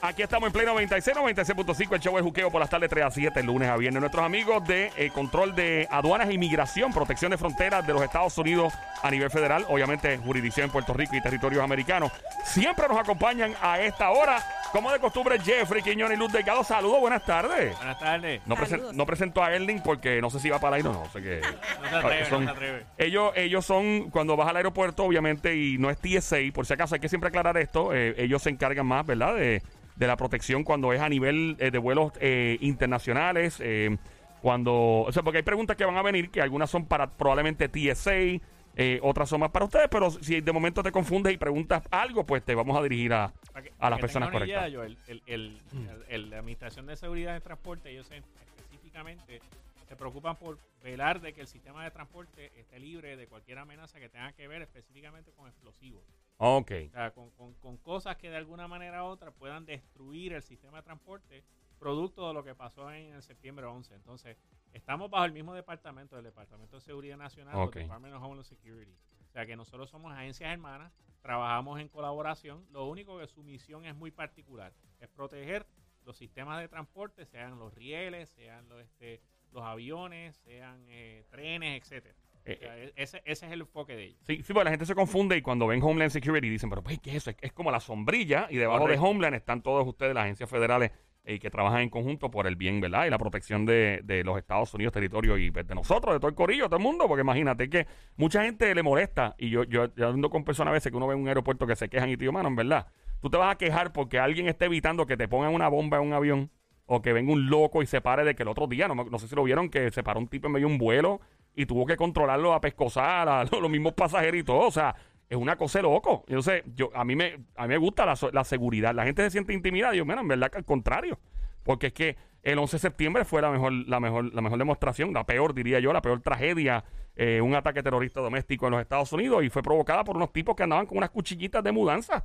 Aquí 0.00 0.22
estamos 0.22 0.46
en 0.48 0.52
pleno 0.52 0.72
96, 0.72 1.16
96.5, 1.16 1.94
el 1.94 2.00
show 2.00 2.16
de 2.16 2.22
juqueo 2.22 2.50
por 2.50 2.60
las 2.60 2.68
tardes 2.68 2.90
3 2.90 3.04
a 3.06 3.10
7, 3.10 3.42
lunes 3.42 3.70
a 3.70 3.76
viernes. 3.78 4.00
Nuestros 4.00 4.22
amigos 4.22 4.66
de 4.66 4.92
eh, 4.96 5.10
control 5.10 5.54
de 5.54 5.88
aduanas 5.90 6.28
e 6.28 6.34
inmigración, 6.34 6.92
protección 6.92 7.30
de 7.30 7.38
fronteras 7.38 7.86
de 7.86 7.94
los 7.94 8.02
Estados 8.02 8.36
Unidos 8.36 8.74
a 9.02 9.10
nivel 9.10 9.30
federal, 9.30 9.64
obviamente 9.68 10.18
jurisdicción 10.18 10.66
en 10.66 10.72
Puerto 10.72 10.92
Rico 10.92 11.16
y 11.16 11.22
territorios 11.22 11.64
americanos, 11.64 12.12
siempre 12.44 12.86
nos 12.86 12.98
acompañan 12.98 13.54
a 13.62 13.80
esta 13.80 14.10
hora. 14.10 14.44
Como 14.74 14.90
de 14.90 14.98
costumbre, 14.98 15.38
Jeffrey 15.38 15.82
Quiñones 15.82 16.16
y 16.16 16.20
Luz 16.20 16.32
Delgado. 16.32 16.64
Saludos, 16.64 16.98
buenas 16.98 17.24
tardes. 17.24 17.76
Buenas 17.76 17.96
tardes. 18.00 18.40
No, 18.44 18.56
presen- 18.56 18.70
Saludos. 18.70 18.94
no 18.96 19.06
presento 19.06 19.40
a 19.44 19.54
Erling 19.54 19.80
porque 19.84 20.20
no 20.20 20.30
sé 20.30 20.40
si 20.40 20.50
va 20.50 20.58
para 20.58 20.76
el 20.76 20.84
aire 20.84 20.88
o 20.88 21.00
no. 21.00 21.08
Sé 21.12 21.22
que, 21.22 21.40
No 21.80 21.88
se 21.88 21.94
atreve, 21.96 22.24
son- 22.26 22.44
no 22.44 22.50
se 22.50 22.56
atreve. 22.56 22.86
ellos, 22.98 23.32
ellos 23.36 23.64
son, 23.64 24.10
cuando 24.10 24.36
vas 24.36 24.48
al 24.48 24.56
aeropuerto, 24.56 25.04
obviamente, 25.04 25.54
y 25.56 25.78
no 25.78 25.90
es 25.90 25.98
TSA, 25.98 26.38
por 26.52 26.66
si 26.66 26.72
acaso 26.74 26.96
hay 26.96 27.00
que 27.00 27.08
siempre 27.08 27.28
aclarar 27.28 27.56
esto, 27.56 27.94
eh, 27.94 28.16
ellos 28.18 28.42
se 28.42 28.50
encargan 28.50 28.84
más, 28.84 29.06
¿verdad? 29.06 29.36
De, 29.36 29.62
de 29.94 30.06
la 30.08 30.16
protección 30.16 30.64
cuando 30.64 30.92
es 30.92 31.00
a 31.00 31.08
nivel 31.08 31.56
eh, 31.60 31.70
de 31.70 31.78
vuelos 31.78 32.10
eh, 32.20 32.58
internacionales, 32.60 33.58
eh, 33.60 33.96
cuando, 34.42 34.72
o 35.02 35.12
sea, 35.12 35.22
porque 35.22 35.36
hay 35.38 35.44
preguntas 35.44 35.76
que 35.76 35.84
van 35.84 35.96
a 35.98 36.02
venir, 36.02 36.30
que 36.30 36.42
algunas 36.42 36.68
son 36.68 36.86
para 36.86 37.06
probablemente 37.12 37.68
TSA, 37.68 38.40
eh, 38.76 38.98
otras 39.02 39.28
son 39.28 39.38
más 39.38 39.50
para 39.50 39.66
ustedes, 39.66 39.86
pero 39.88 40.10
si 40.10 40.40
de 40.40 40.52
momento 40.52 40.82
te 40.82 40.90
confundes 40.90 41.32
y 41.32 41.36
preguntas 41.36 41.84
algo, 41.92 42.26
pues 42.26 42.42
te 42.44 42.56
vamos 42.56 42.76
a 42.76 42.82
dirigir 42.82 43.12
a, 43.14 43.32
Para 43.54 43.64
que- 43.64 43.72
a 43.78 43.88
las 43.90 44.00
personas 44.00 44.28
idea, 44.30 44.62
correctas. 44.62 44.74
Joel, 44.74 44.98
el, 45.06 45.22
el- 45.26 45.62
el- 45.72 46.04
el- 46.08 46.30
la 46.30 46.38
Administración 46.40 46.86
de 46.86 46.96
Seguridad 46.96 47.32
de 47.34 47.40
Transporte, 47.40 47.88
ellos 47.90 48.10
específicamente 48.10 49.40
se 49.88 49.96
preocupan 49.96 50.36
por 50.36 50.58
velar 50.82 51.20
de 51.20 51.32
que 51.32 51.40
el 51.42 51.46
sistema 51.46 51.84
de 51.84 51.90
transporte 51.90 52.50
esté 52.58 52.78
libre 52.80 53.16
de 53.16 53.26
cualquier 53.28 53.58
amenaza 53.58 54.00
que 54.00 54.08
tenga 54.08 54.32
que 54.32 54.48
ver 54.48 54.62
específicamente 54.62 55.30
con 55.32 55.46
explosivos. 55.46 56.02
Ok. 56.38 56.72
O 56.88 56.90
sea, 56.90 57.10
con, 57.12 57.30
con- 57.30 57.54
con 57.54 57.76
cosas 57.78 58.16
que 58.16 58.28
de 58.28 58.36
alguna 58.36 58.66
manera 58.66 59.04
u 59.04 59.06
otra 59.06 59.30
puedan 59.30 59.64
destruir 59.66 60.32
el 60.32 60.42
sistema 60.42 60.78
de 60.78 60.82
transporte 60.82 61.44
producto 61.78 62.26
de 62.26 62.34
lo 62.34 62.42
que 62.42 62.54
pasó 62.54 62.90
en 62.90 63.12
el 63.12 63.22
septiembre 63.22 63.66
11. 63.66 63.94
Entonces, 63.94 64.36
estamos 64.72 65.10
bajo 65.10 65.26
el 65.26 65.32
mismo 65.32 65.54
departamento, 65.54 66.16
el 66.18 66.24
Departamento 66.24 66.76
de 66.76 66.82
Seguridad 66.82 67.16
Nacional, 67.18 67.54
Ok. 67.56 67.76
el 67.76 67.82
Department 67.82 68.14
of 68.16 68.22
Homeland 68.22 68.46
Security. 68.46 68.96
O 69.34 69.36
sea, 69.36 69.46
que 69.46 69.56
nosotros 69.56 69.90
somos 69.90 70.12
agencias 70.12 70.52
hermanas, 70.52 70.92
trabajamos 71.20 71.80
en 71.80 71.88
colaboración. 71.88 72.64
Lo 72.70 72.86
único 72.86 73.18
que 73.18 73.26
su 73.26 73.42
misión 73.42 73.84
es 73.84 73.92
muy 73.96 74.12
particular, 74.12 74.72
es 75.00 75.08
proteger 75.08 75.66
los 76.04 76.16
sistemas 76.16 76.60
de 76.60 76.68
transporte, 76.68 77.26
sean 77.26 77.58
los 77.58 77.74
rieles, 77.74 78.30
sean 78.30 78.68
los, 78.68 78.80
este, 78.80 79.20
los 79.50 79.64
aviones, 79.64 80.36
sean 80.36 80.84
eh, 80.88 81.24
trenes, 81.30 81.82
etcétera. 81.82 82.14
Eh, 82.44 82.54
O 82.54 82.58
sea, 82.60 82.78
e- 82.78 82.92
ese, 82.94 83.22
ese 83.24 83.46
es 83.46 83.52
el 83.52 83.62
enfoque 83.62 83.96
de 83.96 84.04
ellos. 84.04 84.20
Sí, 84.24 84.36
sí, 84.44 84.52
porque 84.52 84.66
la 84.66 84.70
gente 84.70 84.86
se 84.86 84.94
confunde 84.94 85.36
y 85.36 85.42
cuando 85.42 85.66
ven 85.66 85.82
Homeland 85.82 86.12
Security 86.12 86.48
dicen, 86.48 86.70
pero 86.70 86.84
pues, 86.84 87.00
¿qué 87.00 87.10
es 87.10 87.16
eso? 87.16 87.30
Es, 87.30 87.36
es 87.40 87.52
como 87.52 87.72
la 87.72 87.80
sombrilla 87.80 88.46
y 88.50 88.56
debajo 88.56 88.82
Correcto. 88.82 89.02
de 89.02 89.08
Homeland 89.08 89.34
están 89.34 89.62
todos 89.62 89.84
ustedes, 89.84 90.14
las 90.14 90.22
agencias 90.22 90.48
federales 90.48 90.92
eh, 91.24 91.38
que 91.38 91.50
trabajan 91.50 91.80
en 91.80 91.90
conjunto 91.90 92.30
por 92.30 92.46
el 92.46 92.54
bien, 92.56 92.80
¿verdad? 92.80 93.06
Y 93.06 93.10
la 93.10 93.18
protección 93.18 93.64
de, 93.64 94.00
de 94.04 94.22
los 94.24 94.36
Estados 94.36 94.74
Unidos, 94.74 94.92
territorio 94.92 95.38
y 95.38 95.50
pues, 95.50 95.66
de 95.66 95.74
nosotros, 95.74 96.14
de 96.14 96.20
todo 96.20 96.28
el 96.28 96.34
corillo, 96.34 96.66
todo 96.66 96.76
el 96.76 96.82
mundo, 96.82 97.06
porque 97.08 97.22
imagínate 97.22 97.70
que 97.70 97.86
mucha 98.16 98.42
gente 98.42 98.74
le 98.74 98.82
molesta 98.82 99.34
y 99.38 99.50
yo, 99.50 99.64
yo, 99.64 99.94
yo 99.94 100.08
ando 100.08 100.28
con 100.28 100.44
personas 100.44 100.72
a 100.72 100.74
veces 100.74 100.90
que 100.90 100.96
uno 100.96 101.06
ve 101.06 101.14
en 101.14 101.22
un 101.22 101.28
aeropuerto 101.28 101.66
que 101.66 101.76
se 101.76 101.88
quejan 101.88 102.10
y 102.10 102.16
te 102.16 102.20
digo, 102.20 102.32
mano, 102.32 102.48
en 102.48 102.56
verdad, 102.56 102.88
tú 103.20 103.30
te 103.30 103.38
vas 103.38 103.54
a 103.54 103.58
quejar 103.58 103.92
porque 103.92 104.18
alguien 104.18 104.48
esté 104.48 104.66
evitando 104.66 105.06
que 105.06 105.16
te 105.16 105.26
pongan 105.26 105.54
una 105.54 105.68
bomba 105.68 105.96
en 105.96 106.04
un 106.04 106.12
avión 106.12 106.50
o 106.86 107.00
que 107.00 107.12
venga 107.12 107.32
un 107.32 107.48
loco 107.48 107.82
y 107.82 107.86
se 107.86 108.00
pare 108.00 108.24
de 108.24 108.34
que 108.34 108.42
el 108.42 108.48
otro 108.48 108.66
día, 108.66 108.88
no, 108.88 108.94
no 108.94 109.18
sé 109.18 109.26
si 109.26 109.34
lo 109.34 109.44
vieron, 109.44 109.70
que 109.70 109.90
se 109.90 110.02
paró 110.02 110.20
un 110.20 110.28
tipo 110.28 110.48
en 110.48 110.52
medio 110.52 110.66
de 110.66 110.72
un 110.74 110.78
vuelo 110.78 111.20
y 111.56 111.66
tuvo 111.66 111.86
que 111.86 111.96
controlarlo 111.96 112.52
a 112.52 112.60
pescosar 112.60 113.28
a 113.28 113.44
los, 113.60 113.70
mismos 113.70 113.94
pasajeros 113.94 114.40
y 114.40 114.44
todo. 114.44 114.66
O 114.66 114.70
sea, 114.70 114.94
es 115.28 115.36
una 115.36 115.56
cosa 115.56 115.78
de 115.78 115.82
loco. 115.82 116.24
Entonces, 116.28 116.62
yo, 116.74 116.90
a, 116.94 117.04
mí 117.04 117.16
me, 117.16 117.44
a 117.56 117.62
mí 117.62 117.68
me 117.68 117.78
gusta 117.78 118.06
la, 118.06 118.14
la 118.32 118.44
seguridad. 118.44 118.94
La 118.94 119.04
gente 119.04 119.22
se 119.22 119.30
siente 119.30 119.52
intimidada. 119.52 119.94
Y 119.94 119.98
yo, 119.98 120.04
mira, 120.04 120.20
en 120.20 120.28
verdad 120.28 120.50
que 120.50 120.58
al 120.58 120.64
contrario. 120.64 121.18
Porque 121.62 121.88
es 121.88 121.92
que 121.92 122.16
el 122.42 122.58
11 122.58 122.76
de 122.76 122.80
septiembre 122.80 123.24
fue 123.24 123.40
la 123.40 123.50
mejor, 123.50 123.72
la 123.72 124.00
mejor, 124.00 124.32
la 124.34 124.42
mejor 124.42 124.58
demostración, 124.58 125.12
la 125.14 125.24
peor, 125.24 125.54
diría 125.54 125.80
yo, 125.80 125.92
la 125.92 126.02
peor 126.02 126.20
tragedia, 126.20 126.84
eh, 127.16 127.40
un 127.40 127.54
ataque 127.54 127.82
terrorista 127.82 128.20
doméstico 128.20 128.66
en 128.66 128.72
los 128.72 128.82
Estados 128.82 129.12
Unidos 129.12 129.42
y 129.44 129.48
fue 129.48 129.62
provocada 129.62 130.04
por 130.04 130.16
unos 130.16 130.32
tipos 130.32 130.54
que 130.54 130.62
andaban 130.62 130.86
con 130.86 130.98
unas 130.98 131.10
cuchillitas 131.10 131.64
de 131.64 131.72
mudanza. 131.72 132.24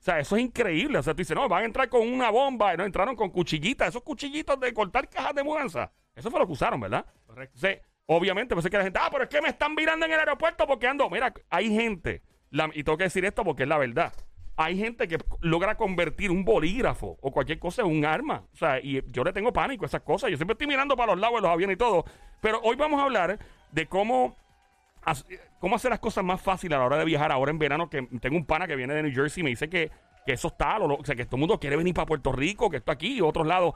O 0.00 0.02
sea, 0.02 0.18
eso 0.18 0.36
es 0.36 0.42
increíble. 0.42 0.98
O 0.98 1.02
sea, 1.02 1.12
tú 1.12 1.18
dices, 1.18 1.36
no, 1.36 1.46
van 1.46 1.62
a 1.62 1.66
entrar 1.66 1.90
con 1.90 2.08
una 2.08 2.30
bomba. 2.30 2.72
Y 2.72 2.76
no 2.78 2.86
entraron 2.86 3.14
con 3.14 3.28
cuchillitas. 3.28 3.88
Esos 3.88 4.02
cuchillitos 4.02 4.58
de 4.58 4.72
cortar 4.72 5.08
cajas 5.10 5.34
de 5.34 5.44
mudanza. 5.44 5.92
Eso 6.14 6.30
fue 6.30 6.40
lo 6.40 6.46
que 6.46 6.52
usaron, 6.52 6.80
¿verdad? 6.80 7.04
Correcto. 7.26 7.58
Obviamente, 8.06 8.54
pues 8.54 8.64
es 8.64 8.70
que 8.70 8.78
la 8.78 8.82
gente, 8.82 8.98
ah, 9.00 9.08
pero 9.12 9.24
es 9.24 9.30
que 9.30 9.40
me 9.40 9.50
están 9.50 9.74
mirando 9.74 10.06
en 10.06 10.12
el 10.12 10.18
aeropuerto 10.18 10.66
porque 10.66 10.86
ando. 10.86 11.08
Mira, 11.10 11.32
hay 11.50 11.72
gente, 11.72 12.22
la- 12.50 12.70
y 12.74 12.82
tengo 12.84 12.98
que 12.98 13.04
decir 13.04 13.24
esto 13.24 13.44
porque 13.44 13.62
es 13.64 13.68
la 13.68 13.78
verdad. 13.78 14.12
Hay 14.56 14.76
gente 14.76 15.08
que 15.08 15.16
logra 15.40 15.76
convertir 15.76 16.30
un 16.30 16.44
bolígrafo 16.44 17.16
o 17.22 17.30
cualquier 17.32 17.58
cosa 17.58 17.80
en 17.82 17.88
un 17.88 18.04
arma. 18.04 18.42
O 18.52 18.56
sea, 18.56 18.78
y 18.78 19.02
yo 19.10 19.24
le 19.24 19.32
tengo 19.32 19.52
pánico 19.52 19.84
a 19.84 19.86
esas 19.86 20.02
cosas. 20.02 20.30
Yo 20.30 20.36
siempre 20.36 20.52
estoy 20.52 20.66
mirando 20.66 20.96
para 20.96 21.12
los 21.12 21.20
lados 21.20 21.36
de 21.36 21.42
los 21.42 21.50
aviones 21.50 21.74
y 21.74 21.78
todo. 21.78 22.04
Pero 22.42 22.60
hoy 22.62 22.76
vamos 22.76 23.00
a 23.00 23.04
hablar 23.04 23.38
de 23.72 23.86
cómo 23.86 24.36
cómo 25.60 25.76
hacer 25.76 25.90
las 25.90 25.98
cosas 26.00 26.22
más 26.22 26.42
fáciles 26.42 26.76
a 26.76 26.80
la 26.80 26.84
hora 26.86 26.98
de 26.98 27.06
viajar 27.06 27.32
ahora 27.32 27.50
en 27.50 27.58
verano. 27.58 27.88
Que 27.88 28.02
tengo 28.20 28.36
un 28.36 28.44
pana 28.44 28.66
que 28.66 28.76
viene 28.76 28.92
de 28.92 29.02
New 29.02 29.14
Jersey 29.14 29.40
y 29.40 29.44
me 29.44 29.50
dice 29.50 29.70
que, 29.70 29.90
que 30.26 30.32
eso 30.34 30.48
está, 30.48 30.78
lo- 30.78 30.96
o 30.96 31.04
sea, 31.04 31.14
que 31.16 31.24
todo 31.24 31.36
el 31.36 31.40
mundo 31.40 31.58
quiere 31.58 31.76
venir 31.76 31.94
para 31.94 32.04
Puerto 32.06 32.30
Rico, 32.32 32.68
que 32.68 32.76
esto 32.78 32.92
aquí 32.92 33.14
y 33.16 33.20
otros 33.22 33.46
lados. 33.46 33.74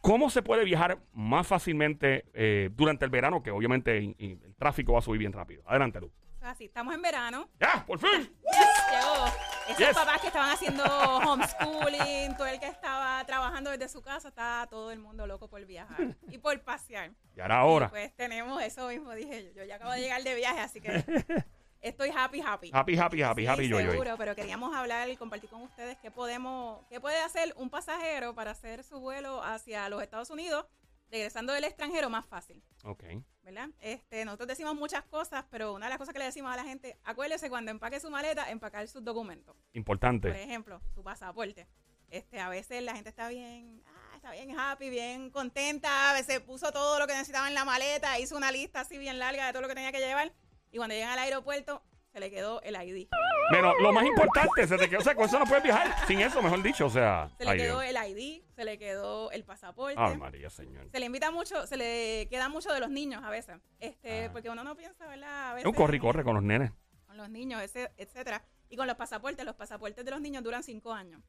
¿Cómo 0.00 0.30
se 0.30 0.40
puede 0.42 0.64
viajar 0.64 0.98
más 1.12 1.46
fácilmente 1.46 2.24
eh, 2.32 2.70
durante 2.74 3.04
el 3.04 3.10
verano? 3.10 3.42
Que 3.42 3.50
obviamente 3.50 4.00
y 4.18 4.32
el 4.42 4.54
tráfico 4.54 4.92
va 4.94 5.00
a 5.00 5.02
subir 5.02 5.18
bien 5.18 5.32
rápido. 5.32 5.62
Adelante, 5.66 6.00
Luz. 6.00 6.12
Así, 6.46 6.66
estamos 6.66 6.94
en 6.94 7.02
verano. 7.02 7.48
¡Ya! 7.60 7.84
¡Por 7.86 7.98
fin! 7.98 8.08
Llegó. 8.90 9.26
Esos 9.66 9.78
Yes. 9.78 9.94
papás 9.94 10.20
que 10.20 10.28
estaban 10.28 10.50
haciendo 10.50 10.84
homeschooling, 10.84 12.36
todo 12.36 12.46
el 12.46 12.60
que 12.60 12.66
estaba 12.68 13.24
trabajando 13.26 13.70
desde 13.70 13.88
su 13.88 14.00
casa, 14.00 14.28
está 14.28 14.66
todo 14.70 14.92
el 14.92 15.00
mundo 15.00 15.26
loco 15.26 15.48
por 15.48 15.64
viajar 15.66 15.98
y 16.30 16.38
por 16.38 16.58
pasear. 16.62 17.10
Ya 17.34 17.46
era 17.46 17.64
hora. 17.64 17.86
Y 17.86 17.90
pues 17.90 18.14
tenemos 18.16 18.62
eso 18.62 18.88
mismo, 18.88 19.12
dije 19.12 19.44
yo. 19.46 19.50
Yo 19.62 19.64
ya 19.64 19.76
acabo 19.76 19.90
de 19.92 20.00
llegar 20.00 20.22
de 20.22 20.34
viaje, 20.36 20.60
así 20.60 20.80
que 20.80 21.04
estoy 21.80 22.10
happy, 22.16 22.40
happy. 22.40 22.70
Happy, 22.72 22.96
happy, 22.96 23.22
happy, 23.22 23.42
Sí, 23.42 23.46
happy, 23.48 23.68
yo, 23.68 23.80
yo. 23.80 23.90
seguro, 23.90 24.14
pero 24.16 24.36
queríamos 24.36 24.74
hablar 24.74 25.08
y 25.10 25.16
compartir 25.16 25.50
con 25.50 25.62
ustedes 25.62 25.98
qué 25.98 26.12
podemos, 26.12 26.84
qué 26.88 27.00
puede 27.00 27.20
hacer 27.20 27.52
un 27.56 27.68
pasajero 27.68 28.34
para 28.36 28.52
hacer 28.52 28.84
su 28.84 29.00
vuelo 29.00 29.42
hacia 29.42 29.88
los 29.88 30.00
Estados 30.00 30.30
Unidos, 30.30 30.64
regresando 31.10 31.52
del 31.52 31.64
extranjero 31.64 32.10
más 32.10 32.26
fácil. 32.26 32.62
Ok. 32.84 33.04
¿verdad? 33.46 33.68
Este, 33.80 34.24
nosotros 34.24 34.48
decimos 34.48 34.74
muchas 34.74 35.04
cosas, 35.04 35.44
pero 35.50 35.72
una 35.72 35.86
de 35.86 35.90
las 35.90 35.98
cosas 35.98 36.12
que 36.12 36.18
le 36.18 36.24
decimos 36.24 36.52
a 36.52 36.56
la 36.56 36.64
gente, 36.64 36.98
acuérdese 37.04 37.48
cuando 37.48 37.70
empaque 37.70 38.00
su 38.00 38.10
maleta, 38.10 38.50
empacar 38.50 38.88
sus 38.88 39.04
documentos. 39.04 39.54
Por 39.54 39.76
Importante. 39.76 40.42
ejemplo, 40.42 40.80
su 40.92 41.04
pasaporte. 41.04 41.68
Este, 42.10 42.40
a 42.40 42.48
veces 42.48 42.82
la 42.82 42.94
gente 42.94 43.08
está 43.08 43.28
bien, 43.28 43.84
ah, 43.86 44.16
está 44.16 44.32
bien 44.32 44.58
happy, 44.58 44.90
bien 44.90 45.30
contenta, 45.30 46.10
a 46.10 46.14
veces 46.14 46.40
puso 46.40 46.72
todo 46.72 46.98
lo 46.98 47.06
que 47.06 47.12
necesitaba 47.12 47.46
en 47.46 47.54
la 47.54 47.64
maleta, 47.64 48.18
hizo 48.18 48.36
una 48.36 48.50
lista 48.50 48.80
así 48.80 48.98
bien 48.98 49.20
larga 49.20 49.46
de 49.46 49.52
todo 49.52 49.62
lo 49.62 49.68
que 49.68 49.74
tenía 49.74 49.92
que 49.92 50.00
llevar, 50.00 50.32
y 50.72 50.78
cuando 50.78 50.94
llegan 50.94 51.10
al 51.10 51.20
aeropuerto, 51.20 51.82
se 52.16 52.20
le 52.20 52.30
quedó 52.30 52.62
el 52.62 52.74
ID. 52.76 53.08
Pero 53.50 53.78
lo 53.78 53.92
más 53.92 54.02
importante, 54.06 54.66
se 54.66 54.78
te 54.78 54.88
quedó, 54.88 55.00
o 55.00 55.02
sea, 55.02 55.14
con 55.14 55.26
eso 55.26 55.38
no 55.38 55.44
puedes 55.44 55.62
viajar. 55.62 55.94
Sin 56.06 56.18
eso, 56.20 56.40
mejor 56.40 56.62
dicho, 56.62 56.86
o 56.86 56.90
sea. 56.90 57.28
Se 57.36 57.44
le 57.44 57.56
quedó 57.58 57.82
el 57.82 57.94
ID, 57.94 58.42
se 58.54 58.64
le 58.64 58.78
quedó 58.78 59.30
el 59.32 59.44
pasaporte. 59.44 59.96
Ay, 59.98 60.16
María, 60.16 60.48
señor. 60.48 60.88
se 60.90 60.98
le 60.98 61.04
invita 61.04 61.30
mucho, 61.30 61.66
se 61.66 61.76
le 61.76 62.26
queda 62.30 62.48
mucho 62.48 62.72
de 62.72 62.80
los 62.80 62.88
niños 62.88 63.22
a 63.22 63.28
veces. 63.28 63.56
Este, 63.80 64.24
Ah. 64.24 64.30
porque 64.32 64.48
uno 64.48 64.64
no 64.64 64.74
piensa, 64.76 65.06
¿verdad? 65.06 65.48
A 65.48 65.50
Es 65.50 65.54
veces 65.56 65.66
un 65.66 65.74
corre 65.74 65.98
y 65.98 66.00
corre 66.00 66.24
con 66.24 66.34
los 66.36 66.42
nenes. 66.42 66.72
con 67.06 67.18
los 67.18 67.28
niños, 67.28 67.60
etcétera. 67.98 68.42
Y 68.70 68.76
con 68.78 68.86
los 68.86 68.96
pasaportes, 68.96 69.44
los 69.44 69.54
pasaportes 69.56 70.02
de 70.02 70.10
los 70.10 70.20
niños 70.22 70.42
duran 70.42 70.62
cinco 70.62 70.94
años. 70.94 71.20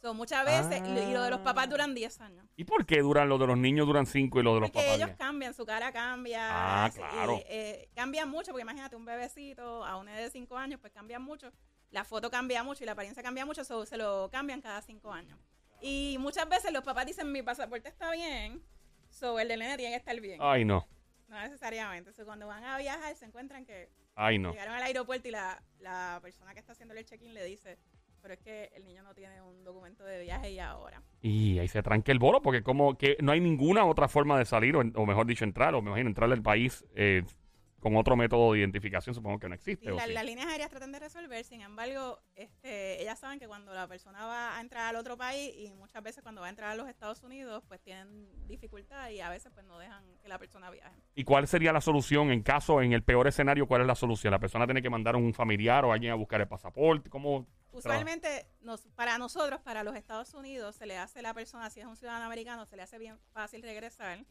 So, 0.00 0.14
muchas 0.14 0.44
veces, 0.44 0.82
y, 0.86 0.90
y 1.10 1.12
lo 1.14 1.22
de 1.22 1.30
los 1.30 1.40
papás 1.40 1.68
duran 1.70 1.94
10 1.94 2.20
años. 2.20 2.46
¿Y 2.54 2.64
por 2.64 2.84
qué 2.86 3.00
duran 3.00 3.28
los 3.28 3.40
de 3.40 3.46
los 3.46 3.56
niños 3.58 3.86
duran 3.86 4.06
cinco 4.06 4.38
y 4.38 4.42
los 4.42 4.54
de 4.54 4.60
los 4.60 4.70
Porque 4.70 4.84
papás? 4.84 4.96
ellos 4.96 5.08
diez? 5.08 5.18
cambian, 5.18 5.54
su 5.54 5.64
cara 5.64 5.90
cambia. 5.92 6.84
Ah, 6.84 6.90
sí, 6.90 6.98
claro. 7.00 7.40
eh, 7.46 7.88
cambian 7.94 8.28
mucho, 8.28 8.52
porque 8.52 8.62
imagínate, 8.62 8.94
un 8.94 9.04
bebecito 9.06 9.84
a 9.84 9.96
un 9.96 10.06
de 10.06 10.30
5 10.30 10.56
años, 10.58 10.78
pues 10.80 10.92
cambian 10.92 11.22
mucho. 11.22 11.50
La 11.90 12.04
foto 12.04 12.30
cambia 12.30 12.62
mucho 12.62 12.82
y 12.84 12.86
la 12.86 12.92
apariencia 12.92 13.22
cambia 13.22 13.46
mucho, 13.46 13.64
so, 13.64 13.86
se 13.86 13.96
lo 13.96 14.28
cambian 14.30 14.60
cada 14.60 14.82
5 14.82 15.12
años. 15.12 15.38
Y 15.80 16.16
muchas 16.20 16.48
veces 16.48 16.72
los 16.72 16.84
papás 16.84 17.06
dicen, 17.06 17.32
mi 17.32 17.42
pasaporte 17.42 17.88
está 17.88 18.10
bien, 18.10 18.62
so 19.10 19.38
el 19.40 19.48
del 19.48 19.60
nene 19.60 19.76
tiene 19.76 19.92
que 19.92 19.98
estar 19.98 20.20
bien. 20.20 20.38
Ay, 20.42 20.64
no. 20.64 20.86
No 21.28 21.40
necesariamente. 21.40 22.12
So, 22.12 22.24
cuando 22.24 22.46
van 22.46 22.62
a 22.64 22.78
viajar 22.78 23.14
se 23.16 23.24
encuentran 23.24 23.64
que 23.64 23.88
Ay, 24.14 24.38
no. 24.38 24.50
Llegaron 24.50 24.74
al 24.74 24.82
aeropuerto 24.82 25.28
y 25.28 25.30
la, 25.30 25.62
la 25.80 26.18
persona 26.22 26.54
que 26.54 26.60
está 26.60 26.72
haciendo 26.72 26.94
el 26.94 27.04
check-in 27.04 27.34
le 27.34 27.44
dice, 27.44 27.78
pero 28.26 28.34
es 28.34 28.40
que 28.40 28.70
el 28.74 28.84
niño 28.84 29.04
no 29.04 29.14
tiene 29.14 29.40
un 29.40 29.62
documento 29.62 30.02
de 30.02 30.20
viaje 30.20 30.50
y 30.50 30.58
ahora. 30.58 31.00
Y 31.22 31.60
ahí 31.60 31.68
se 31.68 31.80
tranque 31.80 32.10
el 32.10 32.18
bolo 32.18 32.42
porque 32.42 32.60
como 32.60 32.98
que 32.98 33.16
no 33.20 33.30
hay 33.30 33.38
ninguna 33.38 33.84
otra 33.84 34.08
forma 34.08 34.36
de 34.36 34.44
salir, 34.44 34.74
o, 34.74 34.80
o 34.80 35.06
mejor 35.06 35.26
dicho, 35.26 35.44
entrar, 35.44 35.76
o 35.76 35.80
me 35.80 35.90
imagino 35.90 36.08
entrar 36.08 36.32
al 36.32 36.42
país 36.42 36.84
eh, 36.96 37.22
con 37.80 37.96
otro 37.96 38.16
método 38.16 38.52
de 38.52 38.60
identificación, 38.60 39.14
supongo 39.14 39.38
que 39.38 39.48
no 39.48 39.54
existe. 39.54 39.84
Sí, 39.86 39.90
¿o 39.90 39.96
la- 39.96 40.06
sí? 40.06 40.12
las 40.12 40.24
líneas 40.24 40.46
aéreas 40.48 40.70
tratan 40.70 40.92
de 40.92 40.98
resolver, 40.98 41.44
sin 41.44 41.60
embargo, 41.60 42.20
este, 42.34 43.00
ellas 43.02 43.18
saben 43.18 43.38
que 43.38 43.46
cuando 43.46 43.72
la 43.74 43.86
persona 43.86 44.24
va 44.26 44.56
a 44.56 44.60
entrar 44.60 44.86
al 44.88 44.96
otro 44.96 45.16
país 45.16 45.54
y 45.56 45.70
muchas 45.72 46.02
veces 46.02 46.22
cuando 46.22 46.40
va 46.40 46.46
a 46.48 46.50
entrar 46.50 46.70
a 46.70 46.74
los 46.74 46.88
Estados 46.88 47.22
Unidos, 47.22 47.62
pues 47.68 47.80
tienen 47.80 48.26
dificultad 48.48 49.10
y 49.10 49.20
a 49.20 49.28
veces 49.28 49.52
pues 49.52 49.64
no 49.66 49.78
dejan 49.78 50.04
que 50.22 50.28
la 50.28 50.38
persona 50.38 50.70
viaje. 50.70 50.96
¿Y 51.14 51.24
cuál 51.24 51.46
sería 51.46 51.72
la 51.72 51.80
solución 51.80 52.30
en 52.32 52.42
caso, 52.42 52.80
en 52.82 52.92
el 52.92 53.02
peor 53.02 53.26
escenario, 53.28 53.66
cuál 53.66 53.82
es 53.82 53.86
la 53.86 53.94
solución? 53.94 54.30
¿La 54.30 54.38
persona 54.38 54.66
tiene 54.66 54.82
que 54.82 54.90
mandar 54.90 55.14
a 55.14 55.18
un 55.18 55.32
familiar 55.34 55.84
o 55.84 55.92
alguien 55.92 56.12
a 56.12 56.16
buscar 56.16 56.40
el 56.40 56.48
pasaporte? 56.48 57.08
¿Cómo? 57.10 57.46
Usualmente, 57.72 58.46
nos, 58.62 58.80
para 58.94 59.18
nosotros, 59.18 59.60
para 59.60 59.84
los 59.84 59.94
Estados 59.96 60.32
Unidos, 60.32 60.76
se 60.76 60.86
le 60.86 60.96
hace 60.96 61.18
a 61.18 61.22
la 61.22 61.34
persona, 61.34 61.68
si 61.68 61.80
es 61.80 61.86
un 61.86 61.94
ciudadano 61.96 62.24
americano, 62.24 62.64
se 62.64 62.74
le 62.74 62.82
hace 62.82 62.98
bien 62.98 63.18
fácil 63.34 63.62
regresar, 63.62 64.24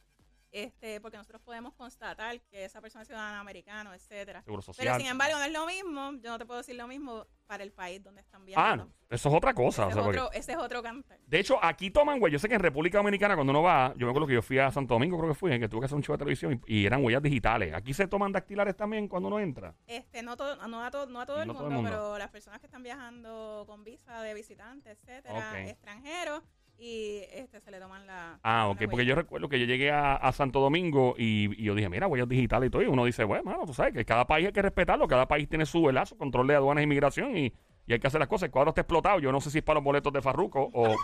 este, 0.51 1.01
porque 1.01 1.17
nosotros 1.17 1.41
podemos 1.41 1.73
constatar 1.73 2.39
que 2.41 2.65
esa 2.65 2.81
persona 2.81 3.01
es 3.01 3.07
ciudadano 3.07 3.39
americano, 3.39 3.93
etcétera. 3.93 4.41
Seguro 4.43 4.63
Pero 4.77 4.95
sin 4.97 5.07
embargo, 5.07 5.37
no 5.37 5.43
es 5.43 5.51
lo 5.51 5.65
mismo, 5.65 6.13
yo 6.21 6.31
no 6.31 6.37
te 6.37 6.45
puedo 6.45 6.59
decir 6.59 6.75
lo 6.75 6.87
mismo 6.87 7.25
para 7.45 7.63
el 7.63 7.71
país 7.71 8.03
donde 8.03 8.21
están 8.21 8.41
ah, 8.41 8.45
viajando. 8.45 8.85
no, 8.85 8.91
eso 9.09 9.29
es 9.29 9.35
otra 9.35 9.53
cosa. 9.53 9.83
ese, 9.83 9.91
o 9.91 9.93
sea, 9.93 10.01
es 10.01 10.07
otro, 10.07 10.31
ese 10.31 10.51
es 10.53 10.57
otro 10.57 10.81
cantar. 10.81 11.19
De 11.25 11.39
hecho, 11.39 11.63
aquí 11.63 11.91
toman 11.91 12.21
huellas. 12.21 12.33
Yo 12.33 12.39
sé 12.39 12.49
que 12.49 12.55
en 12.55 12.61
República 12.61 12.97
Dominicana, 12.97 13.35
cuando 13.35 13.51
uno 13.51 13.61
va, 13.61 13.93
yo 13.97 14.07
me 14.07 14.11
acuerdo 14.11 14.27
que 14.27 14.33
yo 14.33 14.41
fui 14.41 14.57
a 14.57 14.71
Santo 14.71 14.95
Domingo, 14.95 15.17
creo 15.17 15.29
que 15.29 15.35
fui, 15.35 15.51
en 15.53 15.61
que 15.61 15.69
tuve 15.69 15.81
que 15.81 15.85
hacer 15.85 15.95
un 15.95 16.03
show 16.03 16.15
de 16.15 16.19
televisión 16.19 16.61
y, 16.65 16.81
y 16.81 16.85
eran 16.85 17.03
huellas 17.03 17.21
digitales. 17.21 17.73
Aquí 17.73 17.93
se 17.93 18.07
toman 18.07 18.31
dactilares 18.31 18.75
también 18.75 19.07
cuando 19.07 19.27
uno 19.27 19.39
entra. 19.39 19.75
Este, 19.85 20.23
no, 20.23 20.35
todo, 20.35 20.55
no, 20.67 20.83
a 20.83 20.91
todo, 20.91 21.05
no 21.07 21.21
a 21.21 21.25
todo, 21.25 21.41
el, 21.41 21.47
No 21.47 21.53
mundo, 21.53 21.67
todo 21.67 21.69
el 21.69 21.75
mundo. 21.75 21.89
pero 21.91 22.17
las 22.17 22.29
personas 22.29 22.59
que 22.59 22.67
están 22.67 22.83
viajando 22.83 23.63
con 23.67 23.83
visa 23.83 24.21
de 24.21 24.33
visitantes, 24.33 24.97
etcétera, 24.97 25.67
extranjeros, 25.67 26.41
y 26.77 27.21
este 27.33 27.59
se 27.61 27.71
le 27.71 27.79
toman 27.79 28.05
la. 28.05 28.39
Ah, 28.43 28.63
la 28.63 28.67
ok, 28.67 28.89
porque 28.89 29.05
yo 29.05 29.15
recuerdo 29.15 29.49
que 29.49 29.59
yo 29.59 29.65
llegué 29.65 29.91
a, 29.91 30.15
a 30.15 30.31
Santo 30.31 30.59
Domingo 30.59 31.15
y, 31.17 31.61
y 31.61 31.63
yo 31.65 31.75
dije, 31.75 31.89
mira, 31.89 32.07
huellas 32.07 32.27
digitales 32.27 32.67
y 32.67 32.71
todo. 32.71 32.81
Y 32.81 32.87
uno 32.87 33.05
dice, 33.05 33.23
bueno, 33.23 33.43
mano, 33.43 33.65
tú 33.65 33.73
sabes 33.73 33.93
que 33.93 34.05
cada 34.05 34.25
país 34.25 34.47
hay 34.47 34.53
que 34.53 34.61
respetarlo, 34.61 35.07
cada 35.07 35.27
país 35.27 35.47
tiene 35.47 35.65
su 35.65 35.89
su 36.05 36.17
control 36.17 36.47
de 36.47 36.55
aduanas 36.55 36.81
e 36.81 36.83
inmigración 36.83 37.37
y, 37.37 37.53
y 37.87 37.93
hay 37.93 37.99
que 37.99 38.07
hacer 38.07 38.19
las 38.19 38.27
cosas. 38.27 38.47
El 38.47 38.51
cuadro 38.51 38.69
está 38.69 38.81
explotado. 38.81 39.19
Yo 39.19 39.31
no 39.31 39.39
sé 39.39 39.51
si 39.51 39.59
es 39.59 39.63
para 39.63 39.75
los 39.75 39.83
boletos 39.83 40.11
de 40.11 40.21
Farruco 40.21 40.69
o. 40.73 40.95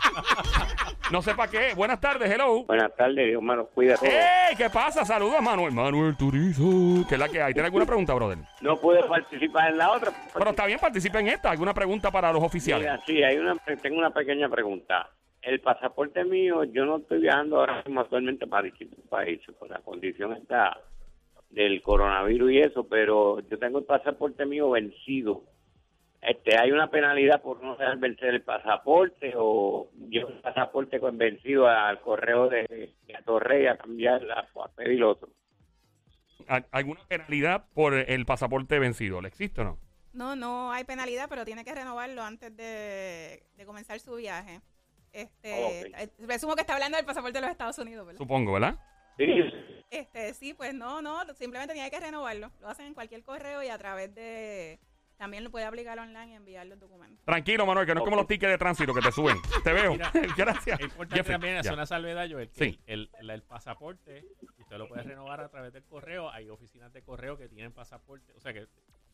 no 1.12 1.22
sé 1.22 1.36
para 1.36 1.52
qué. 1.52 1.74
Buenas 1.76 2.00
tardes, 2.00 2.30
hello. 2.30 2.66
Buenas 2.66 2.96
tardes, 2.96 3.28
Dios 3.28 3.42
a 3.44 3.56
todos. 3.56 4.04
¡Ey! 4.04 4.56
¿Qué 4.58 4.70
pasa? 4.70 5.06
Saludos, 5.06 5.42
Manuel. 5.42 5.74
Manuel 5.74 6.18
Turizo. 6.18 7.08
¿Qué 7.08 7.16
es 7.16 7.20
la 7.20 7.30
que 7.30 7.42
hay? 7.42 7.54
¿Tiene 7.54 7.68
alguna 7.68 7.86
pregunta, 7.86 8.14
brother? 8.14 8.40
No 8.62 8.78
pude 8.78 9.04
participar 9.04 9.72
en 9.72 9.78
la 9.78 9.92
otra. 9.92 10.12
Pero 10.34 10.50
está 10.50 10.66
bien, 10.66 10.80
participa 10.80 11.20
en 11.20 11.30
esta. 11.30 11.52
¿Alguna 11.52 11.74
pregunta 11.74 12.12
para 12.12 12.34
los 12.34 12.44
oficiales? 12.44 12.88
Mira, 12.88 13.04
sí, 13.06 13.24
hay 13.24 13.38
una, 13.38 13.56
tengo 13.82 13.98
una 13.98 14.12
pequeña 14.12 14.50
pregunta. 14.50 15.10
El 15.42 15.60
pasaporte 15.60 16.24
mío, 16.24 16.64
yo 16.66 16.86
no 16.86 16.98
estoy 16.98 17.20
viajando 17.22 17.60
ahora 17.60 17.82
mismo 17.84 18.02
actualmente 18.02 18.46
para 18.48 18.64
distintos 18.64 19.00
países, 19.10 19.56
por 19.56 19.70
la 19.70 19.80
condición 19.80 20.34
está 20.34 20.80
del 21.50 21.82
coronavirus 21.82 22.52
y 22.52 22.60
eso, 22.60 22.88
pero 22.88 23.40
yo 23.42 23.58
tengo 23.60 23.80
el 23.80 23.86
pasaporte 23.86 24.46
mío 24.46 24.70
vencido. 24.70 25.44
Este, 26.22 26.56
¿Hay 26.60 26.72
una 26.72 26.92
penalidad 26.92 27.42
por 27.42 27.64
no 27.64 27.76
dejar 27.76 27.98
vencer 27.98 28.30
el 28.36 28.44
pasaporte 28.44 29.34
o 29.36 29.90
yo 30.10 30.28
el 30.28 30.40
pasaporte 30.42 31.00
con 31.00 31.18
vencido 31.18 31.68
al 31.68 32.00
correo 32.02 32.48
de, 32.48 32.94
de 33.08 33.16
Torrey 33.26 33.66
a 33.66 33.78
cambiarla 33.78 34.48
o 34.54 34.64
a 34.64 34.68
pedir 34.70 35.04
otro? 35.04 35.30
¿Al- 36.48 36.68
¿Alguna 36.72 37.02
penalidad 37.08 37.66
por 37.74 37.96
el 37.96 38.26
pasaporte 38.28 38.78
vencido? 38.78 39.20
¿Le 39.22 39.28
existe 39.30 39.62
o 39.62 39.64
no? 39.64 39.78
No, 40.14 40.36
no 40.36 40.72
hay 40.72 40.84
penalidad, 40.84 41.28
pero 41.30 41.46
tiene 41.46 41.66
que 41.66 41.74
renovarlo 41.74 42.22
antes 42.22 42.56
de, 42.56 43.44
de 43.58 43.66
comenzar 43.66 44.00
su 44.00 44.16
viaje. 44.16 44.60
Este, 45.14 45.64
Ok. 45.64 46.00
eh, 46.00 46.10
presumo 46.26 46.56
que 46.56 46.62
está 46.62 46.74
hablando 46.74 46.98
del 46.98 47.06
pasaporte 47.06 47.38
de 47.38 47.42
los 47.42 47.52
Estados 47.52 47.78
Unidos, 47.80 48.06
¿verdad? 48.06 48.18
Supongo, 48.20 48.54
¿verdad? 48.54 48.76
Sí, 49.18 49.26
Este, 49.90 50.34
sí, 50.34 50.54
pues 50.54 50.74
no, 50.74 51.02
no, 51.02 51.22
simplemente 51.36 51.74
tiene 51.74 51.92
que 51.92 52.00
renovarlo. 52.00 52.52
Lo 52.62 52.70
hacen 52.70 52.86
en 52.88 52.94
cualquier 52.94 53.24
correo 53.24 53.62
y 53.62 53.68
a 53.68 53.78
través 53.78 54.14
de 54.16 54.80
también 55.18 55.44
lo 55.44 55.52
puede 55.52 55.66
aplicar 55.66 56.00
online 56.00 56.32
y 56.32 56.36
enviar 56.36 56.66
los 56.66 56.80
documentos. 56.80 57.24
Tranquilo, 57.26 57.66
Manuel, 57.68 57.86
que 57.86 57.94
no 57.94 58.00
es 58.00 58.06
como 58.06 58.16
los 58.16 58.26
tickets 58.26 58.52
de 58.54 58.58
tránsito 58.58 58.92
que 58.94 59.02
te 59.02 59.12
suben. 59.12 59.38
Te 59.64 59.72
veo. 59.74 59.92
Mira, 59.92 60.12
Gracias. 60.38 60.80
Es 60.80 60.86
importante 60.86 61.16
Jeffrey, 61.18 61.34
también 61.36 61.58
hacer 61.58 61.74
una 61.74 61.86
salvedad, 61.86 62.26
Joel, 62.32 62.50
que 62.50 62.66
Sí. 62.72 62.80
el, 62.88 63.12
el- 63.20 63.30
el 63.30 63.44
pasaporte 63.44 64.26
usted 64.58 64.78
lo 64.78 64.88
puede 64.88 65.04
renovar 65.04 65.42
a 65.42 65.50
través 65.50 65.74
del 65.74 65.84
correo. 65.84 66.32
Hay 66.32 66.50
oficinas 66.50 66.92
de 66.94 67.04
correo 67.04 67.38
que 67.38 67.48
tienen 67.50 67.72
pasaporte. 67.72 68.34
O 68.34 68.40
sea 68.40 68.52
que 68.54 68.66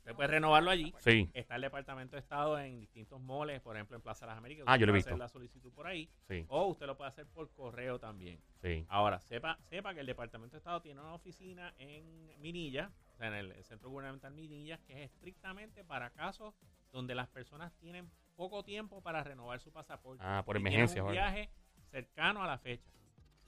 usted 0.07 0.15
puede 0.15 0.27
renovarlo 0.29 0.71
allí. 0.71 0.93
Sí, 0.99 1.29
Está 1.33 1.55
el 1.55 1.61
Departamento 1.63 2.15
de 2.15 2.21
Estado 2.21 2.57
en 2.59 2.79
distintos 2.79 3.19
moles, 3.19 3.61
por 3.61 3.75
ejemplo 3.75 3.95
en 3.97 4.01
Plaza 4.01 4.25
Las 4.25 4.37
Américas. 4.37 4.63
Ah, 4.67 4.73
Usted 4.73 4.79
yo 4.79 4.85
lo 4.85 4.91
he 4.91 4.93
puede 4.93 4.97
visto. 4.99 5.09
hacer 5.09 5.19
la 5.19 5.27
solicitud 5.27 5.73
por 5.73 5.85
ahí. 5.87 6.09
sí, 6.27 6.45
O 6.47 6.65
usted 6.67 6.85
lo 6.85 6.95
puede 6.95 7.09
hacer 7.09 7.27
por 7.27 7.51
correo 7.53 7.99
también. 7.99 8.41
sí. 8.61 8.85
Ahora, 8.89 9.19
sepa, 9.19 9.57
sepa 9.69 9.93
que 9.93 9.99
el 9.99 10.05
Departamento 10.05 10.53
de 10.55 10.59
Estado 10.59 10.81
tiene 10.81 11.01
una 11.01 11.13
oficina 11.13 11.73
en 11.77 12.31
Minilla, 12.39 12.91
o 13.13 13.17
sea, 13.17 13.27
en 13.27 13.33
el 13.33 13.63
Centro 13.65 13.89
Gubernamental 13.89 14.33
Minilla, 14.33 14.77
que 14.85 15.03
es 15.03 15.11
estrictamente 15.11 15.83
para 15.83 16.09
casos 16.11 16.55
donde 16.91 17.13
las 17.13 17.27
personas 17.27 17.73
tienen 17.77 18.09
poco 18.35 18.63
tiempo 18.63 19.01
para 19.01 19.23
renovar 19.23 19.59
su 19.59 19.71
pasaporte. 19.71 20.23
Ah, 20.25 20.43
por 20.45 20.55
y 20.55 20.59
emergencia, 20.59 21.01
Un 21.01 21.07
¿vale? 21.07 21.19
viaje 21.19 21.49
cercano 21.91 22.41
a 22.43 22.47
la 22.47 22.57
fecha. 22.57 22.89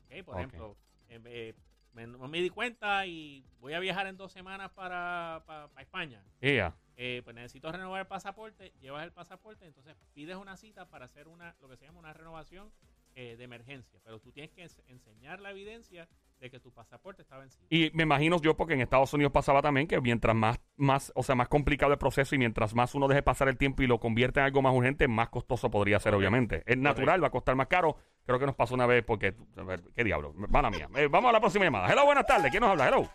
Ok, 0.05 0.25
Por 0.25 0.35
Ok. 0.35 0.39
ejemplo, 0.39 0.77
eh, 1.07 1.53
me, 1.93 2.07
no 2.07 2.27
me 2.27 2.39
di 2.41 2.49
cuenta 2.49 3.05
y 3.05 3.43
voy 3.59 3.73
a 3.73 3.79
viajar 3.79 4.07
en 4.07 4.17
dos 4.17 4.31
semanas 4.31 4.71
para, 4.71 5.43
para- 5.45 5.67
para 5.69 5.81
España. 5.81 6.23
Yeah. 6.41 6.75
Eh, 6.97 7.21
pues 7.23 7.33
necesito 7.35 7.71
renovar 7.71 8.01
el 8.01 8.07
pasaporte, 8.07 8.73
llevas 8.81 9.03
el 9.05 9.11
pasaporte, 9.11 9.65
entonces 9.65 9.95
pides 10.13 10.35
una 10.35 10.57
cita 10.57 10.89
para 10.89 11.05
hacer 11.05 11.27
una 11.29 11.55
lo 11.61 11.69
que 11.69 11.77
se 11.77 11.85
llama 11.85 11.99
una 11.99 12.11
renovación 12.13 12.71
eh, 13.15 13.35
de 13.37 13.43
emergencia, 13.43 13.99
pero 14.03 14.19
tú 14.19 14.31
tienes 14.31 14.51
que 14.51 14.63
ens- 14.63 14.81
enseñar 14.87 15.39
la 15.41 15.51
evidencia 15.51 16.07
de 16.39 16.49
que 16.49 16.59
tu 16.61 16.71
pasaporte 16.71 17.21
está 17.21 17.37
vencido. 17.37 17.67
Y 17.69 17.91
me 17.93 18.03
imagino 18.03 18.39
yo, 18.41 18.55
porque 18.55 18.73
en 18.73 18.79
Estados 18.81 19.13
Unidos 19.13 19.33
pasaba 19.33 19.61
también 19.61 19.87
que 19.87 19.99
mientras 19.99 20.33
más, 20.35 20.57
más, 20.77 21.11
o 21.15 21.23
sea, 21.23 21.35
más 21.35 21.49
complicado 21.49 21.91
el 21.91 21.97
proceso 21.97 22.33
y 22.33 22.37
mientras 22.37 22.73
más 22.73 22.95
uno 22.95 23.09
deje 23.09 23.21
pasar 23.21 23.49
el 23.49 23.57
tiempo 23.57 23.83
y 23.83 23.87
lo 23.87 23.99
convierte 23.99 24.39
en 24.39 24.45
algo 24.45 24.61
más 24.61 24.73
urgente, 24.73 25.09
más 25.09 25.27
costoso 25.29 25.69
podría 25.69 25.99
ser, 25.99 26.13
obviamente. 26.13 26.63
Es 26.65 26.77
natural, 26.77 27.21
va 27.21 27.27
a 27.27 27.31
costar 27.31 27.55
más 27.55 27.67
caro. 27.67 27.97
Creo 28.25 28.39
que 28.39 28.45
nos 28.45 28.55
pasó 28.55 28.73
una 28.75 28.85
vez 28.85 29.03
porque, 29.03 29.35
a 29.57 29.63
ver, 29.63 29.81
¿qué 29.93 30.05
diablo? 30.05 30.31
Mala 30.33 30.69
mía. 30.69 30.87
Eh, 30.95 31.07
vamos 31.11 31.27
a 31.29 31.33
la 31.33 31.41
próxima 31.41 31.65
llamada. 31.65 31.91
Hello, 31.91 32.05
buenas 32.05 32.25
tardes. 32.25 32.49
¿Quién 32.51 32.61
nos 32.61 32.69
habla? 32.71 32.87
Hello. 32.87 33.09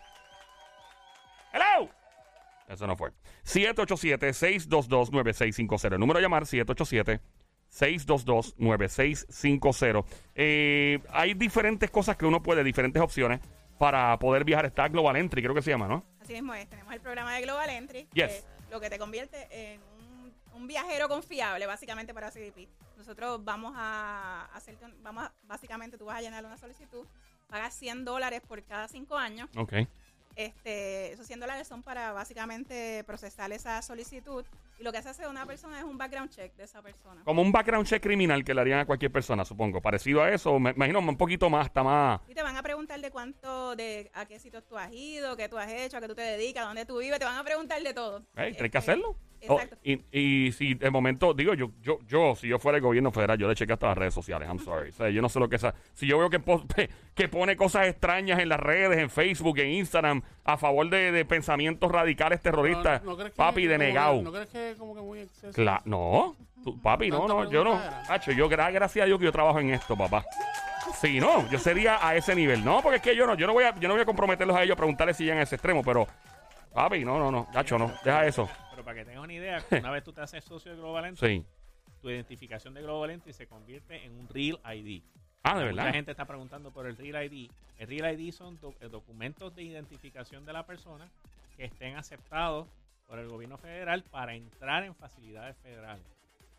Hello. 1.51 1.89
Eso 2.67 2.85
no 2.85 2.95
fue. 2.95 3.11
787-622-9650. 3.45 5.93
El 5.93 5.99
número 5.99 6.19
a 6.19 6.21
llamar, 6.21 6.43
787-622-9650. 7.75 10.05
Eh, 10.35 10.99
hay 11.09 11.33
diferentes 11.33 11.89
cosas 11.91 12.17
que 12.17 12.25
uno 12.25 12.41
puede, 12.41 12.63
diferentes 12.63 13.01
opciones 13.01 13.39
para 13.77 14.17
poder 14.19 14.43
viajar. 14.43 14.65
Está 14.65 14.87
Global 14.87 15.15
Entry, 15.17 15.41
creo 15.41 15.53
que 15.53 15.61
se 15.61 15.71
llama, 15.71 15.87
¿no? 15.87 16.03
Así 16.21 16.33
mismo 16.33 16.53
es, 16.53 16.67
tenemos 16.69 16.93
el 16.93 17.01
programa 17.01 17.35
de 17.35 17.41
Global 17.41 17.69
Entry, 17.69 18.07
Yes. 18.13 18.31
que 18.31 18.43
lo 18.71 18.79
que 18.79 18.89
te 18.89 18.97
convierte 18.97 19.47
en 19.51 19.81
un, 19.99 20.33
un 20.53 20.67
viajero 20.67 21.07
confiable, 21.07 21.65
básicamente 21.65 22.13
para 22.13 22.31
CDP. 22.31 22.67
Nosotros 22.97 23.43
vamos 23.43 23.73
a 23.75 24.49
hacerte, 24.53 24.85
vamos 25.01 25.25
a- 25.25 25.33
básicamente 25.43 25.97
tú 25.97 26.05
vas 26.05 26.17
a 26.17 26.21
llenar 26.21 26.45
una 26.45 26.57
solicitud, 26.57 27.05
pagas 27.47 27.73
100 27.75 28.05
dólares 28.05 28.41
por 28.47 28.63
cada 28.63 28.87
5 28.87 29.17
años. 29.17 29.49
Ok. 29.57 29.73
Este, 30.35 31.13
esos 31.13 31.27
100 31.27 31.39
dólares 31.41 31.67
son 31.67 31.83
para 31.83 32.11
básicamente 32.11 33.03
procesar 33.05 33.51
esa 33.53 33.81
solicitud. 33.81 34.43
Y 34.77 34.83
lo 34.83 34.91
que 34.91 35.01
se 35.01 35.09
hace 35.09 35.27
una 35.27 35.45
persona 35.45 35.79
es 35.79 35.85
un 35.85 35.97
background 35.97 36.29
check 36.29 36.55
de 36.55 36.63
esa 36.63 36.81
persona. 36.81 37.23
Como 37.23 37.41
un 37.41 37.51
background 37.51 37.87
check 37.87 38.01
criminal 38.01 38.43
que 38.43 38.53
le 38.53 38.61
harían 38.61 38.79
a 38.79 38.85
cualquier 38.85 39.11
persona, 39.11 39.45
supongo. 39.45 39.81
Parecido 39.81 40.21
a 40.21 40.31
eso, 40.31 40.59
me 40.59 40.71
imagino 40.71 40.99
un 40.99 41.17
poquito 41.17 41.49
más, 41.49 41.67
está 41.67 41.83
más... 41.83 42.19
Y 42.27 42.33
te 42.33 42.43
van 42.43 42.57
a 42.57 42.63
preguntar 42.63 42.99
de 42.99 43.11
cuánto, 43.11 43.75
de 43.75 44.11
a 44.13 44.25
qué 44.25 44.39
sitios 44.39 44.65
tú 44.65 44.77
has 44.77 44.91
ido, 44.91 45.37
qué 45.37 45.47
tú 45.47 45.57
has 45.57 45.71
hecho, 45.71 45.97
a 45.97 46.01
qué 46.01 46.07
tú 46.07 46.15
te 46.15 46.21
dedicas, 46.21 46.65
dónde 46.65 46.85
tú 46.85 46.99
vives. 46.99 47.19
Te 47.19 47.25
van 47.25 47.37
a 47.37 47.43
preguntar 47.43 47.81
de 47.81 47.93
todo. 47.93 48.25
Hey, 48.35 48.53
tienes 48.53 48.71
que 48.71 48.77
Este, 48.77 48.91
Oh, 49.49 49.59
y, 49.83 50.01
y 50.11 50.51
si 50.51 50.73
de 50.75 50.89
momento, 50.89 51.33
digo, 51.33 51.53
yo, 51.53 51.71
yo, 51.81 51.99
yo, 52.07 52.35
si 52.35 52.47
yo 52.47 52.59
fuera 52.59 52.77
el 52.77 52.81
gobierno 52.83 53.11
federal, 53.11 53.37
yo 53.37 53.47
le 53.47 53.55
chequeo 53.55 53.73
hasta 53.75 53.87
las 53.87 53.97
redes 53.97 54.13
sociales. 54.13 54.47
I'm 54.49 54.59
sorry. 54.59 54.89
O 54.89 54.93
sea, 54.93 55.09
yo 55.09 55.21
no 55.21 55.29
sé 55.29 55.39
lo 55.39 55.47
que 55.49 55.55
esa. 55.57 55.73
Si 55.93 56.07
yo 56.07 56.17
veo 56.17 56.29
que, 56.29 56.41
que 57.15 57.27
pone 57.29 57.55
cosas 57.55 57.87
extrañas 57.87 58.39
en 58.39 58.49
las 58.49 58.59
redes, 58.59 58.97
en 58.99 59.09
Facebook, 59.09 59.57
en 59.59 59.69
Instagram, 59.71 60.21
a 60.43 60.57
favor 60.57 60.89
de, 60.89 61.11
de 61.11 61.25
pensamientos 61.25 61.91
radicales 61.91 62.41
terroristas, 62.41 63.03
No, 63.03 63.11
¿no 63.11 63.17
crees 63.17 63.31
que 63.31 63.37
papi, 63.37 63.65
denegado. 63.67 64.21
¿No 64.21 64.31
crees 64.31 64.49
que 64.49 64.75
como 64.77 64.95
que 64.95 65.01
muy 65.01 65.19
exceso? 65.19 65.53
Cla- 65.61 65.81
no, 65.85 66.35
tú, 66.63 66.81
papi, 66.81 67.09
no, 67.09 67.27
no, 67.27 67.49
yo 67.49 67.63
no. 67.63 67.79
Hacho, 68.09 68.31
yo, 68.31 68.49
gra- 68.49 68.71
gracias 68.73 69.03
a 69.03 69.05
Dios 69.05 69.19
que 69.19 69.25
yo 69.25 69.31
trabajo 69.31 69.59
en 69.59 69.69
esto, 69.71 69.95
papá. 69.95 70.25
Sí, 71.01 71.19
no, 71.19 71.49
yo 71.49 71.59
sería 71.59 72.05
a 72.07 72.15
ese 72.15 72.35
nivel. 72.35 72.63
No, 72.63 72.81
porque 72.81 72.97
es 72.97 73.01
que 73.01 73.15
yo 73.15 73.25
no, 73.27 73.35
yo 73.35 73.47
no 73.47 73.53
voy 73.53 73.63
a, 73.65 73.75
yo 73.75 73.87
no 73.87 73.95
voy 73.95 74.01
a 74.01 74.05
comprometerlos 74.05 74.55
a 74.55 74.63
ellos 74.63 74.73
a 74.73 74.77
preguntarles 74.77 75.17
si 75.17 75.23
llegan 75.23 75.39
a 75.39 75.43
ese 75.43 75.55
extremo, 75.55 75.83
pero, 75.83 76.07
papi, 76.75 77.03
no, 77.03 77.17
no, 77.17 77.31
no, 77.31 77.47
Hacho, 77.55 77.77
no, 77.79 77.91
deja 78.03 78.25
eso. 78.27 78.47
Pero 78.69 78.83
para 78.83 78.99
que 78.99 79.05
tengas 79.05 79.23
una 79.23 79.33
idea, 79.33 79.63
una 79.71 79.89
vez 79.91 80.03
tú 80.03 80.13
te 80.13 80.21
haces 80.21 80.43
socio 80.43 80.71
de 80.71 80.77
Global 80.77 81.05
Entry, 81.05 81.39
Sí. 81.39 81.45
tu 82.01 82.09
identificación 82.09 82.73
de 82.75 82.81
Global 82.83 83.09
Entry 83.11 83.33
se 83.33 83.47
convierte 83.47 84.03
en 84.05 84.11
un 84.19 84.27
Real 84.29 84.59
ID. 84.75 85.01
Ah, 85.43 85.57
de 85.57 85.65
verdad. 85.65 85.91
gente 85.93 86.11
está 86.11 86.25
preguntando 86.25 86.71
por 86.71 86.85
el 86.87 86.97
Real 86.97 87.23
ID. 87.31 87.49
El 87.79 87.87
Real 87.87 88.19
ID 88.19 88.31
son 88.33 88.59
doc- 88.59 88.75
eh, 88.81 88.89
documentos 88.89 89.55
de 89.55 89.63
identificación 89.63 90.45
de 90.45 90.53
la 90.53 90.65
persona 90.65 91.07
que 91.55 91.65
estén 91.65 91.95
aceptados 91.97 92.67
por 93.07 93.19
el 93.19 93.27
gobierno 93.29 93.57
federal 93.57 94.03
para 94.03 94.33
entrar 94.35 94.83
en 94.83 94.95
facilidades 94.95 95.55
federales. 95.57 96.03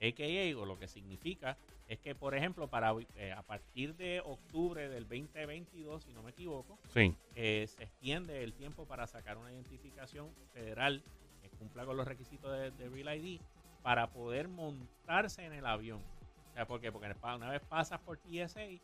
AKA, 0.01 0.57
o 0.61 0.65
lo 0.67 0.79
que 0.79 0.89
significa, 0.89 1.57
es 1.89 1.99
que, 2.01 2.15
por 2.15 2.35
ejemplo, 2.35 2.69
para 2.69 2.93
eh, 3.15 3.33
a 3.33 3.43
partir 3.43 3.95
de 3.95 4.21
octubre 4.21 4.89
del 4.89 5.05
2022, 5.05 6.03
si 6.05 6.13
no 6.13 6.23
me 6.23 6.31
equivoco, 6.31 6.79
Sí. 6.89 7.15
eh, 7.35 7.67
se 7.69 7.85
extiende 7.85 8.43
el 8.43 8.55
tiempo 8.55 8.87
para 8.87 9.07
sacar 9.07 9.39
una 9.39 9.53
identificación 9.53 10.33
federal 10.53 11.03
que 11.41 11.49
cumpla 11.51 11.85
con 11.87 11.97
los 11.97 12.07
requisitos 12.07 12.51
de, 12.53 12.71
de 12.73 12.89
Real 12.89 13.17
ID 13.23 13.41
para 13.83 14.11
poder 14.11 14.49
montarse 14.49 15.45
en 15.45 15.53
el 15.53 15.65
avión. 15.67 16.03
O 16.51 16.53
sea, 16.55 16.67
¿por 16.67 16.81
qué? 16.81 16.91
Porque 16.91 17.13
una 17.23 17.51
vez 17.51 17.63
pasas 17.63 18.01
por 18.01 18.19
TSA 18.19 18.65
y 18.65 18.81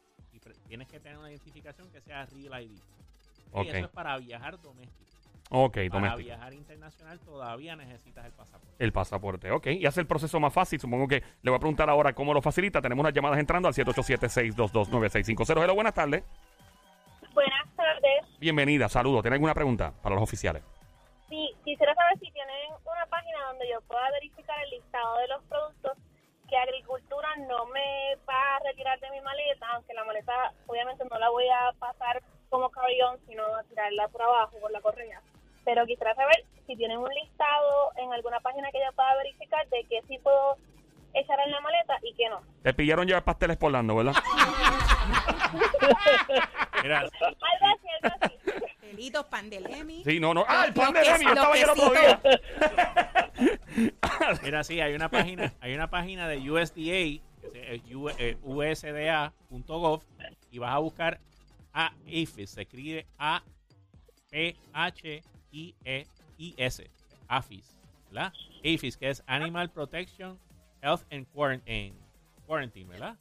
tienes 0.69 0.87
que 0.89 1.01
tener 1.01 1.19
una 1.19 1.31
identificación 1.31 1.91
que 1.91 2.01
sea 2.01 2.27
Real 2.27 2.65
ID. 2.65 2.79
Y 3.55 3.69
eso 3.69 3.87
es 3.87 3.89
para 3.89 4.17
viajar 4.19 4.61
doméstico. 4.61 5.11
Ok, 5.55 5.77
Para 5.91 6.17
viajar 6.17 6.55
internacional 6.55 7.21
todavía 7.21 7.77
necesitas 7.77 8.25
el 8.25 8.33
pasaporte. 8.33 8.75
El 8.83 8.91
pasaporte, 8.91 9.51
ok. 9.51 9.67
Y 9.67 9.85
hace 9.85 10.01
el 10.01 10.07
proceso 10.07 10.41
más 10.41 10.51
fácil. 10.51 10.81
Supongo 10.81 11.07
que 11.07 11.23
le 11.43 11.51
voy 11.51 11.57
a 11.57 11.61
preguntar 11.61 11.91
ahora 11.91 12.15
cómo 12.15 12.33
lo 12.33 12.41
facilita. 12.41 12.81
Tenemos 12.81 13.03
unas 13.03 13.13
llamadas 13.13 13.39
entrando 13.39 13.69
al 13.69 13.75
787-622-9650. 13.75 15.63
Hello, 15.63 15.75
buenas 15.75 15.93
tardes. 15.93 16.25
Buenas 17.35 17.69
tardes. 17.77 18.39
Bienvenida, 18.41 18.89
saludos. 18.89 19.21
¿Tiene 19.21 19.35
alguna 19.35 19.53
pregunta 19.53 19.93
para 20.03 20.15
los 20.15 20.25
oficiales? 20.25 20.63
Sí, 21.29 21.55
quisiera 21.67 21.95
saber 21.95 22.19
si 22.19 22.31
tienen 22.31 22.73
una 22.73 23.05
página 23.11 23.45
donde 23.49 23.69
yo 23.71 23.83
pueda 23.83 24.11
verificar 24.13 24.57
el 24.65 24.71
listado 24.71 25.19
de 25.19 25.29
los 25.29 25.43
productos 25.45 25.99
que 26.49 26.57
Agricultura 26.57 27.29
no 27.47 27.67
me 27.67 28.17
va 28.27 28.57
a 28.57 28.61
retirar 28.61 28.99
de 29.01 29.11
mi 29.11 29.21
maleta, 29.21 29.67
aunque 29.75 29.93
la 29.93 30.05
maleta 30.05 30.55
obviamente 30.67 31.05
no 31.11 31.19
la 31.19 31.29
voy 31.29 31.45
a 31.49 31.73
pasar 31.79 32.23
como 32.49 32.71
carry-on, 32.71 33.19
sino 33.27 33.45
a 33.45 33.63
tirarla 33.65 34.09
por 34.09 34.23
abajo, 34.23 34.59
por 34.59 34.71
la 34.71 34.81
correa. 34.81 35.21
Pero 35.65 35.87
quisiera 35.87 36.15
saber 36.15 36.45
si 36.67 36.77
tienen 36.77 36.99
un 36.99 37.09
listado 37.09 37.93
en 37.97 38.13
alguna 38.13 38.41
página 38.41 38.69
que 38.73 38.79
yo 38.79 38.93
pueda 38.95 39.15
verificar 39.17 39.69
de 39.69 39.85
qué 39.89 40.01
sí 40.09 40.19
puedo 40.23 40.57
echar 41.15 41.39
en 41.41 41.51
la 41.53 41.61
maleta 41.61 41.95
y 42.03 42.15
qué 42.15 42.29
no. 42.29 42.41
Te 42.63 42.75
pillaron 42.75 43.07
llevar 43.07 43.23
pasteles 43.25 43.57
por 43.57 43.71
Lando, 43.71 43.95
¿verdad? 43.97 44.15
Mira, 46.83 47.01
Algo 47.01 47.11
así, 47.21 47.87
algo 48.03 48.17
así. 48.21 48.35
Pelitos, 48.81 49.25
pandelemi. 49.27 50.03
Sí, 50.05 50.19
no, 50.21 50.35
no. 50.35 50.45
¡Ah, 50.49 50.65
el 50.67 50.75
pan 50.75 50.93
de! 50.93 51.05
Yo 51.05 51.11
los 51.13 51.21
estaba 51.21 51.55
ayer 51.55 51.71
otro 51.71 51.91
día. 51.91 52.21
mira, 54.43 54.65
sí, 54.65 54.81
hay 54.81 54.95
una 54.95 55.09
página, 55.09 55.53
hay 55.61 55.75
una 55.75 55.89
página 55.91 56.29
de 56.29 56.39
USDA, 56.51 57.21
que 57.53 57.75
es 57.75 57.83
U- 57.95 58.09
eh, 58.11 58.37
usda.gov, 58.43 60.03
y 60.51 60.59
vas 60.59 60.75
a 60.75 60.79
buscar 60.79 61.21
a 61.73 61.87
APHIS, 62.07 62.51
se 62.51 62.63
escribe 62.63 63.07
A 63.19 63.43
P 65.53 65.75
H 65.85 65.85
I 65.85 65.85
E 65.85 66.07
I 66.39 66.55
S, 66.57 66.91
APHIS, 67.29 67.77
¿verdad? 68.11 68.33
APHIS, 68.65 68.97
que 68.97 69.11
es 69.11 69.23
Animal 69.27 69.71
Protection 69.71 70.39
Health 70.81 71.03
and 71.13 71.27
Quarantine, 71.33 71.95
Quarantine, 72.47 72.89
¿verdad? 72.89 73.17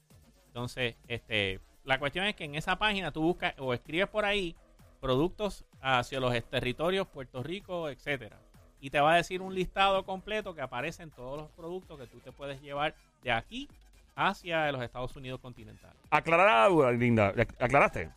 Entonces, 0.47 0.95
este, 1.07 1.59
la 1.83 1.99
cuestión 1.99 2.25
es 2.25 2.35
que 2.35 2.45
en 2.45 2.55
esa 2.55 2.77
página 2.77 3.11
tú 3.11 3.21
buscas 3.21 3.53
o 3.59 3.73
escribes 3.73 4.07
por 4.07 4.25
ahí 4.25 4.55
productos 4.99 5.65
hacia 5.81 6.19
los 6.19 6.33
territorios 6.49 7.07
Puerto 7.07 7.43
Rico, 7.43 7.89
etcétera. 7.89 8.39
Y 8.79 8.89
te 8.89 8.99
va 8.99 9.13
a 9.13 9.15
decir 9.17 9.41
un 9.41 9.53
listado 9.53 10.03
completo 10.05 10.55
que 10.55 10.61
aparecen 10.61 11.11
todos 11.11 11.37
los 11.37 11.51
productos 11.51 11.99
que 11.99 12.07
tú 12.07 12.19
te 12.19 12.31
puedes 12.31 12.61
llevar 12.61 12.95
de 13.23 13.31
aquí 13.31 13.69
hacia 14.15 14.71
los 14.71 14.81
Estados 14.81 15.15
Unidos 15.15 15.39
continentales. 15.39 15.97
Aclarar 16.09 16.47
la 16.47 16.67
duda, 16.67 16.91
Linda. 16.91 17.33
¿Aclaraste? 17.59 18.09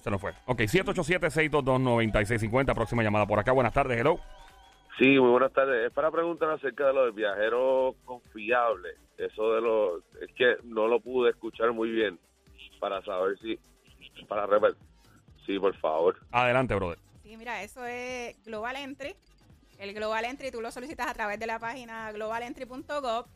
Se 0.00 0.10
nos 0.10 0.20
fue. 0.20 0.32
Ok, 0.46 0.60
787-622-9650. 0.60 2.74
Próxima 2.74 3.02
llamada 3.02 3.26
por 3.26 3.38
acá. 3.38 3.52
Buenas 3.52 3.72
tardes, 3.72 3.98
hello. 3.98 4.18
Sí, 4.98 5.18
muy 5.18 5.30
buenas 5.30 5.52
tardes. 5.52 5.86
Es 5.86 5.92
para 5.92 6.10
preguntar 6.10 6.50
acerca 6.50 6.88
de 6.88 6.92
lo 6.92 7.04
del 7.04 7.12
viajero 7.12 7.94
confiable. 8.04 8.90
Eso 9.16 9.54
de 9.54 9.60
lo... 9.60 9.98
Es 9.98 10.32
que 10.36 10.56
no 10.64 10.88
lo 10.88 11.00
pude 11.00 11.30
escuchar 11.30 11.72
muy 11.72 11.90
bien 11.90 12.18
para 12.78 13.02
saber 13.02 13.38
si... 13.38 13.58
Para 14.26 14.46
repetir. 14.46 14.76
Sí, 15.46 15.58
por 15.58 15.74
favor. 15.76 16.18
Adelante, 16.30 16.74
brother. 16.74 16.98
Sí, 17.22 17.36
mira, 17.36 17.62
eso 17.62 17.84
es 17.84 18.42
Global 18.44 18.76
Entry. 18.76 19.14
El 19.78 19.94
Global 19.94 20.24
Entry 20.26 20.50
tú 20.50 20.60
lo 20.60 20.70
solicitas 20.70 21.06
a 21.06 21.14
través 21.14 21.38
de 21.38 21.46
la 21.46 21.58
página 21.58 22.12
globalentry.gov. 22.12 23.26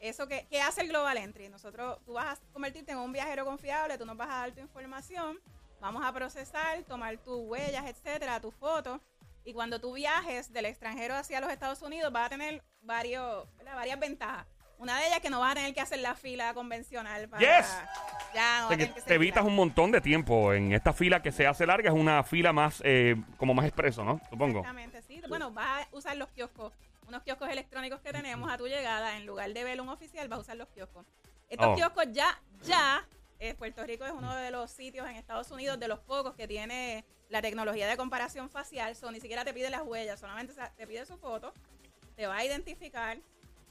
Eso 0.00 0.26
que, 0.26 0.46
¿Qué 0.50 0.60
hace 0.60 0.80
el 0.80 0.88
Global 0.88 1.16
Entry? 1.18 1.48
Nosotros, 1.48 1.98
tú 2.04 2.14
vas 2.14 2.38
a 2.38 2.52
convertirte 2.52 2.92
en 2.92 2.98
un 2.98 3.12
viajero 3.12 3.44
confiable, 3.44 3.98
tú 3.98 4.06
nos 4.06 4.16
vas 4.16 4.30
a 4.30 4.38
dar 4.38 4.52
tu 4.52 4.60
información, 4.60 5.38
vamos 5.82 6.04
a 6.04 6.12
procesar, 6.12 6.82
tomar 6.84 7.18
tus 7.18 7.40
huellas, 7.42 7.84
etcétera, 7.86 8.40
tus 8.40 8.54
fotos. 8.54 9.00
Y 9.44 9.52
cuando 9.52 9.80
tú 9.80 9.92
viajes 9.92 10.52
del 10.52 10.66
extranjero 10.66 11.16
hacia 11.16 11.40
los 11.40 11.50
Estados 11.50 11.82
Unidos, 11.82 12.12
vas 12.12 12.26
a 12.26 12.28
tener 12.30 12.62
varios, 12.80 13.46
¿verdad? 13.58 13.74
varias 13.74 13.98
ventajas. 13.98 14.46
Una 14.78 14.96
de 14.98 15.06
ellas 15.06 15.16
es 15.16 15.22
que 15.22 15.30
no 15.30 15.40
vas 15.40 15.52
a 15.52 15.54
tener 15.56 15.74
que 15.74 15.80
hacer 15.80 15.98
la 15.98 16.14
fila 16.14 16.54
convencional 16.54 17.28
para. 17.28 17.40
Yes. 17.40 17.68
Ya, 18.34 18.60
no 18.60 18.64
O 18.66 18.68
sea, 18.68 18.76
que 18.78 18.92
que 18.92 19.00
te 19.02 19.14
evitas 19.14 19.44
un 19.44 19.54
montón 19.56 19.90
de 19.90 20.00
tiempo. 20.00 20.52
En 20.52 20.72
esta 20.72 20.92
fila 20.92 21.20
que 21.22 21.30
se 21.32 21.46
hace 21.46 21.66
larga 21.66 21.90
es 21.90 21.94
una 21.96 22.22
fila 22.22 22.52
más, 22.52 22.80
eh, 22.84 23.16
como 23.36 23.52
más 23.54 23.66
expreso, 23.66 24.04
¿no? 24.04 24.20
Supongo. 24.30 24.60
Exactamente, 24.60 25.02
sí. 25.02 25.20
Bueno, 25.28 25.50
vas 25.50 25.86
a 25.86 25.96
usar 25.96 26.16
los 26.16 26.28
kioscos, 26.30 26.72
unos 27.08 27.22
kioscos 27.22 27.48
electrónicos 27.50 28.00
que 28.00 28.12
tenemos 28.12 28.50
a 28.50 28.56
tu 28.56 28.66
llegada. 28.66 29.16
En 29.16 29.26
lugar 29.26 29.52
de 29.52 29.62
ver 29.64 29.80
un 29.80 29.88
oficial, 29.88 30.28
vas 30.28 30.38
a 30.38 30.42
usar 30.42 30.56
los 30.56 30.68
kioscos. 30.68 31.04
Estos 31.48 31.68
Oh. 31.68 31.74
kioscos 31.76 32.06
ya, 32.12 32.40
ya, 32.62 33.06
eh, 33.42 33.54
Puerto 33.54 33.84
Rico 33.84 34.04
es 34.04 34.12
uno 34.12 34.34
de 34.36 34.52
los 34.52 34.70
sitios 34.70 35.04
en 35.08 35.16
Estados 35.16 35.50
Unidos, 35.50 35.78
de 35.80 35.88
los 35.88 35.98
pocos 35.98 36.34
que 36.34 36.46
tiene 36.46 37.04
la 37.28 37.42
tecnología 37.42 37.88
de 37.88 37.96
comparación 37.96 38.48
facial. 38.48 38.94
So, 38.94 39.10
ni 39.10 39.18
siquiera 39.18 39.44
te 39.44 39.52
pide 39.52 39.68
las 39.68 39.82
huellas, 39.82 40.20
solamente 40.20 40.54
te 40.76 40.86
pide 40.86 41.04
su 41.06 41.16
foto, 41.18 41.52
te 42.14 42.28
va 42.28 42.36
a 42.36 42.44
identificar 42.44 43.18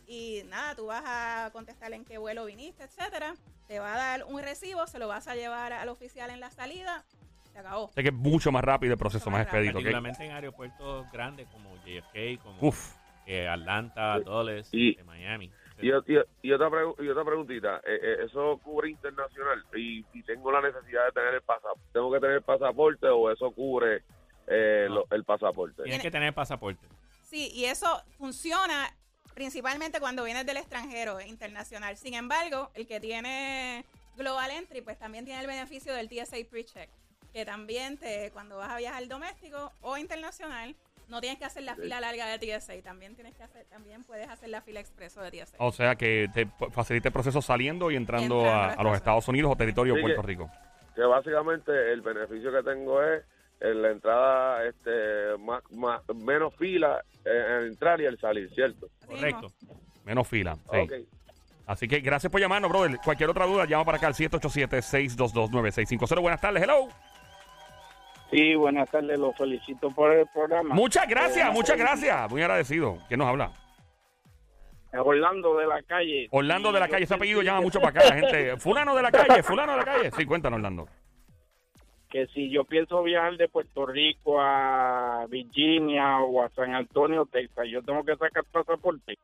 y 0.06 0.42
nada, 0.50 0.76
tú 0.76 0.88
vas 0.88 1.04
a 1.06 1.52
contestar 1.54 1.94
en 1.94 2.04
qué 2.04 2.18
vuelo 2.18 2.44
viniste, 2.46 2.84
etcétera. 2.84 3.36
Te 3.70 3.80
va 3.80 3.94
a 3.94 3.98
dar 3.98 4.26
un 4.26 4.42
recibo, 4.42 4.86
se 4.88 5.00
lo 5.00 5.08
vas 5.08 5.30
a 5.30 5.36
llevar 5.36 5.72
al 5.72 5.88
oficial 5.88 6.30
en 6.32 6.42
la 6.42 6.52
salida. 6.52 7.06
Se 7.54 7.60
acabó. 7.60 7.86
O 7.86 7.94
sea 7.94 8.04
que 8.04 8.10
es 8.10 8.16
mucho 8.16 8.52
más 8.52 8.66
rápido 8.66 8.92
el 8.92 9.00
proceso, 9.00 9.30
Mucho 9.30 9.38
más 9.38 9.44
expedito. 9.44 9.74
Particularmente 9.76 10.26
en 10.26 10.32
aeropuertos 10.32 11.10
grandes 11.14 11.48
como 11.48 11.78
JFK, 11.86 12.42
como 12.44 12.62
Uf. 12.68 12.94
eh, 13.26 13.48
Atlanta, 13.48 14.20
Dulles, 14.20 14.68
Y- 14.74 14.98
Miami. 15.06 15.50
Y, 15.82 15.90
y- 15.90 16.22
y 16.44 16.52
otra, 16.54 16.70
y 17.00 17.08
otra 17.10 17.26
preguntita. 17.26 17.78
Eh, 17.86 18.00
eh, 18.02 18.18
¿Eso 18.26 18.60
cubre 18.64 18.90
internacional? 18.90 19.64
Y, 19.76 20.06
y 20.14 20.24
tengo 20.24 20.52
la 20.52 20.62
necesidad 20.62 21.06
de 21.06 21.12
tener 21.12 21.34
el 21.36 21.42
pasaporte. 21.42 21.82
¿Tengo 21.94 22.12
que 22.12 22.20
tener 22.20 22.36
el 22.38 22.42
pasaporte 22.44 23.08
o 23.08 23.32
eso 23.32 23.52
cubre 23.52 24.04
eh, 24.48 24.86
No. 24.90 24.96
lo- 24.96 25.08
el 25.12 25.24
pasaporte? 25.24 25.84
Tienes 25.84 26.02
que 26.02 26.12
tener 26.12 26.34
pasaporte. 26.34 26.86
Sí, 27.24 27.50
y 27.54 27.66
eso 27.66 27.88
funciona 28.18 28.94
principalmente 29.34 30.00
cuando 30.00 30.24
vienes 30.24 30.46
del 30.46 30.58
extranjero 30.58 31.22
internacional. 31.22 31.96
Sin 31.98 32.14
embargo, 32.14 32.70
el 32.74 32.86
que 32.86 33.00
tiene 33.00 33.86
Global 34.18 34.52
Entry, 34.52 34.82
pues 34.82 35.00
también 35.00 35.24
tiene 35.26 35.40
el 35.42 35.48
beneficio 35.48 35.94
del 35.94 36.10
TSA 36.10 36.38
Pre-Check, 36.50 36.90
que 37.32 37.46
también 37.46 37.98
te, 37.98 38.30
cuando 38.32 38.58
vas 38.58 38.70
a 38.72 38.78
viajar 38.78 39.08
doméstico 39.08 39.72
o 39.82 39.98
internacional, 39.98 40.76
no 41.12 41.22
tienes 41.22 41.38
que 41.38 41.46
hacer 41.46 41.62
la 41.64 41.76
fila 41.76 42.00
larga 42.02 42.26
de 42.26 42.40
TSA, 42.40 42.74
también 42.84 43.14
tienes 43.16 43.36
que 43.36 43.44
hacer, 43.44 43.66
también 43.70 44.04
puedes 44.04 44.28
hacer 44.30 44.50
la 44.50 44.62
fila 44.62 44.80
expreso 44.80 45.22
de 45.22 45.30
TSA. 45.30 45.58
O 45.60 45.72
sea 45.72 45.96
que 45.96 46.28
te 46.34 46.48
facilita 46.72 47.10
el 47.10 47.14
proceso 47.14 47.40
saliendo 47.42 47.92
y 47.92 47.96
entrando, 47.98 48.38
Y 48.38 48.40
entrando 48.40 48.50
a, 48.50 48.74
a 48.74 48.84
los 48.84 48.96
Estados 48.96 49.28
Unidos 49.28 49.52
o 49.52 49.56
territorio 49.56 49.94
de 49.94 50.00
Sí, 50.00 50.04
Puerto 50.04 50.22
que- 50.22 50.28
Rico. 50.28 50.50
Que 50.96 51.02
básicamente 51.04 51.94
el 51.94 52.02
beneficio 52.02 52.52
que 52.52 52.64
tengo 52.64 53.02
es 53.04 53.24
en 53.60 53.82
la 53.82 53.92
entrada 53.92 54.66
este 54.66 55.38
más, 55.40 55.62
más 55.72 56.02
menos 56.16 56.56
fila 56.56 57.00
eh, 57.24 57.30
en 57.30 57.52
el 57.58 57.68
entrar 57.68 58.02
y 58.02 58.06
el 58.06 58.18
salir, 58.20 58.50
¿cierto? 58.56 58.88
Correcto. 59.06 59.52
Menos 60.04 60.28
fila. 60.28 60.58
Sí. 60.72 61.08
Así 61.68 61.88
que 61.88 62.00
gracias 62.00 62.32
por 62.32 62.42
llamarnos, 62.42 62.72
brother. 62.72 62.98
Cualquier 63.04 63.30
otra 63.30 63.46
duda, 63.46 63.66
llama 63.66 63.86
para 63.86 63.98
acá 63.98 64.08
al 64.08 64.16
787-622-9650. 64.16 66.20
Buenas 66.22 66.42
tardes, 66.42 66.64
hello. 66.64 66.88
Sí, 68.32 68.56
buenas 68.56 68.90
tardes, 68.90 69.20
los 69.20 69.36
felicito 69.36 69.92
por 69.92 70.12
el 70.14 70.26
programa. 70.28 70.74
Muchas 70.74 71.08
gracias, 71.08 71.50
Eh, 71.50 71.52
muchas 71.52 71.78
gracias. 71.78 72.32
Muy 72.32 72.42
agradecido. 72.42 72.98
¿Quién 73.08 73.20
nos 73.20 73.28
habla? 73.28 73.52
Orlando 74.94 75.58
de 75.58 75.68
la 75.68 75.82
calle. 75.84 76.28
Orlando 76.32 76.72
de 76.72 76.80
la 76.80 76.88
calle. 76.88 77.04
Ese 77.04 77.14
apellido 77.14 77.42
llama 77.42 77.62
mucho 77.62 77.80
para 77.80 78.00
acá, 78.00 78.10
la 78.10 78.22
gente. 78.22 78.58
Fulano 78.60 78.96
de 78.96 79.02
la 79.02 79.12
calle, 79.12 79.44
fulano 79.44 79.74
de 79.74 79.78
la 79.78 79.86
calle. 79.86 80.12
Sí, 80.12 80.26
cuéntanos, 80.26 80.58
Orlando. 80.58 80.88
Que 82.10 82.28
si 82.28 82.50
yo 82.50 82.66
pienso 82.66 83.02
viajar 83.04 83.38
de 83.38 83.48
Puerto 83.48 83.86
Rico 83.86 84.42
a 84.42 85.26
Virginia 85.30 86.20
o 86.20 86.44
a 86.44 86.50
San 86.50 86.76
Antonio, 86.76 87.26
Texas, 87.26 87.68
yo 87.70 87.82
tengo 87.84 88.04
que 88.04 88.18
sacar 88.18 88.44
pasaporte. 88.52 89.18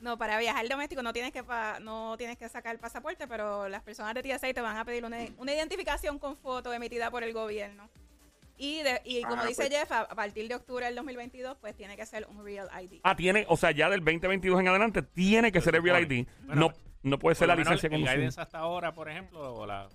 No, 0.00 0.18
para 0.18 0.38
viajar 0.38 0.68
doméstico 0.68 1.02
no 1.02 1.12
tienes 1.12 1.32
que 1.32 1.42
pa- 1.42 1.78
no 1.80 2.16
tienes 2.18 2.36
que 2.36 2.48
sacar 2.48 2.74
el 2.74 2.80
pasaporte, 2.80 3.26
pero 3.26 3.68
las 3.68 3.82
personas 3.82 4.14
de 4.14 4.22
TSA 4.22 4.52
te 4.52 4.60
van 4.60 4.76
a 4.76 4.84
pedir 4.84 5.04
una, 5.04 5.18
una 5.38 5.52
identificación 5.54 6.18
con 6.18 6.36
foto 6.36 6.72
emitida 6.72 7.10
por 7.10 7.22
el 7.22 7.32
gobierno. 7.32 7.88
Y, 8.56 8.82
de- 8.82 9.00
y 9.04 9.22
como 9.22 9.42
Ah, 9.42 9.46
dice 9.46 9.66
pues. 9.68 9.80
Jeff, 9.80 9.90
a, 9.92 10.00
a 10.02 10.14
partir 10.14 10.46
de 10.46 10.54
octubre 10.54 10.84
del 10.86 10.94
2022, 10.94 11.56
pues 11.60 11.74
tiene 11.76 11.96
que 11.96 12.06
ser 12.06 12.26
un 12.28 12.44
Real 12.44 12.68
ID. 12.82 13.00
Ah, 13.02 13.16
tiene, 13.16 13.46
o 13.48 13.56
sea, 13.56 13.70
ya 13.72 13.88
del 13.90 14.00
2022 14.04 14.60
en 14.60 14.68
adelante 14.68 15.02
tiene 15.02 15.50
que 15.50 15.60
Se 15.60 15.64
ser 15.66 15.76
el 15.76 15.82
Real. 15.82 16.02
ID. 16.10 16.26
Bueno, 16.46 16.68
no, 16.68 16.74
no 17.02 17.18
puede 17.18 17.34
ser 17.34 17.48
Por 17.48 17.56
la 17.56 17.62
licencia 17.64 17.88
de 17.88 17.96
el 17.96 18.02
guidance 18.02 18.40
hasta 18.40 18.58
ahora, 18.58 18.92
por 18.94 19.08
ejemplo, 19.08 19.54
o 19.54 19.66
la, 19.66 19.88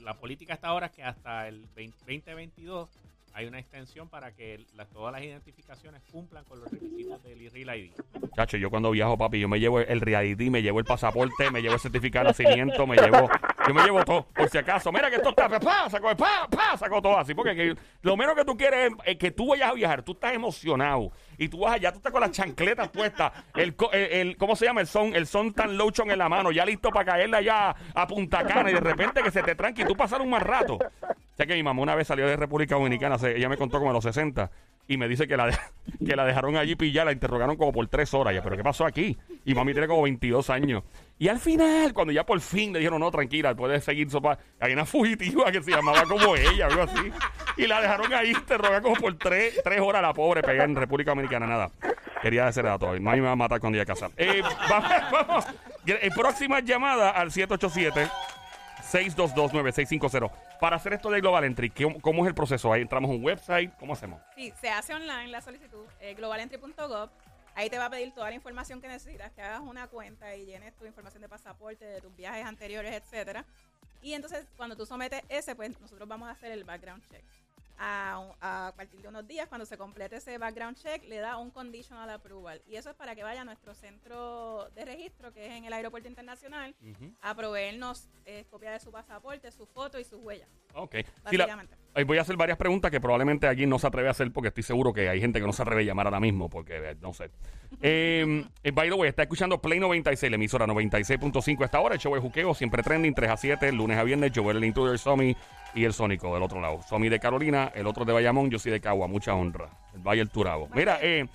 la 0.00 0.14
política 0.14 0.54
hasta 0.54 0.68
ahora 0.68 0.86
es 0.86 0.92
que 0.92 1.02
hasta 1.02 1.46
el 1.48 1.66
20- 1.74 1.92
2022 2.06 2.88
hay 3.36 3.44
una 3.46 3.58
extensión 3.58 4.08
para 4.08 4.32
que 4.32 4.64
todas 4.94 5.12
las 5.12 5.22
identificaciones 5.22 6.00
cumplan 6.10 6.42
con 6.44 6.58
los 6.58 6.70
requisitos 6.70 7.22
del 7.22 7.50
Real 7.52 7.78
ID. 7.78 7.92
Chacho, 8.34 8.56
yo 8.56 8.70
cuando 8.70 8.90
viajo, 8.90 9.18
papi, 9.18 9.38
yo 9.38 9.46
me 9.46 9.60
llevo 9.60 9.78
el 9.80 10.00
Real 10.00 10.24
ID, 10.24 10.48
me 10.50 10.62
llevo 10.62 10.78
el 10.78 10.86
pasaporte, 10.86 11.50
me 11.50 11.60
llevo 11.60 11.74
el 11.74 11.80
certificado 11.80 12.24
de 12.24 12.28
nacimiento, 12.30 12.86
me 12.86 12.96
llevo, 12.96 13.28
yo 13.68 13.74
me 13.74 13.82
llevo 13.82 14.02
todo, 14.06 14.26
por 14.34 14.48
si 14.48 14.56
acaso. 14.56 14.90
Mira 14.90 15.10
que 15.10 15.16
esto 15.16 15.28
está, 15.28 15.50
pa, 15.60 15.90
saco, 15.90 16.16
pa, 16.16 16.48
pa, 16.48 16.78
saco 16.78 17.02
todo 17.02 17.18
así, 17.18 17.34
porque 17.34 17.54
que- 17.54 17.76
lo 18.00 18.16
menos 18.16 18.34
que 18.36 18.44
tú 18.46 18.56
quieres 18.56 18.90
es 19.04 19.16
que 19.18 19.30
tú 19.30 19.48
vayas 19.48 19.68
a 19.70 19.74
viajar, 19.74 20.02
tú 20.02 20.12
estás 20.12 20.32
emocionado 20.32 21.12
y 21.36 21.48
tú 21.50 21.58
vas 21.60 21.74
allá, 21.74 21.92
tú 21.92 21.98
estás 21.98 22.12
con 22.12 22.22
las 22.22 22.30
chancletas 22.30 22.88
puestas, 22.88 23.32
el, 23.54 23.74
el, 23.92 24.00
el- 24.12 24.36
¿cómo 24.38 24.56
se 24.56 24.64
llama? 24.64 24.80
El 24.80 24.86
son, 24.86 25.14
el 25.14 25.26
son 25.26 25.52
tan 25.52 25.76
lotion 25.76 26.10
en 26.10 26.18
la 26.18 26.30
mano, 26.30 26.52
ya 26.52 26.64
listo 26.64 26.88
para 26.88 27.04
caerle 27.12 27.36
allá 27.36 27.76
a 27.94 28.06
Punta 28.06 28.44
Cana 28.46 28.70
y 28.70 28.74
de 28.74 28.80
repente 28.80 29.22
que 29.22 29.30
se 29.30 29.42
te 29.42 29.54
tranque 29.54 29.82
y 29.82 29.84
tú 29.84 29.94
pasar 29.94 30.22
un 30.22 30.30
mal 30.30 30.40
rato. 30.40 30.78
O 31.38 31.46
que 31.46 31.54
mi 31.54 31.62
mamá 31.62 31.82
una 31.82 31.94
vez 31.94 32.06
salió 32.06 32.26
de 32.26 32.36
República 32.36 32.76
Dominicana, 32.76 33.16
ella 33.22 33.48
me 33.48 33.56
contó 33.56 33.78
como 33.78 33.90
a 33.90 33.92
los 33.92 34.04
60 34.04 34.50
y 34.88 34.96
me 34.96 35.08
dice 35.08 35.26
que 35.26 35.36
la, 35.36 35.50
que 36.04 36.16
la 36.16 36.24
dejaron 36.24 36.56
allí 36.56 36.76
pillar, 36.76 37.06
la 37.06 37.12
interrogaron 37.12 37.56
como 37.56 37.72
por 37.72 37.86
tres 37.88 38.14
horas. 38.14 38.34
Ya, 38.34 38.42
pero 38.42 38.56
¿qué 38.56 38.62
pasó 38.62 38.86
aquí? 38.86 39.16
Y 39.44 39.54
mami 39.54 39.72
tiene 39.72 39.88
como 39.88 40.02
22 40.02 40.48
años. 40.50 40.84
Y 41.18 41.28
al 41.28 41.38
final, 41.38 41.92
cuando 41.92 42.12
ya 42.12 42.24
por 42.24 42.40
fin 42.40 42.72
le 42.72 42.78
dijeron, 42.78 43.00
no, 43.00 43.10
tranquila, 43.10 43.54
puedes 43.54 43.84
seguir 43.84 44.10
sopa, 44.10 44.38
hay 44.60 44.72
una 44.72 44.84
fugitiva 44.84 45.50
que 45.50 45.62
se 45.62 45.70
llamaba 45.70 46.04
como 46.04 46.36
ella, 46.36 46.66
algo 46.66 46.82
así. 46.82 47.10
Y 47.56 47.66
la 47.66 47.80
dejaron 47.80 48.12
ahí 48.12 48.30
interrogada 48.30 48.80
como 48.80 48.96
por 48.96 49.14
tres, 49.16 49.60
tres 49.64 49.80
horas 49.80 50.02
la 50.02 50.12
pobre 50.12 50.42
pegada 50.42 50.64
en 50.64 50.76
República 50.76 51.12
Dominicana. 51.12 51.46
Nada. 51.46 51.70
Quería 52.22 52.48
ese 52.48 52.62
dato. 52.62 52.98
No 52.98 53.10
me 53.10 53.20
va 53.20 53.32
a 53.32 53.36
matar 53.36 53.60
cuando 53.60 53.78
llegue 53.78 53.90
a 53.90 53.94
casa. 53.94 54.10
Eh, 54.16 54.42
vamos, 54.70 54.90
vamos. 55.10 55.46
Próxima 56.14 56.60
llamada 56.60 57.10
al 57.10 57.30
787 57.30 58.10
622-9650. 58.92 60.30
Para 60.60 60.76
hacer 60.76 60.92
esto 60.94 61.10
de 61.10 61.20
Global 61.20 61.44
Entry, 61.44 61.70
¿qué- 61.70 61.98
¿cómo 62.00 62.24
es 62.24 62.28
el 62.28 62.34
proceso? 62.34 62.72
Ahí 62.72 62.82
entramos 62.82 63.10
a 63.10 63.14
un 63.14 63.24
website, 63.24 63.72
¿cómo 63.78 63.92
hacemos? 63.92 64.20
Sí, 64.34 64.52
se 64.60 64.68
hace 64.70 64.94
online 64.94 65.28
la 65.28 65.40
solicitud, 65.40 65.84
eh, 66.00 66.14
globalentry.gov. 66.14 67.10
Ahí 67.54 67.70
te 67.70 67.78
va 67.78 67.86
a 67.86 67.90
pedir 67.90 68.12
toda 68.12 68.28
la 68.28 68.34
información 68.36 68.80
que 68.82 68.88
necesitas, 68.88 69.32
que 69.32 69.40
hagas 69.42 69.60
una 69.60 69.86
cuenta 69.88 70.34
y 70.36 70.44
llenes 70.44 70.74
tu 70.76 70.84
información 70.84 71.22
de 71.22 71.28
pasaporte, 71.28 71.84
de 71.86 72.00
tus 72.00 72.14
viajes 72.14 72.44
anteriores, 72.44 72.92
etcétera. 72.94 73.44
Y 74.02 74.12
entonces, 74.12 74.46
cuando 74.56 74.76
tú 74.76 74.84
sometes 74.84 75.22
ese, 75.30 75.54
pues 75.56 75.78
nosotros 75.80 76.06
vamos 76.08 76.28
a 76.28 76.32
hacer 76.32 76.52
el 76.52 76.64
background 76.64 77.02
check. 77.10 77.24
A, 77.78 78.72
partir 78.76 79.00
de 79.02 79.08
unos 79.08 79.26
días, 79.26 79.48
cuando 79.48 79.66
se 79.66 79.76
complete 79.76 80.16
ese 80.16 80.38
background 80.38 80.76
check, 80.76 81.04
le 81.08 81.18
da 81.18 81.36
un 81.36 81.50
conditional 81.50 82.08
approval. 82.10 82.62
Y 82.66 82.76
eso 82.76 82.90
es 82.90 82.96
para 82.96 83.14
que 83.14 83.22
vaya 83.22 83.42
a 83.42 83.44
nuestro 83.44 83.74
centro 83.74 84.68
de 84.74 84.84
registro, 84.84 85.32
que 85.32 85.46
es 85.46 85.52
en 85.52 85.64
el 85.64 85.72
Aeropuerto 85.72 86.08
Internacional, 86.08 86.74
a 87.20 87.34
proveernos 87.34 88.08
eh, 88.24 88.44
copia 88.50 88.70
de 88.72 88.80
su 88.80 88.90
pasaporte, 88.90 89.50
su 89.52 89.66
foto 89.66 89.98
y 90.00 90.04
sus 90.04 90.20
huellas. 90.22 90.48
Ok. 90.74 90.96
Sí, 91.30 91.36
la- 91.36 91.44
Básicamente. 91.46 91.76
ahí 91.94 92.04
voy 92.04 92.18
a 92.18 92.22
hacer 92.22 92.36
varias 92.36 92.58
preguntas 92.58 92.90
que 92.90 93.00
probablemente 93.00 93.46
allí 93.46 93.66
no 93.66 93.78
se 93.78 93.86
atreve 93.86 94.08
a 94.08 94.10
hacer 94.12 94.32
porque 94.32 94.48
estoy 94.48 94.62
seguro 94.62 94.92
que 94.92 95.08
hay 95.08 95.20
gente 95.20 95.40
que 95.40 95.46
no 95.46 95.52
se 95.52 95.62
atreve 95.62 95.82
a 95.82 95.84
llamar 95.84 96.06
ahora 96.06 96.20
mismo 96.20 96.48
porque 96.50 96.76
eh, 96.90 96.96
no 97.00 97.12
sé. 97.12 97.30
Eh, 97.82 98.44
eh, 98.62 98.70
by 98.70 98.88
the 98.88 98.94
way, 98.94 99.08
está 99.08 99.22
escuchando 99.24 99.60
Play 99.60 99.78
96, 99.80 100.30
la 100.30 100.36
emisora 100.36 100.66
96.5 100.66 101.60
a 101.60 101.64
esta 101.66 101.80
hora. 101.80 101.94
El 101.96 102.00
show 102.00 102.14
de 102.14 102.20
juqueo, 102.20 102.54
siempre 102.54 102.82
trending, 102.82 103.12
3 103.12 103.30
a 103.30 103.36
7, 103.36 103.72
lunes 103.72 103.98
a 103.98 104.02
viernes. 104.04 104.32
Joel, 104.34 104.56
el 104.58 104.64
intruder, 104.64 104.98
Somi 104.98 105.36
y 105.76 105.84
el 105.84 105.92
Sónico 105.92 106.32
del 106.34 106.42
otro 106.42 106.60
lado. 106.60 106.80
Somi 106.82 107.08
de 107.08 107.20
Carolina, 107.20 107.70
el 107.74 107.86
otro 107.86 108.04
de 108.04 108.12
Bayamón, 108.12 108.50
yo 108.50 108.58
soy 108.58 108.72
de 108.72 108.80
Cagua, 108.80 109.06
mucha 109.06 109.34
honra. 109.34 109.70
El 109.94 110.00
Valle 110.00 110.22
el 110.22 110.30
Turabo. 110.30 110.68
Mira, 110.74 110.98
eh, 111.02 111.26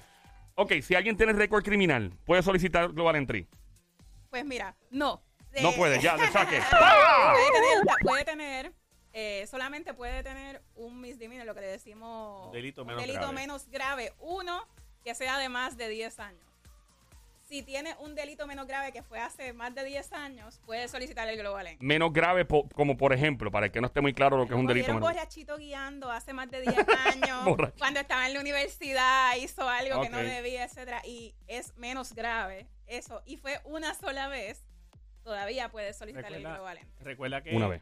ok, 0.55 0.73
si 0.81 0.95
alguien 0.95 1.15
tiene 1.15 1.31
récord 1.33 1.63
criminal, 1.63 2.11
puede 2.25 2.41
solicitar 2.41 2.91
Global 2.91 3.15
Entry. 3.15 3.47
Pues 4.29 4.43
mira, 4.43 4.75
no. 4.89 5.21
No 5.61 5.69
Eh, 5.69 5.73
puede, 5.77 5.99
ya, 6.01 6.17
le 6.17 6.27
saque. 6.31 6.59
puede 6.59 7.51
tener, 7.51 7.83
puede 8.03 8.25
tener 8.25 8.73
eh, 9.13 9.45
solamente 9.47 9.93
puede 9.93 10.23
tener 10.23 10.61
un 10.73 11.01
misdemeanor, 11.01 11.45
lo 11.45 11.53
que 11.53 11.59
le 11.59 11.67
decimos 11.67 12.45
Un 12.47 12.53
delito 12.53 12.81
un 12.83 12.87
menos 12.87 13.01
delito 13.01 13.19
grave. 13.19 13.33
menos 13.35 13.67
grave. 13.69 14.13
Uno 14.19 14.65
que 15.03 15.13
sea 15.15 15.37
de 15.37 15.49
más 15.49 15.75
de 15.77 15.89
10 15.89 16.19
años. 16.19 16.45
Si 17.51 17.63
tiene 17.63 17.93
un 17.99 18.15
delito 18.15 18.47
menos 18.47 18.65
grave 18.65 18.93
que 18.93 19.03
fue 19.03 19.19
hace 19.19 19.51
más 19.51 19.75
de 19.75 19.83
10 19.83 20.13
años, 20.13 20.57
puede 20.65 20.87
solicitar 20.87 21.27
el 21.27 21.37
Global 21.37 21.67
Entry. 21.67 21.85
Menos 21.85 22.13
grave, 22.13 22.45
po- 22.45 22.69
como 22.69 22.95
por 22.95 23.11
ejemplo, 23.11 23.51
para 23.51 23.65
el 23.65 23.73
que 23.73 23.81
no 23.81 23.87
esté 23.87 23.99
muy 23.99 24.13
claro 24.13 24.37
lo 24.37 24.47
que 24.47 24.53
es 24.53 24.59
un 24.59 24.67
delito. 24.67 24.85
Cogieron 24.85 25.01
menor. 25.01 25.13
borrachito 25.13 25.57
guiando 25.57 26.09
hace 26.09 26.31
más 26.31 26.49
de 26.49 26.61
10 26.61 26.73
años, 27.13 27.43
Borracho. 27.43 27.73
cuando 27.77 27.99
estaba 27.99 28.25
en 28.25 28.35
la 28.35 28.39
universidad, 28.39 29.35
hizo 29.35 29.67
algo 29.67 30.01
que 30.01 30.07
no 30.09 30.19
Ok. 30.19 30.23
debía, 30.23 30.63
etcétera, 30.63 31.01
y 31.05 31.35
es 31.47 31.75
menos 31.75 32.13
grave 32.15 32.67
eso, 32.87 33.21
y 33.25 33.35
fue 33.35 33.59
una 33.65 33.95
sola 33.95 34.29
vez, 34.29 34.63
todavía 35.21 35.67
puede 35.67 35.91
solicitar 35.91 36.27
el 36.31 36.35
Recuerda, 36.35 36.55
Global 36.55 36.77
Entry. 36.77 37.03
recuerda 37.03 37.43
que 37.43 37.53
Una 37.53 37.67
vez. 37.67 37.81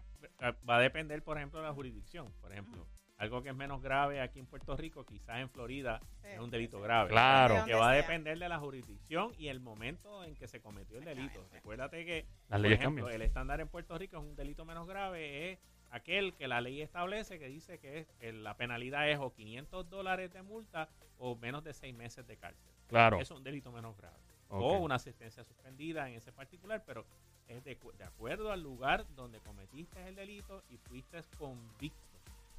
va 0.68 0.78
a 0.78 0.80
depender, 0.80 1.22
por 1.24 1.38
ejemplo, 1.38 1.60
de 1.62 1.68
la 1.68 1.74
jurisdicción. 1.76 2.34
Por 2.42 2.52
ejemplo, 2.52 2.88
algo 3.20 3.44
que 3.44 3.50
es 3.50 3.56
menos 3.56 3.82
grave 3.82 4.22
aquí 4.22 4.40
en 4.40 4.46
Puerto 4.48 4.76
Rico, 4.76 5.06
quizás 5.06 5.40
en 5.40 5.50
Florida 5.50 6.00
Sí, 6.22 6.28
es 6.30 6.40
un 6.40 6.50
delito 6.50 6.78
sí. 6.78 6.84
grave. 6.84 7.10
Claro. 7.10 7.64
Que 7.66 7.74
va 7.76 7.92
a 7.92 7.94
depender 7.94 8.40
de 8.40 8.50
la 8.50 8.58
jurisdicción 8.60 9.34
y 9.38 9.50
el 9.50 9.60
momento 9.60 10.24
en 10.24 10.36
que 10.36 10.48
se 10.48 10.62
cometió 10.62 10.98
el 10.98 11.06
delito. 11.06 11.46
Recuérdate 11.52 12.06
que, 12.06 12.26
Las 12.48 12.58
por 12.58 12.60
leyes 12.62 12.80
ejemplo, 12.80 13.04
cambian. 13.04 13.22
el 13.22 13.28
estándar 13.28 13.60
en 13.62 13.68
Puerto 13.68 13.98
Rico 13.98 14.18
es 14.18 14.24
un 14.24 14.36
delito 14.36 14.66
menos 14.66 14.88
grave, 14.88 15.52
es 15.52 15.60
aquel 15.92 16.34
que 16.34 16.48
la 16.48 16.62
ley 16.62 16.82
establece 16.82 17.40
que 17.40 17.48
dice 17.48 17.78
que 17.80 18.00
es, 18.00 18.08
que 18.20 18.32
la 18.32 18.56
penalidad 18.56 19.10
es 19.10 19.20
o 19.20 19.34
500 19.34 19.90
dólares 19.90 20.32
de 20.32 20.42
multa 20.42 20.88
o 21.18 21.36
menos 21.36 21.64
de 21.64 21.74
6 21.74 21.94
meses 21.96 22.26
de 22.26 22.38
cárcel. 22.38 22.72
Claro. 22.88 23.20
Eso 23.20 23.34
es 23.34 23.38
un 23.38 23.44
delito 23.44 23.72
menos 23.72 23.98
grave. 23.98 24.16
O 24.52 24.78
una 24.80 24.96
asistencia 24.96 25.44
suspendida 25.44 26.08
en 26.10 26.16
ese 26.16 26.32
particular, 26.32 26.84
pero 26.86 27.06
es 27.48 27.64
de, 27.64 27.76
cu- 27.78 27.92
de 27.92 28.04
acuerdo 28.04 28.52
al 28.52 28.64
lugar 28.64 29.06
donde 29.16 29.40
cometiste 29.42 30.08
el 30.08 30.16
delito 30.16 30.64
y 30.70 30.78
fuiste 30.78 31.22
convicto 31.38 32.00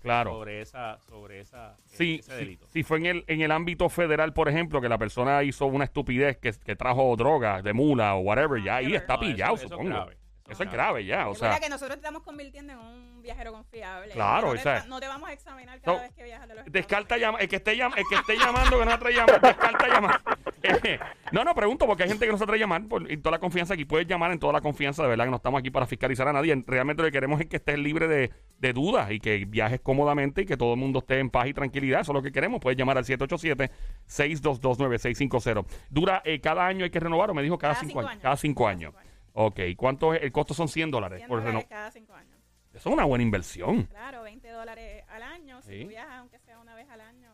Claro. 0.01 0.31
sobre 0.33 0.61
esa 0.63 0.99
sobre 1.01 1.41
esa 1.41 1.73
eh, 1.79 1.83
Sí, 1.87 2.17
ese 2.21 2.31
sí, 2.33 2.37
delito. 2.39 2.67
si 2.71 2.83
fue 2.83 2.99
en 2.99 3.07
el, 3.07 3.25
en 3.27 3.41
el 3.43 3.51
ámbito 3.53 3.89
federal, 3.89 4.33
por 4.33 4.49
ejemplo, 4.49 4.81
que 4.81 4.89
la 4.89 4.97
persona 4.99 5.43
hizo 5.43 5.67
una 5.67 5.85
estupidez 5.85 6.39
que, 6.39 6.53
que 6.53 6.75
trajo 6.77 7.15
droga 7.17 7.61
de 7.63 7.73
mula 7.73 8.15
o 8.15 8.21
whatever, 8.21 8.63
ya 8.63 8.77
ahí 8.77 8.95
está 8.95 9.17
No, 9.17 9.23
eso- 9.23 9.31
pillado, 9.33 9.55
eso 9.57 9.65
es 9.65 9.71
supongo. 9.71 9.91
grave. 9.91 10.17
Eso 10.49 10.65
es 10.65 10.73
grave 10.73 11.05
ya, 11.05 11.29
o 11.29 11.35
sea, 11.37 11.61
que 11.61 11.69
nosotros 11.69 11.97
estamos 11.97 12.23
convirtiendo 12.25 12.73
en 12.73 12.79
un 12.81 13.10
viajero 13.23 13.53
confiable. 13.53 14.13
Claro, 14.13 14.49
no, 14.49 14.53
o 14.53 14.57
te, 14.57 14.63
sea, 14.63 14.85
no 14.89 15.01
te 15.01 15.07
vamos 15.09 15.29
a 15.29 15.33
examinar 15.33 15.81
cada 15.81 15.97
no, 15.97 16.03
vez 16.03 16.13
que 16.13 16.23
viajas 16.25 16.49
de 16.49 16.55
los 16.55 16.65
descarta 16.67 17.17
llama, 17.19 17.39
el 17.39 17.49
que 17.49 17.57
esté 17.57 17.77
llam- 17.77 17.95
el 17.97 18.05
que 18.09 18.15
esté 18.17 18.37
llamando 18.37 18.79
que 18.79 18.85
no 18.85 18.91
se 18.91 18.97
atreve 18.97 19.21
a 19.21 19.27
llamar, 19.27 19.41
descarta 19.43 19.89
llamar. 19.89 20.21
Eh, 20.63 20.99
no, 21.33 21.43
no, 21.45 21.55
pregunto 21.55 21.87
porque 21.87 22.03
hay 22.03 22.09
gente 22.11 22.27
que 22.27 22.33
no 22.33 22.37
se 22.39 22.45
atreve 22.45 22.59
a 22.59 22.65
llamar 22.67 22.87
por, 22.87 23.11
y 23.11 23.17
toda 23.17 23.31
la 23.33 23.39
confianza 23.39 23.73
aquí 23.75 23.85
puedes 23.87 24.07
llamar 24.07 24.31
en 24.33 24.39
toda 24.39 24.53
la 24.53 24.61
confianza, 24.61 25.03
de 25.03 25.09
verdad 25.09 25.25
que 25.25 25.31
no 25.31 25.37
estamos 25.37 25.59
aquí 25.59 25.71
para 25.71 25.87
fiscalizar 25.87 26.29
a 26.29 26.33
nadie. 26.33 26.63
Realmente 26.67 27.03
lo 27.03 27.09
que 27.09 27.13
queremos 27.13 27.41
es 27.41 27.47
que 27.47 27.57
estés 27.57 27.79
libre 27.79 28.07
de, 28.09 28.31
de 28.59 28.73
dudas 28.73 29.11
y 29.11 29.21
que 29.21 29.45
viajes 29.47 29.81
cómodamente 29.81 30.43
y 30.43 30.47
que 30.47 30.57
todo 30.59 30.75
el 30.75 30.79
mundo 30.79 30.99
esté 31.01 31.19
en 31.19 31.31
paz 31.31 31.47
y 31.47 31.55
tranquilidad. 31.55 32.01
Eso 32.01 32.13
es 32.13 32.17
lo 32.17 32.23
que 32.23 32.31
queremos. 32.33 32.61
Puedes 32.61 32.77
llamar 32.79 32.99
al 32.99 33.05
787-622-9650. 33.05 35.65
Dura 35.89 36.23
eh, 36.25 36.41
cada 36.41 36.67
año 36.67 36.85
hay 36.85 36.91
que 36.91 37.01
renovar 37.01 37.31
o 37.31 37.35
me 37.35 37.43
dijo 37.43 37.59
cada, 37.59 37.75
Cada 37.75 37.81
cinco, 37.87 38.01
cinco 38.01 38.09
años. 38.09 38.13
años. 38.13 38.23
Cada 38.23 38.37
cinco 38.37 38.61
Cada 38.65 38.71
años. 38.71 38.91
cinco 38.93 38.99
años. 38.99 39.11
Ok, 39.33 39.61
¿cuánto 39.77 40.15
es? 40.15 40.23
El 40.23 40.33
costo 40.33 40.55
son 40.55 40.69
100 40.69 40.91
dólares 40.91 41.19
100 41.21 41.29
por 41.29 41.43
dólares 41.43 41.67
cada 41.69 41.91
cinco 41.91 42.15
años. 42.15 42.37
Eso 42.81 42.89
es 42.89 42.95
una 42.95 43.05
buena 43.05 43.23
inversión. 43.23 43.83
Claro, 43.85 44.23
20 44.23 44.49
dólares 44.49 45.05
al 45.11 45.23
año. 45.23 45.61
Si 45.61 45.71
Sí. 45.71 45.83
tú 45.83 45.89
viajas, 45.91 46.15
aunque 46.19 46.39
sea 46.39 46.59
una 46.59 46.75
vez 46.75 46.89
al 46.89 47.03
año, 47.03 47.31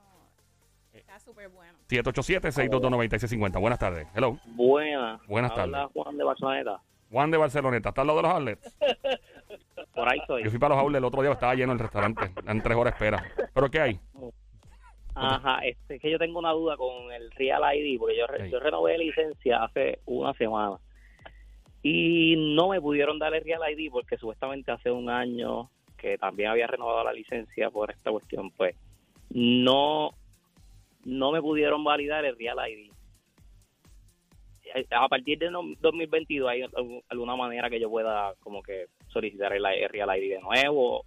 está 0.93 1.21
súper 1.21 1.49
bueno. 1.51 1.79
787-622-9650. 1.89 3.61
Buenas 3.61 3.79
tardes. 3.79 4.09
Hello. 4.17 4.41
Buenas. 4.47 5.25
Buenas 5.29 5.53
Habla 5.53 5.79
tardes. 5.83 5.93
Juan 5.95 6.17
de 6.19 6.25
Barceloneta. 6.25 6.81
Juan 7.13 7.31
de 7.31 7.37
Barceloneta. 7.37 7.89
¿Está 7.91 8.01
al 8.01 8.07
lado 8.09 8.17
de 8.19 8.23
los 8.25 8.33
outlets? 8.33 8.77
Por 9.95 10.13
ahí 10.13 10.19
estoy. 10.19 10.43
Yo 10.43 10.51
fui 10.51 10.59
para 10.59 10.75
los 10.75 10.83
outlets 10.83 10.99
el 10.99 11.05
otro 11.05 11.23
día, 11.23 11.31
estaba 11.31 11.55
lleno 11.55 11.73
el 11.75 11.79
restaurante. 11.79 12.33
En 12.45 12.61
tres 12.61 12.77
horas 12.77 12.95
espera. 12.95 13.23
¿Pero 13.55 13.71
qué 13.71 13.81
hay? 13.81 14.01
Ajá, 15.15 15.61
este, 15.65 15.95
es 15.95 16.03
que 16.03 16.11
yo 16.11 16.19
tengo 16.19 16.41
una 16.41 16.51
duda 16.51 16.77
con 16.77 17.13
el 17.13 17.31
Real 17.31 17.63
ID, 17.77 18.01
porque 18.01 18.19
yo, 18.19 18.27
re- 18.27 18.47
Sí. 18.47 18.51
yo 18.51 18.59
renové 18.59 18.99
licencia 18.99 19.63
hace 19.63 20.01
una 20.07 20.35
semana 20.35 20.77
y 21.89 22.35
no 22.37 22.69
me 22.69 22.81
pudieron 22.81 23.19
dar 23.19 23.33
el 23.35 23.45
Real 23.45 23.61
ID 23.71 23.91
porque 23.93 24.17
supuestamente 24.17 24.73
hace 24.73 24.91
un 24.91 25.09
año 25.09 25.71
que 25.97 26.19
también 26.19 26.51
había 26.51 26.67
renovado 26.67 27.05
la 27.05 27.13
licencia 27.13 27.71
por 27.71 27.91
esta 27.91 28.11
cuestión, 28.11 28.51
pues 28.51 28.75
no, 29.31 30.11
no 31.05 31.31
me 31.33 31.41
pudieron 31.41 31.85
validar 31.85 32.25
el 32.25 32.37
Real 32.37 32.59
ID. 32.69 32.91
Eh, 34.75 34.87
A 34.91 35.09
partir 35.09 35.39
de 35.39 35.51
no- 35.51 35.63
2022 35.81 36.49
hay 36.49 36.63
alguna 37.09 37.37
manera 37.37 37.71
que 37.71 37.79
yo 37.81 37.89
pueda 37.89 38.35
como 38.41 38.63
que 38.63 38.87
solicitar 39.09 39.53
el, 39.53 39.65
el 39.65 39.89
Real 39.89 40.11
ID 40.19 40.35
de 40.35 40.41
nuevo 40.41 41.05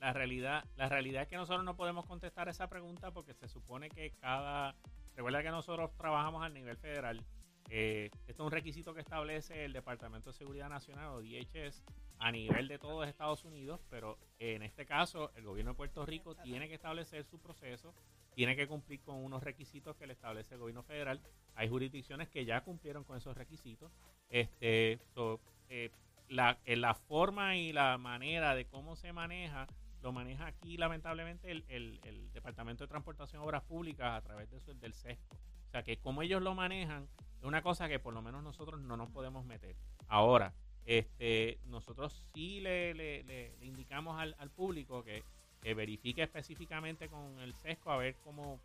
La 0.00 0.12
realidad, 0.12 0.64
la 0.76 0.88
realidad 0.88 1.22
es 1.22 1.28
que 1.28 1.36
nosotros 1.36 1.64
no 1.64 1.76
podemos 1.76 2.04
contestar 2.06 2.48
esa 2.48 2.68
pregunta 2.68 3.10
porque 3.10 3.34
se 3.34 3.48
supone 3.48 3.88
que 3.88 4.10
cada... 4.20 4.74
Recuerda 5.16 5.42
que 5.42 5.50
nosotros 5.50 5.90
trabajamos 5.96 6.42
a 6.42 6.48
nivel 6.50 6.76
federal. 6.76 7.20
Eh, 7.68 8.10
esto 8.26 8.42
es 8.42 8.46
un 8.46 8.50
requisito 8.50 8.94
que 8.94 9.00
establece 9.00 9.64
el 9.64 9.72
Departamento 9.72 10.30
de 10.30 10.36
Seguridad 10.38 10.68
Nacional 10.68 11.08
o 11.10 11.20
DHS 11.20 11.82
a 12.18 12.32
nivel 12.32 12.68
de 12.68 12.78
todos 12.78 13.06
Estados 13.06 13.44
Unidos, 13.44 13.80
pero 13.88 14.18
en 14.38 14.62
este 14.62 14.84
caso 14.86 15.30
el 15.36 15.44
gobierno 15.44 15.72
de 15.72 15.76
Puerto 15.76 16.04
Rico 16.04 16.34
tiene 16.34 16.68
que 16.68 16.74
establecer 16.74 17.24
su 17.24 17.38
proceso, 17.38 17.94
tiene 18.34 18.56
que 18.56 18.66
cumplir 18.66 19.00
con 19.00 19.16
unos 19.16 19.42
requisitos 19.42 19.96
que 19.96 20.06
le 20.06 20.12
establece 20.14 20.54
el 20.54 20.60
gobierno 20.60 20.82
federal. 20.82 21.20
Hay 21.54 21.68
jurisdicciones 21.68 22.28
que 22.28 22.44
ya 22.44 22.60
cumplieron 22.62 23.04
con 23.04 23.16
esos 23.16 23.36
requisitos. 23.36 23.90
Este, 24.28 24.98
so, 25.14 25.40
eh, 25.68 25.90
la, 26.28 26.58
en 26.64 26.80
la 26.80 26.94
forma 26.94 27.56
y 27.56 27.72
la 27.72 27.98
manera 27.98 28.54
de 28.54 28.66
cómo 28.66 28.96
se 28.96 29.12
maneja 29.12 29.66
lo 30.02 30.12
maneja 30.12 30.46
aquí 30.46 30.76
lamentablemente 30.78 31.50
el, 31.50 31.64
el- 31.68 32.00
el 32.04 32.32
Departamento 32.32 32.84
de 32.84 32.88
Transportación 32.88 33.42
y 33.42 33.44
Obras 33.44 33.62
Públicas 33.64 34.12
a 34.16 34.20
través 34.22 34.50
de 34.50 34.58
su- 34.60 34.72
del 34.78 34.94
SESCO. 34.94 35.36
O 35.70 35.72
sea 35.72 35.84
que 35.84 35.98
como 35.98 36.22
ellos 36.22 36.42
lo 36.42 36.52
manejan 36.56 37.06
es 37.38 37.44
una 37.44 37.62
cosa 37.62 37.88
que 37.88 38.00
por 38.00 38.12
lo 38.12 38.22
menos 38.22 38.42
nosotros 38.42 38.80
no 38.80 38.96
nos 38.96 39.08
podemos 39.10 39.44
meter. 39.44 39.76
Ahora, 40.08 40.52
este, 40.84 41.58
nosotros 41.66 42.26
sí 42.34 42.58
le, 42.60 42.92
le- 42.92 43.54
indicamos 43.62 44.18
al, 44.18 44.34
al 44.40 44.50
público 44.50 45.04
que, 45.04 45.22
que 45.62 45.74
verifique 45.74 46.22
específicamente 46.24 47.08
con 47.08 47.38
el 47.38 47.54
SESCO 47.54 47.92
a 47.92 47.98
ver 47.98 48.16
cómo... 48.24 48.58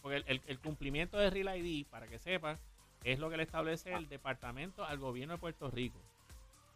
Porque 0.00 0.18
el, 0.28 0.40
el- 0.46 0.60
cumplimiento 0.60 1.18
de 1.18 1.28
Real 1.28 1.58
ID, 1.58 1.86
para 1.88 2.06
que 2.06 2.20
sepa, 2.20 2.56
es 3.02 3.18
lo 3.18 3.28
que 3.28 3.36
le 3.36 3.42
establece 3.42 3.92
el 3.92 4.08
departamento 4.08 4.84
al 4.84 4.98
gobierno 4.98 5.34
de 5.34 5.40
Puerto 5.40 5.68
Rico. 5.72 5.98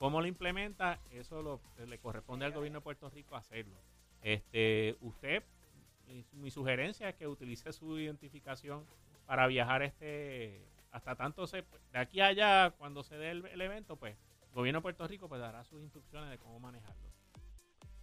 ¿Cómo 0.00 0.20
lo 0.20 0.26
implementa? 0.26 0.98
Eso 1.12 1.40
lo, 1.40 1.60
le 1.86 1.98
corresponde 1.98 2.46
al 2.46 2.52
gobierno 2.52 2.80
de 2.80 2.82
Puerto 2.82 3.08
Rico 3.10 3.36
hacerlo. 3.36 3.76
Este, 4.22 4.96
usted, 5.02 5.44
mi 6.32 6.50
sugerencia 6.50 7.08
es 7.10 7.14
que 7.14 7.28
utilice 7.28 7.72
su 7.72 7.96
identificación 7.96 8.84
para 9.30 9.46
viajar 9.46 9.84
este 9.84 10.66
hasta 10.90 11.14
tanto 11.14 11.46
se 11.46 11.62
de 11.92 11.98
aquí 12.00 12.20
a 12.20 12.26
allá 12.26 12.70
cuando 12.72 13.04
se 13.04 13.16
dé 13.16 13.30
el, 13.30 13.46
el 13.46 13.60
evento, 13.60 13.94
pues 13.94 14.16
el 14.48 14.52
gobierno 14.52 14.78
de 14.80 14.82
Puerto 14.82 15.06
Rico 15.06 15.28
pues 15.28 15.40
dará 15.40 15.62
sus 15.62 15.80
instrucciones 15.84 16.30
de 16.30 16.38
cómo 16.38 16.58
manejarlo. 16.58 17.08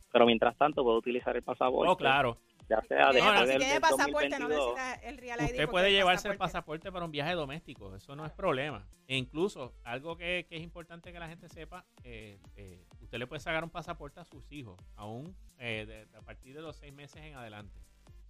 Pero 0.09 0.25
mientras 0.25 0.55
tanto 0.55 0.83
puedo 0.85 0.95
utilizar 0.97 1.35
el 1.35 1.43
pasaporte. 1.43 1.91
Oh, 1.91 1.97
claro. 1.97 2.37
Ya 2.69 2.79
sea 2.83 3.11
Tiene- 3.11 3.25
después 3.25 3.39
si 3.41 3.47
del, 3.47 3.57
tiene 3.57 3.73
del 3.73 3.81
pasaporte, 3.81 4.29
no 4.29 4.47
2022. 4.47 4.75
necesita 4.77 4.93
el 5.09 5.17
Real 5.17 5.39
ID. 5.41 5.45
Usted 5.51 5.67
puede 5.69 5.87
el 5.87 5.93
llevarse 5.95 6.27
el 6.29 6.37
pasaporte- 6.37 6.37
pasaporte 6.85 6.91
para 6.93 7.03
un 7.05 7.11
viaje 7.11 7.33
doméstico, 7.33 7.93
eso 7.93 8.15
no 8.15 8.25
es 8.25 8.31
problema. 8.31 8.87
E 9.09 9.17
incluso, 9.17 9.73
algo 9.83 10.15
que, 10.15 10.45
que 10.47 10.55
es 10.55 10.63
importante 10.63 11.11
que 11.11 11.19
la 11.19 11.27
gente 11.27 11.49
sepa, 11.49 11.83
eh, 12.05 12.39
eh, 12.55 12.85
usted 13.01 13.17
le 13.19 13.27
puede 13.27 13.41
sacar 13.41 13.65
un 13.65 13.69
pasaporte 13.69 14.21
a 14.21 14.23
sus 14.23 14.49
hijos, 14.53 14.79
aún 14.95 15.35
eh, 15.59 15.85
de- 15.85 16.17
a 16.17 16.21
partir 16.21 16.55
de 16.55 16.61
los 16.61 16.77
seis 16.77 16.93
meses 16.93 17.21
en 17.21 17.35
adelante. 17.35 17.77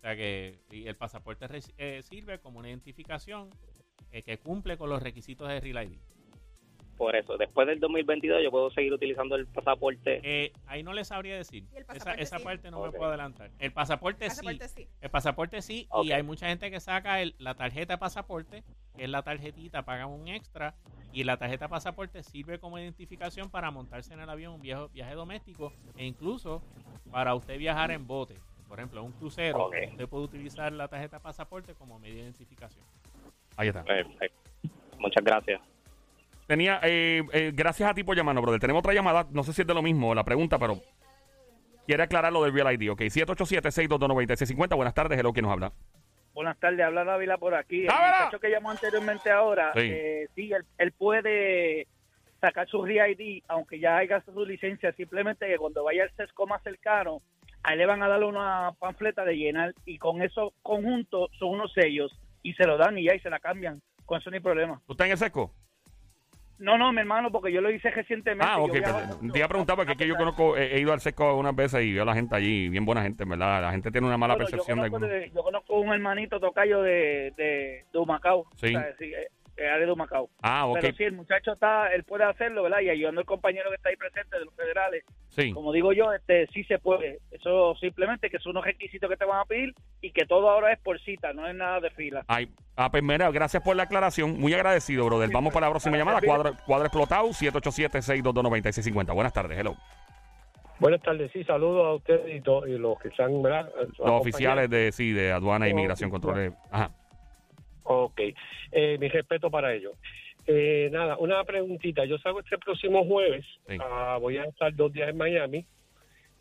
Sea 0.08 0.16
que 0.16 0.62
y 0.72 0.88
el 0.88 0.96
pasaporte 0.96 1.46
eh, 1.78 2.02
sirve 2.02 2.40
como 2.40 2.60
una 2.60 2.70
identificación 2.70 3.50
eh, 4.14 4.22
que 4.22 4.38
cumple 4.38 4.78
con 4.78 4.90
los 4.90 5.04
requisitos 5.04 5.50
de 5.50 5.60
Real 5.60 5.86
ID. 5.86 5.98
Por 6.96 7.14
eso, 7.18 7.36
después 7.38 7.68
del 7.68 7.82
2022 7.82 8.42
yo 8.42 8.50
puedo 8.50 8.72
seguir 8.72 8.94
utilizando 8.94 9.36
el 9.36 9.48
pasaporte. 9.48 10.22
Eh, 10.24 10.54
ahí 10.66 10.82
no 10.82 10.94
le 10.94 11.04
sabría 11.04 11.36
decir. 11.36 11.66
Esa, 11.76 11.88
pasaporte 11.88 12.24
esa 12.24 12.38
sí. 12.38 12.44
parte 12.46 12.72
no 12.72 12.84
me 12.84 12.92
puedo 12.92 13.10
adelantar. 13.10 13.52
El 13.60 13.74
pasaporte, 13.74 14.30
sí. 14.30 14.38
pasaporte 14.38 14.68
sí. 14.70 14.88
El 15.02 15.10
pasaporte 15.10 15.62
sí, 15.62 15.90
y 16.02 16.12
hay 16.14 16.24
mucha 16.24 16.48
gente 16.48 16.72
que 16.72 16.80
saca 16.80 17.22
el- 17.22 17.36
la 17.38 17.56
tarjeta 17.56 17.96
de 17.96 17.98
pasaporte, 17.98 18.64
que 18.96 19.04
es 19.04 19.10
la 19.10 19.24
tarjetita, 19.24 19.84
pagan 19.84 20.08
un 20.08 20.30
extra, 20.30 20.74
y 21.12 21.26
la 21.26 21.36
tarjeta 21.36 21.66
de 21.66 21.70
pasaporte 21.70 22.24
sirve 22.24 22.60
como 22.60 22.80
identificación 22.80 23.50
para 23.50 23.72
montarse 23.72 24.14
en 24.14 24.22
el 24.22 24.30
avión 24.30 24.54
un 24.54 24.62
viaje, 24.62 24.86
viaje 24.94 25.16
doméstico 25.16 25.74
e 25.98 26.06
incluso 26.06 26.64
para 27.12 27.36
usted 27.36 27.60
viajar 27.60 27.92
en 27.92 28.08
bote. 28.08 28.36
Por 28.68 28.80
ejemplo, 28.80 29.04
un 29.04 29.12
crucero, 29.14 29.66
Ok. 29.66 29.76
usted 29.92 30.08
puede 30.08 30.24
utilizar 30.26 30.72
la 30.74 30.88
tarjeta 30.88 31.20
pasaporte 31.20 31.74
como 31.74 32.00
medio 32.00 32.16
de 32.16 32.22
identificación. 32.24 32.84
Ahí 33.56 33.70
está. 33.70 33.84
Perfecto. 33.84 34.38
Muchas 35.00 35.24
gracias. 35.24 35.62
Tenía, 36.48 36.80
eh, 36.84 37.24
eh, 37.34 37.52
gracias 37.54 37.90
a 37.90 37.94
ti 37.94 38.04
por 38.04 38.16
llamarnos, 38.16 38.42
brother. 38.42 38.60
Tenemos 38.60 38.80
otra 38.80 38.94
llamada, 38.94 39.28
no 39.32 39.44
sé 39.44 39.54
si 39.54 39.62
es 39.62 39.68
de 39.68 39.74
lo 39.74 39.82
mismo 39.82 40.14
la 40.16 40.24
pregunta, 40.24 40.58
pero 40.58 40.80
quiere 41.86 42.04
aclarar 42.04 42.32
lo 42.32 42.44
del 42.44 42.54
Real 42.54 42.74
ID. 42.74 42.90
Ok, 42.92 43.02
787-622-9650. 43.02 44.76
Buenas 44.76 44.94
tardes, 44.94 45.20
hello, 45.20 45.34
¿quién 45.34 45.44
nos 45.44 45.52
habla? 45.54 45.72
Buenas 46.34 46.58
tardes, 46.60 46.82
habla 46.86 47.04
Dávila 47.04 47.38
por 47.38 47.56
aquí. 47.56 47.82
El 47.82 47.88
¡Dávila! 47.88 48.18
muchacho 48.26 48.40
que 48.40 48.50
llamó 48.50 48.70
anteriormente 48.72 49.32
ahora, 49.32 49.72
Sí. 49.74 49.80
eh, 49.84 50.28
sí, 50.36 50.52
él, 50.54 50.64
él 50.78 50.92
puede 50.92 51.88
sacar 52.40 52.68
su 52.68 52.86
RID, 52.86 53.44
aunque 53.48 53.80
ya 53.80 53.98
haya 53.98 54.22
su 54.22 54.46
licencia, 54.46 54.92
simplemente 54.94 55.48
que 55.48 55.58
cuando 55.58 55.84
vaya 55.84 56.04
al 56.04 56.12
sesco 56.16 56.46
más 56.46 56.62
cercano, 56.64 57.22
ahí 57.68 57.78
le 57.78 57.86
van 57.86 58.02
a 58.02 58.08
darle 58.08 58.26
una 58.26 58.72
panfleta 58.80 59.24
de 59.26 59.36
llenar 59.36 59.74
y 59.86 59.98
con 59.98 60.22
eso 60.22 60.54
conjunto 60.64 61.28
son 61.38 61.50
unos 61.50 61.72
sellos 61.74 62.18
y 62.42 62.54
se 62.54 62.66
lo 62.66 62.78
dan 62.78 62.98
y 62.98 63.04
ya 63.04 63.14
y 63.16 63.20
se 63.20 63.30
la 63.30 63.40
cambian. 63.40 63.82
Con 64.06 64.20
eso 64.20 64.30
no 64.30 64.36
hay 64.36 64.42
problema. 64.42 64.82
¿Tú 64.88 64.94
estás 64.94 65.06
en 65.06 65.12
el 65.12 65.18
sesco? 65.18 65.52
No, 66.60 66.76
no, 66.76 66.92
mi 66.92 67.02
hermano, 67.02 67.30
porque 67.32 67.52
yo 67.52 67.62
lo 67.62 67.70
hice 67.70 67.92
recientemente. 67.92 68.46
Ah, 68.50 68.56
yo 68.58 68.64
ok. 68.64 68.72
viajo 68.72 69.00
pero. 69.20 69.32
Te 69.32 69.38
iba 69.38 69.46
a 69.46 69.50
preguntar 69.50 69.76
porque 69.76 69.92
es 69.92 69.98
que 69.98 70.08
yo 70.08 70.16
conozco, 70.16 70.58
he, 70.58 70.76
he 70.76 70.80
ido 70.80 70.92
al 70.92 71.00
sesco 71.02 71.28
algunas 71.30 71.56
veces 71.56 71.84
y 71.86 71.94
veo 71.94 72.02
a 72.02 72.06
la 72.08 72.16
gente 72.16 72.36
allí, 72.36 72.68
bien 72.70 72.84
buena 72.84 73.04
gente, 73.04 73.24
en 73.24 73.30
¿verdad? 73.30 73.62
La 73.62 73.72
gente 73.72 73.92
tiene 73.92 74.08
una 74.08 74.18
mala 74.18 74.34
Bueno, 74.34 74.50
yo 74.50 74.52
percepción 74.58 74.82
de 74.82 74.90
conozco 74.90 75.14
de- 75.14 75.32
yo 75.36 75.44
conozco 75.44 75.80
un 75.80 75.94
hermanito 75.94 76.40
tocayo 76.40 76.82
de, 76.82 77.32
de, 77.38 77.86
de 77.94 78.00
Humacao. 78.00 78.46
Sí. 78.56 78.68
O 78.76 78.80
sea, 78.80 78.96
sí, 78.98 79.12
eh, 79.58 79.66
eh, 79.76 79.86
de 79.86 79.92
Humacao. 79.92 80.30
Ah, 80.42 80.66
ok. 80.68 80.78
Pero 80.82 80.96
sí, 80.96 81.04
el 81.04 81.14
muchacho 81.14 81.54
está, 81.54 81.88
él 81.94 82.04
puede 82.04 82.24
hacerlo, 82.24 82.64
¿verdad? 82.64 82.80
Y 82.82 82.90
ayudando 82.90 83.20
al 83.22 83.26
compañero 83.26 83.70
que 83.70 83.76
está 83.76 83.90
ahí 83.90 83.96
presente 83.96 84.38
de 84.40 84.46
los 84.46 84.54
federales. 84.56 85.04
Sí. 85.30 85.52
Como 85.54 85.72
digo 85.74 85.94
yo, 85.94 86.14
este 86.14 86.48
sí 86.54 86.64
se 86.64 86.80
puede. 86.80 87.20
Eso 87.32 87.76
simplemente 87.80 88.30
que 88.30 88.40
son 88.40 88.52
unos 88.52 88.66
requisitos 88.66 89.10
que 89.10 89.18
te 89.18 89.26
van 89.26 89.40
a 89.42 89.46
pedir 89.46 89.74
y 90.02 90.12
que 90.12 90.26
todo 90.26 90.50
ahora 90.50 90.72
es 90.74 90.80
por 90.80 91.00
cita, 91.02 91.34
no 91.34 91.48
es 91.48 91.56
nada 91.56 91.80
de 91.80 91.90
fila. 91.92 92.24
Ay, 92.28 92.50
ah, 92.76 92.90
pues 92.90 93.04
mira, 93.04 93.30
gracias 93.32 93.62
por 93.64 93.76
la 93.76 93.84
aclaración. 93.84 94.40
Muy 94.40 94.54
agradecido, 94.54 95.06
brother. 95.06 95.30
Vamos 95.32 95.54
para 95.54 95.68
la 95.68 95.72
próxima 95.72 95.98
llamada. 95.98 96.22
Cuadra, 96.22 96.52
cuadra 96.66 96.88
explotado, 96.88 97.28
787-622-9650. 97.30 99.14
Buenas 99.14 99.34
tardes, 99.34 99.58
hello. 99.60 99.76
Buenas 100.80 101.02
tardes, 101.02 101.32
sí, 101.32 101.44
saludos 101.44 101.86
a 101.88 101.94
ustedes 101.96 102.36
y, 102.36 102.42
to- 102.42 102.68
y 102.68 102.78
los 102.78 103.00
que 103.00 103.08
están, 103.08 103.42
¿verdad? 103.42 103.68
Los 103.98 104.12
oficiales 104.12 104.70
de, 104.70 104.92
sí, 104.92 105.12
de 105.12 105.32
aduana 105.32 105.66
e 105.66 105.72
inmigración, 105.72 106.12
controles. 106.12 106.54
Ajá. 106.70 106.92
Ok, 107.90 108.20
eh, 108.72 108.98
mi 109.00 109.08
respeto 109.08 109.50
para 109.50 109.74
ellos. 109.74 109.94
Eh, 110.46 110.90
nada, 110.92 111.18
una 111.18 111.44
preguntita. 111.46 112.04
Yo 112.06 112.18
salgo 112.18 112.42
este 112.42 112.58
próximo 112.58 113.06
jueves, 113.06 113.46
Sí. 113.68 113.78
ah, 113.82 114.18
voy 114.20 114.38
a 114.38 114.44
estar 114.46 114.76
dos 114.76 114.92
días 114.92 115.10
en 115.10 115.18
Miami 115.18 115.66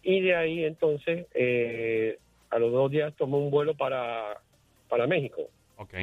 y 0.02 0.20
de 0.20 0.34
ahí 0.34 0.64
entonces 0.64 1.26
eh, 1.34 2.18
a 2.50 2.58
los 2.58 2.72
dos 2.72 2.90
días 2.90 3.14
tomo 3.16 3.38
un 3.38 3.50
vuelo 3.50 3.74
para, 3.74 4.40
para 4.88 5.06
México. 5.06 5.42
Ok. 5.76 5.94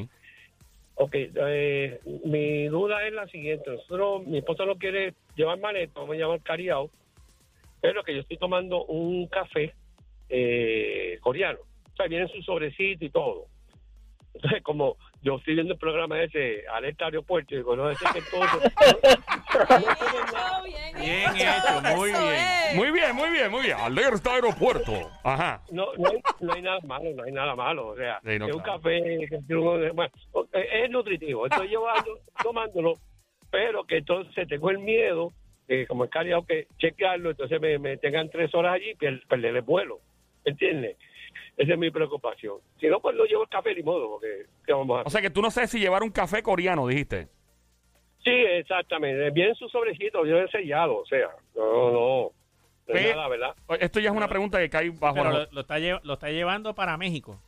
Ok, 0.95 1.15
eh, 1.15 1.99
mi 2.25 2.65
duda 2.67 3.05
es 3.07 3.13
la 3.13 3.27
siguiente. 3.27 3.69
Nosotros, 3.71 4.25
mi 4.27 4.37
esposa 4.37 4.65
no 4.65 4.75
quiere 4.77 5.13
llevar 5.35 5.59
maleta, 5.59 5.99
vamos 5.99 6.15
a 6.15 6.19
llamar 6.19 6.41
cariao, 6.41 6.89
pero 7.81 8.03
que 8.03 8.13
yo 8.13 8.21
estoy 8.21 8.37
tomando 8.37 8.85
un 8.85 9.27
café 9.27 9.73
eh, 10.29 11.17
coreano. 11.21 11.59
O 11.91 11.95
sea, 11.97 12.07
viene 12.07 12.25
en 12.25 12.29
su 12.31 12.41
sobrecito 12.43 13.03
y 13.03 13.09
todo. 13.09 13.45
Entonces, 14.35 14.61
como 14.63 14.97
yo 15.23 15.37
estoy 15.37 15.55
viendo 15.55 15.73
el 15.73 15.79
programa 15.79 16.21
ese, 16.21 16.63
Alerta 16.67 17.05
Aeropuerto, 17.05 17.53
y 17.55 17.57
digo, 17.57 17.75
no, 17.75 17.89
ese 17.89 18.05
que 18.13 18.21
todo... 18.29 18.43
Bien 20.95 21.33
Bien 21.33 21.47
hecho, 21.49 21.95
muy 21.97 22.09
bien. 22.11 22.75
Muy 22.75 22.91
bien, 22.91 23.15
muy 23.15 23.29
bien, 23.29 23.51
muy 23.51 23.61
bien. 23.63 23.77
Alerta 23.77 24.33
aeropuerto. 24.35 24.91
Ajá. 25.23 25.61
No, 25.71 25.87
no, 25.97 26.09
hay, 26.09 26.19
no 26.39 26.53
hay 26.53 26.61
nada 26.61 26.79
malo, 26.85 27.09
no 27.15 27.23
hay 27.23 27.31
nada 27.31 27.55
malo. 27.55 27.87
O 27.89 27.95
sea, 27.95 28.19
Sí, 28.23 28.37
no, 28.39 28.47
es 28.47 28.55
un 28.55 28.61
claro. 28.61 28.79
café 28.81 29.27
bueno, 29.93 30.11
es 30.53 30.89
nutritivo. 30.89 31.45
Estoy 31.47 31.67
llevando, 31.69 32.19
tomándolo, 32.41 32.93
pero 33.51 33.83
que 33.85 33.97
entonces 33.97 34.47
tengo 34.47 34.69
el 34.71 34.79
miedo, 34.79 35.31
eh, 35.67 35.85
como 35.87 36.03
el 36.05 36.09
cariado, 36.09 36.45
que 36.45 36.67
chequearlo, 36.77 37.31
entonces 37.31 37.59
me, 37.59 37.77
me 37.79 37.97
tengan 37.97 38.29
tres 38.29 38.53
horas 38.55 38.75
allí 38.75 38.91
y 38.91 38.95
per- 38.95 39.25
perder 39.27 39.55
el 39.55 39.61
vuelo. 39.61 39.99
¿Entiendes? 40.45 40.97
Esa 41.57 41.73
es 41.73 41.79
mi 41.79 41.91
preocupación. 41.91 42.57
Si 42.79 42.87
no, 42.87 42.99
pues 42.99 43.15
no 43.15 43.25
llevo 43.25 43.43
el 43.43 43.49
café 43.49 43.73
ni 43.75 43.83
modo, 43.83 44.09
porque 44.11 44.45
¿qué 44.65 44.73
vamos 44.73 44.97
a 44.97 44.99
hacer? 45.01 45.07
O 45.07 45.09
sea 45.11 45.21
que 45.21 45.29
tú 45.29 45.41
no 45.41 45.51
sabes 45.51 45.69
si 45.71 45.79
llevar 45.79 46.03
un 46.03 46.09
café 46.11 46.41
coreano, 46.43 46.87
dijiste. 46.87 47.27
Sí, 48.23 48.31
exactamente. 48.31 49.29
Viene 49.31 49.53
su 49.55 49.67
sobrecito, 49.69 50.25
yo 50.25 50.37
he 50.39 50.47
sellado, 50.49 50.97
o 50.97 51.05
sea, 51.05 51.29
no, 51.55 51.65
no, 51.65 51.91
no. 51.91 52.31
Es 52.87 53.15
nada, 53.15 53.27
¿verdad? 53.29 53.55
Esto 53.79 53.99
ya 53.99 54.09
es 54.09 54.15
una 54.15 54.27
pregunta 54.27 54.59
que 54.59 54.69
cae 54.69 54.89
bajo. 54.89 55.15
Pero 55.15 55.31
la- 55.31 55.39
lo, 55.39 55.47
lo 55.51 55.61
está, 55.61 55.79
lle- 55.79 56.01
lo 56.03 56.13
está 56.13 56.29
llevando 56.29 56.73
para 56.75 56.97
México. 56.97 57.39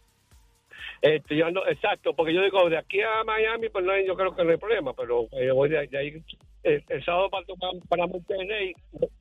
Este, 1.01 1.35
yo 1.35 1.45
ando- 1.47 1.67
exacto, 1.67 2.13
porque 2.15 2.33
yo 2.33 2.41
digo, 2.41 2.69
de 2.69 2.77
aquí 2.77 3.01
a 3.01 3.23
Miami, 3.25 3.69
pues 3.69 3.83
no 3.85 3.91
hay, 3.91 4.07
yo 4.07 4.15
creo 4.15 4.35
que 4.35 4.43
no 4.43 4.51
hay 4.51 4.57
problema, 4.57 4.93
pero 4.93 5.27
eh, 5.33 5.51
voy 5.51 5.69
de, 5.69 5.87
de 5.87 5.97
ahí 5.97 6.23
el, 6.63 6.83
el 6.87 7.05
sábado 7.05 7.29
para, 7.29 7.45
para, 7.45 7.71
para 7.89 8.07
Monterrey. 8.07 8.73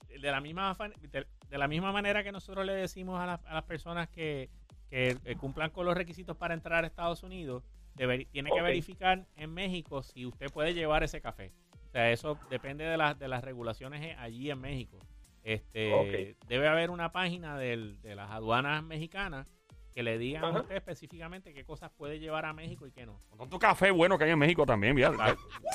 de 0.09 0.31
la 0.31 0.41
misma 0.41 0.75
de, 1.11 1.27
de 1.51 1.59
la 1.59 1.69
misma 1.69 1.93
manera 1.93 2.23
que 2.25 2.33
nosotros 2.33 2.65
le 2.67 2.73
decimos 2.75 3.21
a, 3.21 3.27
las- 3.27 3.45
a 3.47 3.55
las 3.55 3.65
personas 3.65 4.09
que, 4.09 4.49
que, 4.91 5.17
eh, 5.25 5.37
cumplan 5.37 5.71
con 5.71 5.87
los 5.87 5.97
requisitos 5.97 6.37
para 6.37 6.55
entrar 6.55 6.85
a 6.85 6.87
Estados 6.87 7.23
Unidos, 7.23 7.63
deber- 7.97 8.27
tiene 8.31 8.51
que 8.51 8.61
verificar 8.63 9.25
en 9.37 9.53
México 9.55 10.03
si 10.03 10.27
usted 10.27 10.51
puede 10.53 10.75
llevar 10.75 11.03
ese 11.05 11.21
café. 11.21 11.53
O 11.89 11.91
sea, 11.93 12.11
eso 12.11 12.39
depende 12.51 12.85
de, 12.85 12.97
las 12.97 13.19
de 13.19 13.29
las 13.29 13.45
regulaciones 13.45 14.17
allí 14.19 14.51
en 14.51 14.61
México. 14.61 14.99
Este. 15.45 16.37
Debe 16.49 16.69
haber 16.69 16.91
una 16.91 17.13
página 17.13 17.57
del- 17.59 18.01
de 18.03 18.15
las 18.17 18.31
aduanas 18.31 18.83
mexicanas 18.83 19.53
que 19.95 20.03
le 20.03 20.19
digan 20.19 20.43
a 20.57 20.61
usted 20.63 20.75
específicamente 20.75 21.55
qué 21.55 21.65
cosas 21.65 21.89
puede 21.97 22.19
llevar 22.19 22.47
a 22.47 22.53
México 22.53 22.85
y 22.85 22.91
qué 22.91 23.07
no. 23.07 23.17
Con 23.29 23.39
tanto 23.39 23.61
café 23.61 23.93
bueno 23.93 24.19
que 24.19 24.25
hay 24.25 24.31
en 24.31 24.39
México 24.41 24.67
también, 24.67 24.93
mira. 24.97 25.13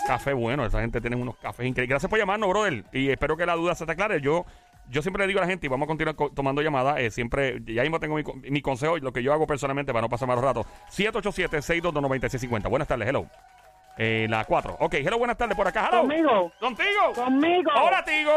Café 0.07 0.33
bueno, 0.33 0.65
esa 0.65 0.81
gente 0.81 0.99
tiene 0.99 1.15
unos 1.15 1.37
cafés 1.37 1.65
increíbles. 1.67 1.89
Gracias 1.91 2.09
por 2.09 2.19
llamarnos, 2.19 2.49
brother. 2.49 2.83
Y 2.91 3.09
espero 3.09 3.37
que 3.37 3.45
la 3.45 3.55
duda 3.55 3.75
se 3.75 3.85
te 3.85 3.93
aclare. 3.93 4.19
Yo, 4.19 4.45
yo 4.89 5.01
siempre 5.01 5.23
le 5.23 5.27
digo 5.27 5.39
a 5.39 5.43
la 5.43 5.47
gente, 5.49 5.65
y 5.65 5.69
vamos 5.69 5.85
a 5.85 5.87
continuar 5.87 6.15
co- 6.15 6.31
tomando 6.31 6.61
llamadas, 6.61 6.99
eh, 6.99 7.09
siempre, 7.11 7.59
ya 7.65 7.81
mismo 7.83 7.99
tengo 7.99 8.15
mi, 8.15 8.23
mi 8.49 8.61
consejo 8.61 8.97
y 8.97 9.01
lo 9.01 9.11
que 9.13 9.21
yo 9.23 9.31
hago 9.33 9.45
personalmente 9.47 9.91
para 9.93 10.01
no 10.01 10.09
pasar 10.09 10.27
malos 10.27 10.43
ratos. 10.43 10.65
787-622-9650. 10.89 12.69
Buenas 12.69 12.87
tardes, 12.87 13.07
hello. 13.07 13.25
Eh, 13.97 14.27
la 14.29 14.45
4. 14.45 14.77
Ok, 14.79 14.93
hello, 14.95 15.17
buenas 15.17 15.37
tardes 15.37 15.57
por 15.57 15.67
acá. 15.67 15.89
Hello. 15.91 16.01
Conmigo, 16.01 16.51
Contigo. 16.59 17.13
conmigo. 17.15 17.71
Ahora, 17.71 18.03
Tigo. 18.03 18.31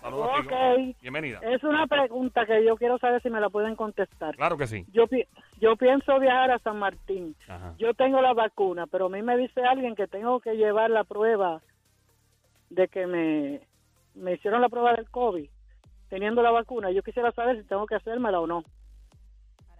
Saludos, 0.00 0.28
Ok. 0.38 0.50
Rico. 0.76 0.98
Bienvenida. 1.02 1.40
Es 1.42 1.62
una 1.64 1.86
pregunta 1.86 2.46
que 2.46 2.64
yo 2.64 2.76
quiero 2.76 2.96
saber 2.98 3.20
si 3.20 3.28
me 3.28 3.40
la 3.40 3.50
pueden 3.50 3.76
contestar. 3.76 4.34
Claro 4.36 4.56
que 4.56 4.66
sí. 4.66 4.86
Yo, 4.92 5.06
pi- 5.08 5.26
yo 5.60 5.76
pienso 5.76 6.18
viajar 6.18 6.52
a 6.52 6.58
San 6.60 6.78
Martín. 6.78 7.34
Ajá. 7.48 7.74
Yo 7.78 7.92
tengo 7.94 8.22
la 8.22 8.32
vacuna, 8.32 8.86
pero 8.86 9.06
a 9.06 9.08
mí 9.10 9.20
me 9.20 9.36
dice 9.36 9.60
alguien 9.62 9.94
que 9.94 10.06
tengo 10.06 10.40
que 10.40 10.54
llevar 10.54 10.88
la 10.90 11.04
prueba 11.04 11.60
de 12.70 12.88
que 12.88 13.06
me, 13.06 13.60
me 14.14 14.34
hicieron 14.34 14.62
la 14.62 14.68
prueba 14.70 14.94
del 14.94 15.10
COVID 15.10 15.48
teniendo 16.10 16.42
la 16.42 16.50
vacuna. 16.50 16.90
Yo 16.90 17.02
quisiera 17.02 17.32
saber 17.32 17.56
si 17.62 17.66
tengo 17.66 17.86
que 17.86 17.94
hacérmela 17.94 18.40
o 18.40 18.46
no. 18.46 18.62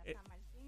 Eh, 0.06 0.14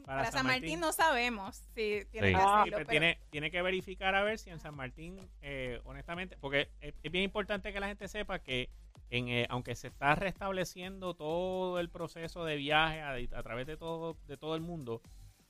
Para, 0.05 0.31
San 0.31 0.45
Martín, 0.45 0.81
no 0.81 0.93
sabemos 0.93 1.57
si 1.75 2.05
tiene 2.11 2.29
Sí. 2.29 2.35
que 2.35 2.41
Sí, 2.41 2.45
hacerlo, 2.45 2.65
pero 2.65 2.77
pero- 2.79 2.87
tiene, 2.89 3.19
tiene 3.31 3.51
que 3.51 3.63
verificar 3.63 4.15
a 4.15 4.23
ver 4.25 4.39
si 4.39 4.51
en 4.51 4.59
San 4.59 4.75
Martín, 4.75 5.17
eh, 5.41 5.81
honestamente, 5.85 6.37
porque 6.41 6.69
es, 6.81 6.95
es 7.03 7.13
bien 7.13 7.25
importante 7.25 7.73
que 7.73 7.81
la 7.81 7.87
gente 7.87 8.09
sepa 8.09 8.41
que 8.41 8.69
en, 9.11 9.29
eh, 9.29 9.47
aunque 9.49 9.75
se 9.77 9.89
está 9.89 10.15
restableciendo 10.17 11.15
todo 11.15 11.79
el 11.79 11.89
proceso 11.91 12.45
de 12.45 12.57
viaje 12.57 13.01
a, 13.01 13.13
a 13.39 13.43
través 13.43 13.67
de 13.67 13.77
todo, 13.77 14.17
de 14.27 14.37
todo 14.37 14.55
el 14.57 14.61
mundo, 14.63 15.01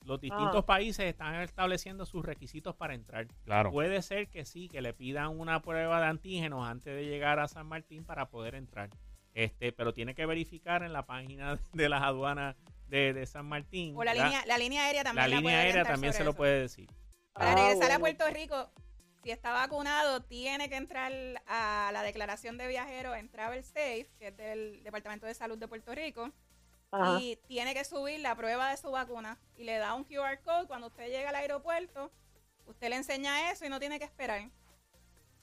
los 0.05 0.21
distintos 0.21 0.57
Ah. 0.65 0.67
países 0.67 1.07
están 1.07 1.37
estableciendo 1.37 2.05
sus 2.05 2.25
requisitos 2.25 2.75
para 2.75 2.95
entrar. 2.95 3.29
Claro. 3.45 3.71
Puede 3.71 4.03
ser 4.03 4.29
que 4.29 4.45
sí, 4.45 4.69
que 4.69 4.83
le 4.83 4.93
pidan 4.93 5.39
una 5.39 5.63
prueba 5.63 6.01
de 6.01 6.07
antígenos 6.07 6.67
antes 6.69 6.93
de 6.95 7.05
llegar 7.07 7.39
a 7.39 7.47
San 7.49 7.67
Martín 7.69 8.05
para 8.05 8.27
poder 8.29 8.57
entrar. 8.57 8.91
Este, 9.35 9.73
pero 9.73 9.95
tiene 9.95 10.15
que 10.15 10.27
verificar 10.27 10.83
en 10.83 10.93
la 10.93 11.07
página 11.07 11.59
de 11.73 11.89
las 11.89 12.03
aduanas 12.03 12.57
de, 12.89 13.13
de 13.15 13.27
San 13.27 13.47
Martín. 13.47 13.95
O 13.97 14.05
la 14.05 14.13
¿verdad? 14.13 14.27
línea, 14.27 14.47
la 14.47 14.59
línea 14.59 14.85
aérea 14.85 15.03
La 15.03 15.11
también. 15.11 15.31
línea 15.31 15.43
puede 15.43 15.57
aérea 15.57 15.85
también 15.85 16.13
se 16.13 16.25
lo 16.25 16.35
puede 16.35 16.61
decir. 16.61 16.91
Para 17.33 17.53
Ah, 17.53 17.55
regresar 17.55 17.91
a 17.93 17.99
bueno. 17.99 18.17
Puerto 18.19 18.35
Rico, 18.39 18.71
si 19.23 19.31
está 19.31 19.53
vacunado, 19.53 20.21
tiene 20.23 20.69
que 20.69 20.77
entrar 20.77 21.13
a 21.47 21.91
la 21.93 22.03
declaración 22.03 22.59
de 22.59 22.69
viajero 22.69 23.15
en 23.15 23.31
Travel 23.31 23.65
Safe, 23.65 24.09
que 24.19 24.29
es 24.29 24.37
del 24.37 24.83
Departamento 24.83 25.25
de 25.27 25.33
Salud 25.35 25.57
de 25.57 25.67
Puerto 25.69 25.95
Rico, 25.95 26.31
Ajá. 26.91 27.19
y 27.21 27.37
tiene 27.49 27.73
que 27.73 27.85
subir 27.85 28.21
la 28.21 28.35
prueba 28.37 28.71
de 28.71 28.77
su 28.77 28.91
vacuna 28.91 29.39
y 29.57 29.65
le 29.65 29.79
da 29.79 29.95
un 29.95 30.05
QR 30.05 30.39
code 30.45 30.67
cuando 30.67 30.89
usted 30.89 31.07
llega 31.09 31.31
al 31.31 31.37
aeropuerto. 31.37 32.11
Usted 32.67 32.91
le 32.91 32.97
enseña 32.97 33.51
eso 33.51 33.65
y 33.65 33.71
no 33.71 33.81
tiene 33.81 33.99
que 33.99 34.05
esperar. 34.05 34.51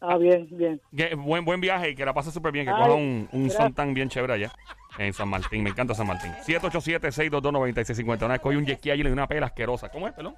Ah, 0.01 0.17
bien, 0.17 0.47
bien. 0.51 0.81
Que- 0.95 1.13
buen, 1.15 1.43
buen 1.43 1.59
viaje 1.59 1.89
y 1.89 1.95
que 1.95 2.05
la 2.05 2.13
pase 2.13 2.31
súper 2.31 2.51
bien. 2.51 2.65
Que 2.65 2.71
Ay, 2.71 2.77
coja 2.81 2.93
un, 2.93 3.27
un 3.31 3.93
bien 3.93 4.07
chévere 4.09 4.33
allá 4.33 4.51
en 4.97 5.11
San 5.13 5.27
Martín. 5.27 5.61
Me 5.63 5.71
encanta 5.71 5.93
San 5.93 6.07
Martín. 6.07 6.31
787-622-9650. 6.45 8.17
Una 8.25 8.27
vez 8.35 8.41
cogí 8.41 8.55
un 8.55 8.65
ski 8.67 8.91
allí 8.91 9.01
y 9.01 9.03
le 9.03 9.09
di 9.09 9.13
una 9.13 9.27
pela 9.27 9.47
asquerosa. 9.47 9.89
¿Cómo 9.89 10.07
es, 10.07 10.13
pelón? 10.13 10.35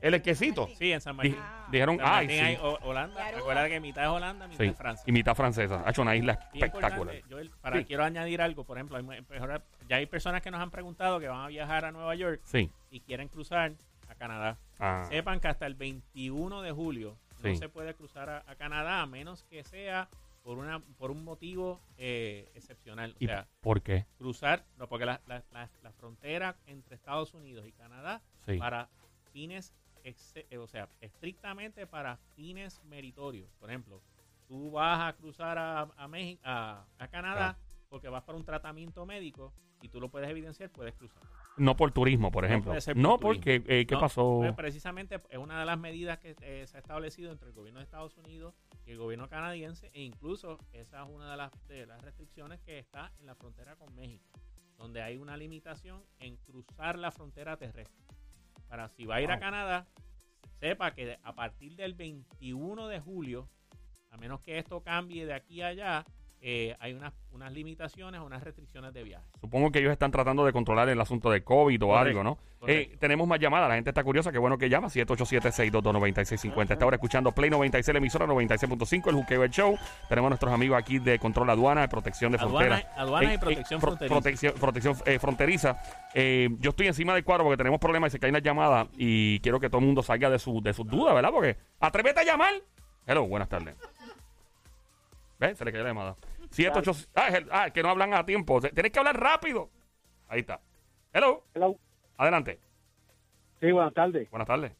¿El 0.00 0.20
quesito? 0.22 0.66
Sí, 0.78 0.92
en 0.92 1.00
San 1.02 1.14
Martín. 1.14 1.36
Dijeron, 1.70 1.98
San 1.98 2.06
ay, 2.06 2.26
Martín 2.26 2.38
sí. 2.38 2.44
hay 2.44 2.56
Ho- 2.56 2.78
Holanda. 2.82 3.30
Recuerda 3.32 3.68
que 3.68 3.80
mitad 3.80 4.04
es 4.04 4.08
Holanda, 4.08 4.48
mitad 4.48 4.64
Sí. 4.64 4.70
es 4.70 4.76
Francia. 4.76 5.04
Y 5.06 5.12
mitad 5.12 5.34
francesa. 5.34 5.82
Ha 5.84 5.90
hecho 5.90 6.00
una 6.02 6.16
isla 6.16 6.48
Bien 6.54 6.64
espectacular. 6.64 7.14
Joel, 7.30 7.50
para, 7.60 7.78
Sí. 7.78 7.84
quiero 7.84 8.04
añadir 8.04 8.40
algo, 8.40 8.64
por 8.64 8.78
ejemplo, 8.78 8.96
hay 8.96 9.02
pues 9.22 9.40
ya 9.88 9.96
hay 9.96 10.06
personas 10.06 10.40
que 10.40 10.50
nos 10.50 10.60
han 10.60 10.70
preguntado 10.70 11.20
que 11.20 11.28
van 11.28 11.42
a 11.44 11.48
viajar 11.48 11.84
a 11.84 11.92
Nueva 11.92 12.14
York 12.14 12.40
Sí. 12.44 12.70
y 12.90 13.00
quieren 13.00 13.28
cruzar 13.28 13.72
a 14.08 14.14
Canadá. 14.14 14.56
Ah, 14.78 15.04
Sepan 15.10 15.38
que 15.38 15.48
hasta 15.48 15.66
el 15.66 15.74
21 15.74 16.62
de 16.62 16.72
julio 16.72 17.18
Sí. 17.42 17.48
no 17.52 17.58
se 17.58 17.68
puede 17.68 17.94
cruzar 17.94 18.28
a, 18.28 18.44
a 18.46 18.56
Canadá 18.56 19.00
a 19.02 19.06
menos 19.06 19.44
que 19.44 19.62
sea 19.64 20.08
por 20.42 20.56
una 20.58 20.80
por 20.98 21.10
un 21.10 21.22
motivo 21.24 21.80
eh, 21.98 22.50
excepcional. 22.54 23.12
O 23.12 23.16
¿Y 23.20 23.26
sea, 23.26 23.46
por 23.60 23.82
qué? 23.82 24.06
cruzar, 24.18 24.64
no, 24.78 24.88
porque 24.88 25.04
la, 25.06 25.20
la- 25.26 25.44
la- 25.52 25.70
la 25.82 25.92
frontera 25.92 26.56
entre 26.66 26.94
Estados 26.96 27.34
Unidos 27.34 27.66
y 27.66 27.72
Canadá 27.72 28.22
Sí. 28.46 28.56
para 28.56 28.88
fines, 29.32 29.74
eh, 30.02 30.56
o 30.58 30.66
sea, 30.66 30.88
estrictamente 31.00 31.86
para 31.86 32.16
fines 32.34 32.82
meritorios. 32.84 33.52
Por 33.60 33.68
ejemplo, 33.70 34.00
tú 34.48 34.70
vas 34.70 35.00
a 35.08 35.12
cruzar 35.16 35.58
a, 35.58 35.82
a, 35.96 36.08
México, 36.08 36.40
a, 36.44 36.84
a 36.98 37.08
Canadá 37.08 37.56
porque 37.90 38.08
vas 38.08 38.22
para 38.24 38.38
un 38.38 38.44
tratamiento 38.44 39.04
médico 39.04 39.52
y 39.82 39.88
tú 39.88 40.00
lo 40.00 40.08
puedes 40.08 40.28
evidenciar, 40.30 40.70
puedes 40.70 40.94
cruzar. 40.94 41.22
No 41.60 41.76
por 41.76 41.92
turismo, 41.92 42.30
por 42.30 42.44
ejemplo. 42.44 42.72
por 42.72 42.96
No, 42.96 43.18
porque, 43.18 43.62
eh, 43.66 43.86
¿qué 43.86 43.94
No, 43.94 44.00
pasó? 44.00 44.38
pues, 44.38 44.54
precisamente 44.54 45.16
es 45.28 45.38
una 45.38 45.60
de 45.60 45.66
las 45.66 45.78
medidas 45.78 46.18
que 46.18 46.34
eh, 46.40 46.66
se 46.66 46.76
ha 46.76 46.80
establecido 46.80 47.30
entre 47.30 47.48
el 47.48 47.54
gobierno 47.54 47.80
de 47.80 47.84
Estados 47.84 48.16
Unidos 48.16 48.54
y 48.86 48.92
el 48.92 48.98
gobierno 48.98 49.28
canadiense 49.28 49.90
e 49.92 50.02
incluso 50.02 50.58
esa 50.72 51.02
es 51.02 51.08
una 51.10 51.30
de 51.30 51.36
las, 51.36 51.52
de 51.68 51.86
las 51.86 52.00
restricciones 52.02 52.60
que 52.62 52.78
está 52.78 53.12
en 53.18 53.26
la 53.26 53.34
frontera 53.34 53.76
con 53.76 53.94
México, 53.94 54.24
donde 54.78 55.02
hay 55.02 55.18
una 55.18 55.36
limitación 55.36 56.02
en 56.18 56.36
cruzar 56.38 56.98
la 56.98 57.10
frontera 57.10 57.56
terrestre. 57.56 58.04
Para 58.68 58.88
si 58.88 59.04
va 59.04 59.16
a 59.16 59.20
ir 59.20 59.30
a. 59.30 59.38
Canadá, 59.38 59.86
sepa 60.60 60.92
que 60.94 61.18
a 61.22 61.34
partir 61.34 61.76
del 61.76 61.94
21 61.94 62.88
de 62.88 63.00
julio, 63.00 63.48
a 64.10 64.16
menos 64.16 64.40
que 64.40 64.58
esto 64.58 64.82
cambie 64.82 65.26
de 65.26 65.34
aquí 65.34 65.60
a 65.60 65.68
allá, 65.68 66.04
eh, 66.42 66.74
hay 66.80 66.94
unas, 66.94 67.12
unas 67.32 67.52
limitaciones, 67.52 68.20
unas 68.20 68.42
restricciones 68.42 68.94
de 68.94 69.02
viaje. 69.04 69.24
Supongo 69.40 69.70
que 69.70 69.78
ellos 69.80 69.92
están 69.92 70.10
tratando 70.10 70.44
de 70.46 70.52
controlar 70.52 70.88
el 70.88 70.98
asunto 71.00 71.30
de 71.30 71.42
COVID 71.44 71.82
o 71.84 71.88
Correcto, 71.88 72.20
algo, 72.20 72.24
¿no? 72.24 72.38
Eh, 72.66 72.96
tenemos 72.98 73.26
más 73.28 73.38
llamadas. 73.40 73.68
La 73.68 73.74
gente 73.74 73.90
está 73.90 74.02
curiosa. 74.04 74.30
Qué 74.32 74.38
bueno 74.38 74.56
que 74.58 74.68
llama. 74.68 74.88
787-622-9650. 74.88 76.72
Está 76.72 76.84
ahora 76.84 76.96
escuchando 76.96 77.32
Play 77.32 77.50
96, 77.50 77.94
la 77.94 77.98
emisora 77.98 78.26
96.5, 78.26 79.08
el 79.08 79.14
Juqueo 79.16 79.44
el 79.44 79.50
Show. 79.50 79.78
Tenemos 80.08 80.28
a 80.28 80.30
nuestros 80.30 80.52
amigos 80.52 80.78
aquí 80.78 80.98
de 80.98 81.18
Control 81.18 81.48
Aduana, 81.50 81.82
de 81.82 81.88
Protección 81.88 82.32
de 82.32 82.38
Aduana- 82.38 82.76
Frontera. 82.76 82.94
aduanas 83.00 83.30
y 83.30 83.32
Eh, 83.32 83.34
eh, 83.34 83.38
protección 83.38 83.80
pro- 83.80 83.90
fronteriza. 83.96 84.14
Protección, 84.14 84.54
protección, 84.60 84.94
fronteriza. 85.20 85.80
Yo 86.58 86.70
estoy 86.70 86.86
encima 86.86 87.14
del 87.14 87.24
cuadro 87.24 87.44
porque 87.44 87.56
tenemos 87.56 87.80
problemas 87.80 88.10
y 88.10 88.12
se 88.12 88.18
caen 88.18 88.34
las 88.34 88.42
llamadas. 88.42 88.88
Y 88.96 89.40
quiero 89.40 89.58
que 89.60 89.68
todo 89.68 89.80
el 89.80 89.86
mundo 89.86 90.02
salga 90.02 90.28
de, 90.30 90.38
su, 90.38 90.60
de 90.62 90.72
sus 90.74 90.86
dudas, 90.86 91.14
¿verdad? 91.14 91.30
Porque 91.32 91.56
atrévete 91.80 92.20
a 92.20 92.24
llamar. 92.24 92.52
Hello, 93.06 93.26
buenas 93.26 93.48
tardes. 93.48 93.74
¿Ves? 95.38 95.56
Se 95.56 95.64
le 95.64 95.72
cayó 95.72 95.84
la 95.84 95.90
llamada. 95.90 96.16
78... 96.50 96.92
Ah, 97.14 97.28
ah, 97.50 97.70
que 97.70 97.82
no 97.82 97.90
hablan 97.90 98.14
a 98.14 98.24
tiempo. 98.24 98.60
Tienes 98.60 98.92
que 98.92 98.98
hablar 98.98 99.18
rápido. 99.18 99.70
Ahí 100.28 100.40
está. 100.40 100.60
Hello. 101.12 101.44
Hello. 101.54 101.76
Adelante. 102.16 102.60
Sí, 103.60 103.70
buenas 103.72 103.94
tardes. 103.94 104.30
Buenas 104.30 104.48
tardes. 104.48 104.72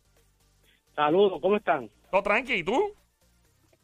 Saludos, 0.95 1.41
¿cómo 1.41 1.57
están? 1.57 1.89
¿Todo 2.11 2.23
tranqui? 2.23 2.55
¿Y 2.55 2.65
tú? 2.65 2.93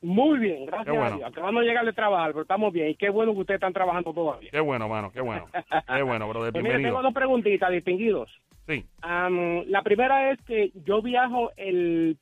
Muy 0.03 0.38
bien, 0.38 0.66
gracias 0.66 0.94
bueno. 0.94 1.14
a 1.14 1.16
Dios. 1.16 1.31
Acabamos 1.31 1.62
de 1.62 1.68
llegar 1.68 1.85
de 1.85 1.92
trabajar, 1.92 2.31
pero 2.31 2.42
estamos 2.42 2.72
bien. 2.72 2.90
Y 2.90 2.94
qué 2.96 3.09
bueno 3.09 3.33
que 3.33 3.40
ustedes 3.40 3.59
están 3.59 3.72
trabajando 3.72 4.12
todavía. 4.12 4.51
Qué 4.51 4.61
bueno, 4.61 4.88
mano. 4.88 5.11
Qué 5.11 5.20
bueno. 5.20 5.46
Qué 5.96 6.03
bueno, 6.03 6.29
brother. 6.29 6.53
Pues 6.53 6.62
mire, 6.62 6.83
tengo 6.83 7.03
dos 7.03 7.14
preguntitas, 7.14 7.70
distinguidos. 7.70 8.31
Sí. 8.66 8.85
Am, 9.01 9.64
la 9.66 9.83
primera 9.83 10.33
es 10.33 10.40
que 10.42 10.70
yo 10.85 11.01
viajo 11.01 11.51
el 11.57 12.18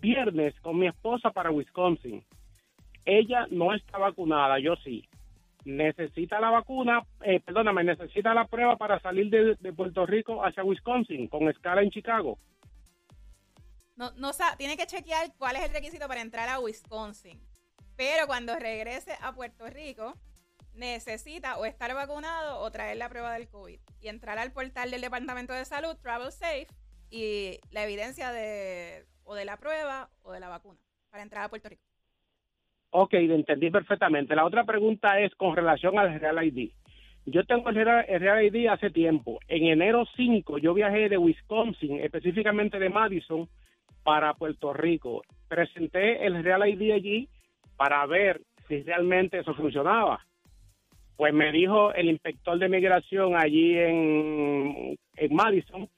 viernes 0.00 0.58
con 0.60 0.78
mi 0.78 0.86
esposa 0.86 1.30
para 1.30 1.50
Wisconsin. 1.50 2.24
Ella 3.04 3.46
no 3.50 3.74
está 3.74 3.98
vacunada, 3.98 4.58
yo 4.58 4.76
sí. 4.76 5.08
Necesita 5.64 6.40
la 6.40 6.50
vacuna, 6.50 7.02
eh, 7.22 7.40
perdóname, 7.40 7.84
necesita 7.84 8.32
la 8.32 8.46
prueba 8.46 8.76
para 8.76 8.98
salir 9.00 9.30
de, 9.30 9.56
de 9.56 9.72
Puerto 9.72 10.06
Rico 10.06 10.44
hacia 10.44 10.64
Wisconsin 10.64 11.28
con 11.28 11.48
escala 11.48 11.82
en 11.82 11.90
Chicago. 11.90 12.38
No, 13.96 14.10
no 14.16 14.30
tiene 14.56 14.78
que 14.78 14.86
chequear 14.86 15.30
cuál 15.36 15.56
es 15.56 15.62
el 15.62 15.72
requisito 15.74 16.08
para 16.08 16.22
entrar 16.22 16.48
a 16.48 16.58
Wisconsin. 16.58 17.38
Pero 17.96 18.26
cuando 18.26 18.56
regrese 18.56 19.12
a 19.20 19.34
Puerto 19.34 19.66
Rico, 19.66 20.14
necesita 20.72 21.58
o 21.58 21.66
estar 21.66 21.92
vacunado 21.92 22.60
o 22.60 22.70
traer 22.70 22.96
la 22.96 23.10
prueba 23.10 23.34
del 23.34 23.48
COVID. 23.48 23.78
Y 24.00 24.08
entrar 24.08 24.38
al 24.38 24.52
portal 24.52 24.90
del 24.90 25.02
Departamento 25.02 25.52
de 25.52 25.66
Salud, 25.66 25.96
Travel 26.00 26.32
Safe, 26.32 26.68
y 27.10 27.60
la 27.70 27.84
evidencia 27.84 28.32
de 28.32 29.04
o 29.24 29.34
de 29.34 29.44
la 29.44 29.58
prueba 29.58 30.08
o 30.22 30.32
de 30.32 30.40
la 30.40 30.48
vacuna 30.48 30.80
para 31.10 31.22
entrar 31.22 31.44
a 31.44 31.48
Puerto 31.48 31.68
Rico. 31.68 31.82
Ok, 32.90 33.14
lo 33.14 33.34
entendí 33.34 33.70
perfectamente. 33.70 34.34
La 34.34 34.44
otra 34.44 34.64
pregunta 34.64 35.20
es 35.20 35.34
con 35.36 35.54
relación 35.54 35.98
al 35.98 36.18
Real 36.18 36.44
ID. 36.44 36.70
Yo 37.26 37.44
tengo 37.44 37.68
el 37.68 37.76
Real, 37.76 38.44
ID 38.44 38.66
hace 38.68 38.90
tiempo. 38.90 39.38
En 39.46 39.66
enero 39.66 40.04
5 40.16 40.58
yo 40.58 40.74
viajé 40.74 41.08
de 41.08 41.18
Wisconsin, 41.18 42.00
específicamente 42.00 42.78
de 42.78 42.90
Madison, 42.90 43.48
para 44.02 44.34
Puerto 44.34 44.72
Rico. 44.72 45.22
Presenté 45.48 46.26
el 46.26 46.42
Real 46.42 46.68
ID 46.68 46.92
allí 46.92 47.28
para 47.76 48.04
ver 48.06 48.40
si 48.66 48.82
realmente 48.82 49.38
eso 49.38 49.54
funcionaba. 49.54 50.26
Pues 51.16 51.32
me 51.32 51.52
dijo 51.52 51.92
el 51.92 52.08
inspector 52.08 52.58
de 52.58 52.68
migración 52.68 53.36
allí 53.36 53.76
en, 53.76 54.96
en 55.16 55.34
Madison 55.34 55.88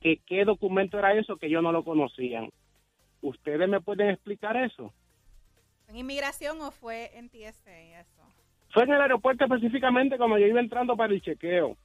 que 0.00 0.18
qué 0.26 0.44
documento 0.44 0.98
era 0.98 1.14
eso 1.14 1.36
que 1.36 1.50
yo 1.50 1.60
no 1.62 1.72
lo 1.72 1.82
conocían. 1.82 2.50
¿Ustedes 3.22 3.68
me 3.68 3.80
pueden 3.80 4.10
explicar 4.10 4.56
eso? 4.56 4.92
¿En 5.90 5.96
inmigración 5.96 6.60
o 6.62 6.70
fue 6.70 7.10
en 7.18 7.28
TSA 7.28 7.76
eso? 8.00 8.22
Fue 8.72 8.84
en 8.84 8.92
el 8.92 9.00
aeropuerto 9.00 9.44
específicamente 9.44 10.16
cuando 10.16 10.38
yo 10.38 10.46
iba 10.46 10.60
entrando 10.60 10.96
para 10.96 11.12
el 11.12 11.20
chequeo. 11.20 11.76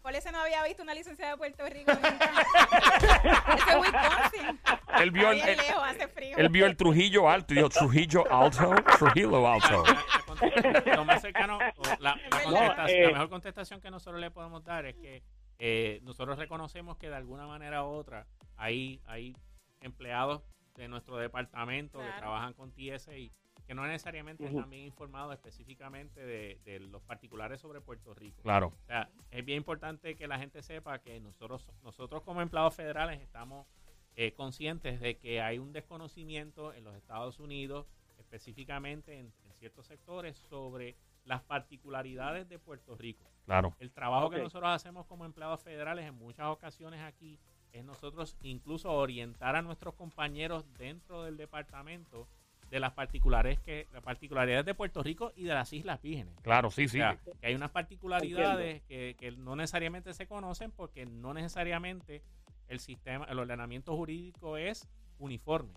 ¿Cuál 0.00 0.14
ese 0.14 0.32
no 0.32 0.40
había 0.40 0.64
visto 0.64 0.82
una 0.82 0.94
licencia 0.94 1.28
de 1.28 1.36
Puerto 1.36 1.62
Rico? 1.68 1.92
Ese 1.92 3.70
es 3.70 3.76
Wisconsin. 3.76 4.60
Él 4.98 5.10
vio 5.10 5.30
el, 5.30 5.38
Está 5.38 5.50
él, 5.50 5.56
bien 5.56 5.66
lejos, 5.66 5.82
hace 5.84 6.08
frío. 6.08 6.36
él 6.38 6.48
vio 6.48 6.64
el 6.64 6.76
Trujillo 6.76 7.28
Alto 7.28 7.52
y 7.52 7.56
dijo 7.58 7.68
Trujillo 7.68 8.32
Alto, 8.32 8.74
Trujillo 8.98 9.46
Alto. 9.46 9.84
Lo 10.94 11.04
más 11.04 11.20
cercano, 11.20 11.58
o 11.76 11.82
la, 11.98 12.12
eh. 12.88 13.02
la 13.02 13.12
mejor 13.12 13.28
contestación 13.28 13.82
que 13.82 13.90
nosotros 13.90 14.20
le 14.20 14.30
podemos 14.30 14.64
dar 14.64 14.86
es 14.86 14.94
que 14.94 15.22
eh, 15.58 16.00
nosotros 16.02 16.38
reconocemos 16.38 16.96
que 16.96 17.10
de 17.10 17.16
alguna 17.16 17.46
manera 17.46 17.84
u 17.84 17.88
otra 17.88 18.26
hay, 18.56 19.02
hay 19.04 19.36
empleados 19.82 20.42
de 20.76 20.88
nuestro 20.88 21.16
departamento 21.16 21.98
que 21.98 22.18
trabajan 22.18 22.52
con 22.54 22.72
TSA 22.72 23.12
que 23.66 23.74
no 23.74 23.84
necesariamente 23.86 24.46
están 24.46 24.70
bien 24.70 24.84
informados 24.84 25.34
específicamente 25.34 26.24
de, 26.24 26.60
de 26.64 26.78
los 26.78 27.02
particulares 27.02 27.60
sobre 27.60 27.80
Puerto 27.80 28.14
Rico. 28.14 28.42
Claro. 28.42 28.68
O 28.68 28.86
sea, 28.86 29.10
es 29.32 29.44
bien 29.44 29.58
importante 29.58 30.14
que 30.14 30.28
la 30.28 30.38
gente 30.38 30.62
sepa 30.62 31.00
que 31.00 31.18
nosotros, 31.20 31.68
nosotros 31.82 32.22
como 32.22 32.42
empleados 32.42 32.74
federales 32.74 33.20
estamos 33.20 33.66
eh, 34.14 34.32
conscientes 34.32 35.00
de 35.00 35.18
que 35.18 35.42
hay 35.42 35.58
un 35.58 35.72
desconocimiento 35.72 36.72
en 36.72 36.84
los 36.84 36.94
Estados 36.94 37.40
Unidos, 37.40 37.88
específicamente 38.18 39.18
en, 39.18 39.32
en 39.44 39.54
ciertos 39.54 39.86
sectores, 39.86 40.36
sobre 40.36 40.96
las 41.24 41.42
particularidades 41.42 42.48
de 42.48 42.60
Puerto 42.60 42.96
Rico. 42.96 43.28
Claro. 43.46 43.74
El 43.80 43.90
trabajo 43.90 44.30
que 44.30 44.38
nosotros 44.38 44.70
hacemos 44.70 45.06
como 45.06 45.24
empleados 45.24 45.60
federales 45.60 46.06
en 46.06 46.14
muchas 46.14 46.46
ocasiones 46.46 47.00
aquí 47.00 47.40
es 47.72 47.84
nosotros 47.84 48.36
incluso 48.42 48.92
orientar 48.92 49.56
a 49.56 49.62
nuestros 49.62 49.94
compañeros 49.94 50.64
dentro 50.78 51.24
del 51.24 51.36
departamento 51.36 52.28
de 52.70 52.80
las 52.80 52.92
particulares 52.92 53.60
que 53.60 53.86
las 53.92 54.02
particularidades 54.02 54.66
de 54.66 54.74
Puerto 54.74 55.02
Rico 55.02 55.32
y 55.36 55.44
de 55.44 55.54
las 55.54 55.72
Islas 55.72 56.02
Vírgenes. 56.02 56.34
Claro, 56.42 56.70
sí, 56.70 56.88
sí. 56.88 56.98
O 56.98 57.02
sea, 57.02 57.18
que 57.40 57.46
hay 57.46 57.54
unas 57.54 57.70
particularidades 57.70 58.82
que, 58.82 59.14
que 59.18 59.30
no 59.32 59.54
necesariamente 59.54 60.12
se 60.14 60.26
conocen 60.26 60.72
porque 60.72 61.06
no 61.06 61.32
necesariamente 61.32 62.22
el 62.68 62.80
sistema, 62.80 63.24
el 63.26 63.38
ordenamiento 63.38 63.96
jurídico 63.96 64.56
es 64.56 64.88
uniforme. 65.18 65.74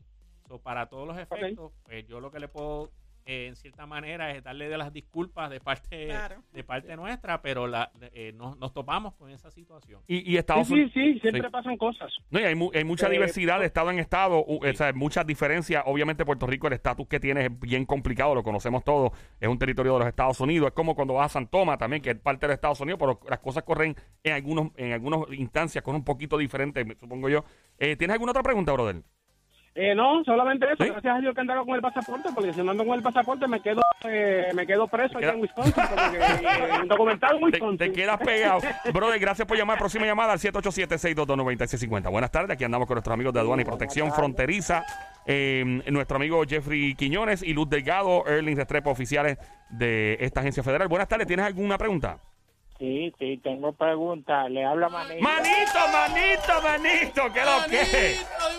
So, 0.47 0.59
para 0.59 0.87
todos 0.87 1.07
los 1.07 1.17
efectos, 1.17 1.71
pues 1.83 2.07
yo 2.07 2.19
lo 2.19 2.31
que 2.31 2.39
le 2.39 2.47
puedo 2.47 2.91
eh, 3.29 3.47
en 3.47 3.55
cierta 3.55 3.85
manera 3.85 4.31
es 4.31 4.43
darle 4.43 4.67
de 4.69 4.77
las 4.77 4.91
disculpas 4.91 5.49
de 5.51 5.59
parte 5.59 6.07
Claro. 6.07 6.41
de 6.51 6.63
parte 6.63 6.95
nuestra, 6.95 7.41
pero 7.41 7.67
la, 7.67 7.91
eh, 8.13 8.33
nos, 8.35 8.57
nos 8.57 8.73
topamos 8.73 9.13
con 9.15 9.29
esa 9.29 9.51
situación. 9.51 10.01
Y, 10.07 10.33
y 10.33 10.37
Estados 10.37 10.67
Sí, 10.67 10.73
sí, 10.73 10.79
Unidos. 10.79 10.93
sí, 11.15 11.19
siempre 11.21 11.41
Sí. 11.43 11.49
pasan 11.51 11.77
cosas. 11.77 12.11
No, 12.31 12.39
y 12.39 12.43
hay, 12.43 12.55
mu- 12.55 12.71
hay 12.73 12.83
mucha 12.83 13.07
Eh, 13.07 13.11
diversidad 13.11 13.59
de 13.59 13.67
estado 13.67 13.91
en 13.91 13.99
estado, 13.99 14.43
o 14.45 14.59
sea, 14.73 14.91
muchas 14.93 15.27
diferencias. 15.27 15.83
Obviamente, 15.85 16.25
Puerto 16.25 16.47
Rico, 16.47 16.67
el 16.67 16.73
estatus 16.73 17.07
que 17.07 17.19
tiene 17.19 17.45
es 17.45 17.59
bien 17.59 17.85
complicado, 17.85 18.33
lo 18.33 18.41
conocemos 18.43 18.83
todos. 18.83 19.11
Es 19.39 19.47
un 19.47 19.59
territorio 19.59 19.93
de 19.93 19.99
los 19.99 20.07
Estados 20.07 20.39
Unidos. 20.39 20.67
Es 20.69 20.73
como 20.73 20.95
cuando 20.95 21.13
vas 21.13 21.27
a 21.27 21.33
San 21.33 21.47
Tomás 21.47 21.77
también, 21.77 22.01
que 22.01 22.09
es 22.11 22.19
parte 22.19 22.45
de 22.45 22.51
los 22.51 22.55
Estados 22.55 22.79
Unidos, 22.81 22.99
pero 22.99 23.19
las 23.29 23.39
cosas 23.39 23.63
corren 23.63 23.95
en 24.23 24.33
algunos 24.33 24.71
en 24.75 24.93
algunas 24.93 25.21
instancias 25.33 25.83
con 25.83 25.95
un 25.95 26.03
poquito 26.03 26.37
diferente, 26.37 26.83
supongo 26.99 27.29
yo. 27.29 27.45
Eh, 27.77 27.95
¿Tienes 27.95 28.13
alguna 28.13 28.31
otra 28.31 28.43
pregunta, 28.43 28.71
brother? 28.73 29.03
Eh, 29.81 29.95
no, 29.95 30.21
solamente 30.25 30.65
eso. 30.65 30.83
¿Sí? 30.83 30.89
Gracias 30.89 31.15
a 31.15 31.19
Dios 31.19 31.33
que 31.33 31.39
andaba 31.39 31.63
con 31.63 31.73
el 31.75 31.81
pasaporte, 31.81 32.29
porque 32.35 32.51
si 32.51 32.61
no 32.61 32.71
ando 32.71 32.85
con 32.85 32.95
el 32.97 33.01
pasaporte 33.01 33.47
me 33.47 33.61
quedo 33.61 33.81
eh, 34.03 34.47
me 34.53 34.67
quedo 34.67 34.87
preso 34.87 35.17
allá 35.17 35.27
queda- 35.27 35.33
en 35.35 35.41
Wisconsin, 35.41 35.73
porque 35.73 36.17
eh, 36.17 36.81
documentado 36.87 37.33
en 37.35 37.39
Te, 37.39 37.45
Wisconsin. 37.45 37.77
te 37.77 37.91
quedas 37.93 38.17
pegado. 38.17 38.59
Brother, 38.93 39.19
gracias 39.19 39.47
por 39.47 39.57
llamar. 39.57 39.77
Próxima 39.77 40.05
llamada 40.05 40.33
al 40.33 40.39
787-622-9650. 40.39 42.11
Buenas 42.11 42.31
tardes. 42.31 42.51
Aquí 42.51 42.63
andamos 42.65 42.87
con 42.87 42.95
nuestros 42.95 43.13
amigos 43.13 43.33
de 43.33 43.39
Aduana 43.39 43.61
y 43.61 43.65
Protección 43.65 44.11
Fronteriza. 44.11 44.83
eh, 45.25 45.63
nuestro 45.91 46.17
amigo 46.17 46.43
Jeffrey 46.47 46.95
Quiñones 46.95 47.43
y 47.43 47.53
Luz 47.53 47.69
Delgado, 47.69 48.25
Erling 48.25 48.57
Restrepo, 48.57 48.89
oficiales 48.89 49.37
de 49.69 50.17
esta 50.19 50.39
agencia 50.41 50.63
federal. 50.63 50.87
Buenas 50.87 51.07
tardes. 51.07 51.27
¿Tienes 51.27 51.45
alguna 51.45 51.77
pregunta? 51.77 52.17
Sí, 52.79 53.13
sí, 53.19 53.37
tengo 53.43 53.73
preguntas. 53.73 54.49
Le 54.49 54.63
habla 54.65 54.87
Manito. 54.87 55.21
Manito, 55.21 55.79
manito, 55.91 56.61
manito. 56.63 57.33
¿Qué 57.33 57.41
lo 57.41 57.65
que? 57.69 58.15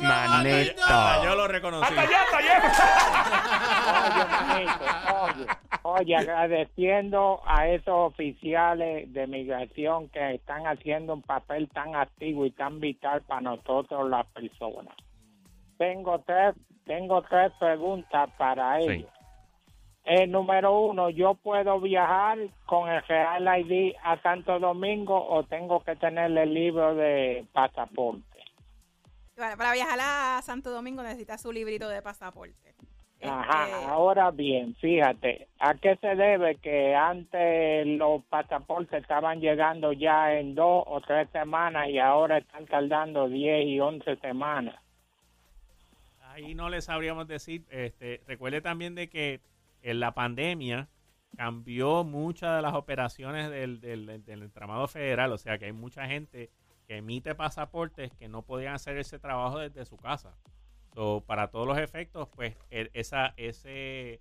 Manito. 0.07 0.83
Hasta 0.83 1.25
yo 1.25 1.35
lo 1.35 1.49
reconocí. 1.49 1.95
Hasta 1.95 2.03
allá, 2.03 2.23
hasta 2.23 2.37
allá. 2.37 2.61
Oye, 4.11 4.25
manito, 4.31 4.85
oye, 5.25 5.47
oye, 5.83 6.17
agradeciendo 6.17 7.41
a 7.47 7.69
esos 7.69 8.13
oficiales 8.13 9.11
de 9.11 9.27
migración 9.27 10.11
que 10.11 10.35
están 10.35 10.67
haciendo 10.67 11.15
un 11.15 11.23
papel 11.23 11.71
tan 11.71 11.97
activo 11.97 12.45
y 12.45 12.51
tan 12.51 12.79
vital 12.79 13.23
para 13.23 13.41
nosotros 13.41 14.09
las 14.11 14.27
personas. 14.27 14.95
Tengo 15.79 16.19
tres, 16.27 16.55
tengo 16.85 17.23
tres 17.23 17.53
preguntas 17.59 18.29
para 18.37 18.81
ellos. 18.81 19.09
El 20.11 20.33
número 20.33 20.77
uno, 20.77 21.09
¿yo 21.09 21.35
puedo 21.37 21.81
viajar 21.81 22.37
con 22.67 22.89
el 22.91 23.01
Real 23.05 23.61
ID 23.61 23.95
a 24.03 24.21
Santo 24.21 24.59
Domingo 24.59 25.15
o 25.15 25.45
tengo 25.45 25.85
que 25.85 25.95
tener 25.95 26.37
el 26.37 26.53
libro 26.53 26.97
de 26.97 27.47
pasaporte? 27.53 28.43
Para, 29.37 29.57
para 29.57 29.73
viajar 29.73 30.01
a 30.03 30.43
Santo 30.43 30.73
Domingo 30.73 31.05
necesitas 31.05 31.41
su 31.41 31.53
librito 31.53 31.89
de 31.89 32.03
pasaporte. 32.03 32.75
Ajá, 33.23 33.69
Este, 33.69 33.87
ahora 33.87 34.33
bien, 34.33 34.75
fíjate, 34.81 35.47
¿a 35.61 35.75
qué 35.75 35.95
se 36.01 36.17
debe 36.17 36.57
que 36.57 36.97
antes 36.97 37.87
los 37.87 38.25
pasaportes 38.25 39.03
estaban 39.03 39.41
llegando 39.41 39.93
ya 39.93 40.35
en 40.35 40.57
dos 40.57 40.83
o 40.89 41.01
tres 41.03 41.31
semanas 41.31 41.89
y 41.89 42.01
ahora 42.01 42.39
están 42.39 42.67
tardando 42.67 43.29
10 43.29 43.65
y 43.65 43.79
11 43.79 44.17
semanas? 44.17 44.75
Ahí 46.23 46.57
no 46.57 46.69
le 46.69 46.81
sabríamos 46.81 47.29
decir. 47.29 47.65
Este, 47.71 48.23
recuerde 48.27 48.61
también 48.61 48.97
de 48.97 49.09
que 49.09 49.41
en 49.83 50.01
la 50.01 50.15
pandemia 50.15 50.89
cambió 51.37 52.05
muchas 52.05 52.57
de 52.57 52.63
las 52.63 52.75
operaciones 52.75 53.51
del, 53.51 53.81
del, 53.81 54.25
del 54.25 54.43
entramado 54.43 54.89
federal. 54.89 55.33
O 55.33 55.39
sea 55.39 55.59
que 55.59 55.67
hay 55.67 55.73
mucha 55.73 56.07
gente 56.07 56.51
que 56.87 56.97
emite 56.97 57.35
pasaportes 57.35 58.13
que 58.15 58.29
no 58.29 58.43
podían 58.43 58.75
hacer 58.75 58.97
ese 58.99 59.19
trabajo 59.19 59.59
desde 59.59 59.85
su 59.85 59.97
casa. 59.97 60.35
So, 60.95 61.23
para 61.25 61.49
todos 61.49 61.67
los 61.67 61.79
efectos, 61.79 62.29
pues 62.35 62.57
e- 62.71 62.91
esa, 62.95 63.33
ese, 63.37 64.19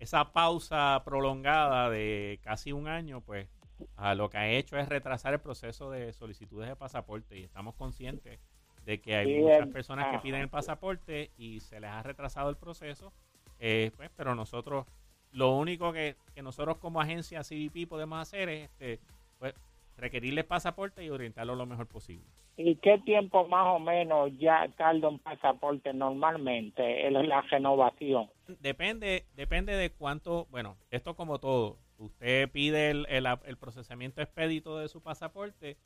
esa 0.00 0.32
pausa 0.32 1.00
prolongada 1.04 1.88
de 1.88 2.40
casi 2.42 2.72
un 2.72 2.88
año, 2.88 3.20
pues 3.20 3.48
a 3.96 4.14
lo 4.14 4.28
que 4.28 4.38
ha 4.38 4.48
hecho 4.50 4.76
es 4.76 4.88
retrasar 4.88 5.34
el 5.34 5.40
proceso 5.40 5.90
de 5.90 6.12
solicitudes 6.12 6.68
de 6.68 6.76
pasaporte 6.76 7.38
y 7.38 7.44
estamos 7.44 7.76
conscientes 7.76 8.40
de 8.84 9.00
que 9.00 9.14
hay 9.14 9.40
muchas 9.40 9.68
personas 9.68 10.10
que 10.10 10.18
piden 10.18 10.40
el 10.40 10.48
pasaporte 10.48 11.30
y 11.36 11.60
se 11.60 11.78
les 11.80 11.90
ha 11.90 12.02
retrasado 12.02 12.50
el 12.50 12.56
proceso, 12.56 13.12
eh, 13.60 13.92
pues, 13.96 14.10
pero 14.16 14.34
nosotros, 14.34 14.86
lo 15.32 15.50
único 15.56 15.92
que, 15.92 16.16
que 16.34 16.42
nosotros 16.42 16.78
como 16.78 17.00
agencia 17.00 17.42
CBP 17.42 17.86
podemos 17.88 18.18
hacer 18.20 18.48
es 18.48 18.70
este, 18.70 18.98
pues, 19.38 19.54
requerirles 19.96 20.44
pasaporte 20.46 21.04
y 21.04 21.10
orientarlo 21.10 21.54
lo 21.54 21.66
mejor 21.66 21.86
posible. 21.86 22.24
¿Y 22.56 22.76
qué 22.76 22.98
tiempo 22.98 23.46
más 23.48 23.66
o 23.68 23.78
menos 23.78 24.30
ya 24.38 24.68
tarda 24.76 25.08
un 25.08 25.18
pasaporte 25.18 25.92
normalmente 25.94 27.06
en 27.06 27.28
la 27.28 27.40
renovación? 27.42 28.28
Depende, 28.60 29.24
depende 29.34 29.74
de 29.76 29.90
cuánto, 29.90 30.46
bueno, 30.50 30.76
esto 30.90 31.14
como 31.14 31.38
todo, 31.38 31.78
usted 31.98 32.50
pide 32.50 32.90
el, 32.90 33.06
el- 33.08 33.26
el 33.44 33.56
procesamiento 33.56 34.20
expedito 34.20 34.78
de 34.78 34.88
su 34.88 35.02
pasaporte, 35.02 35.76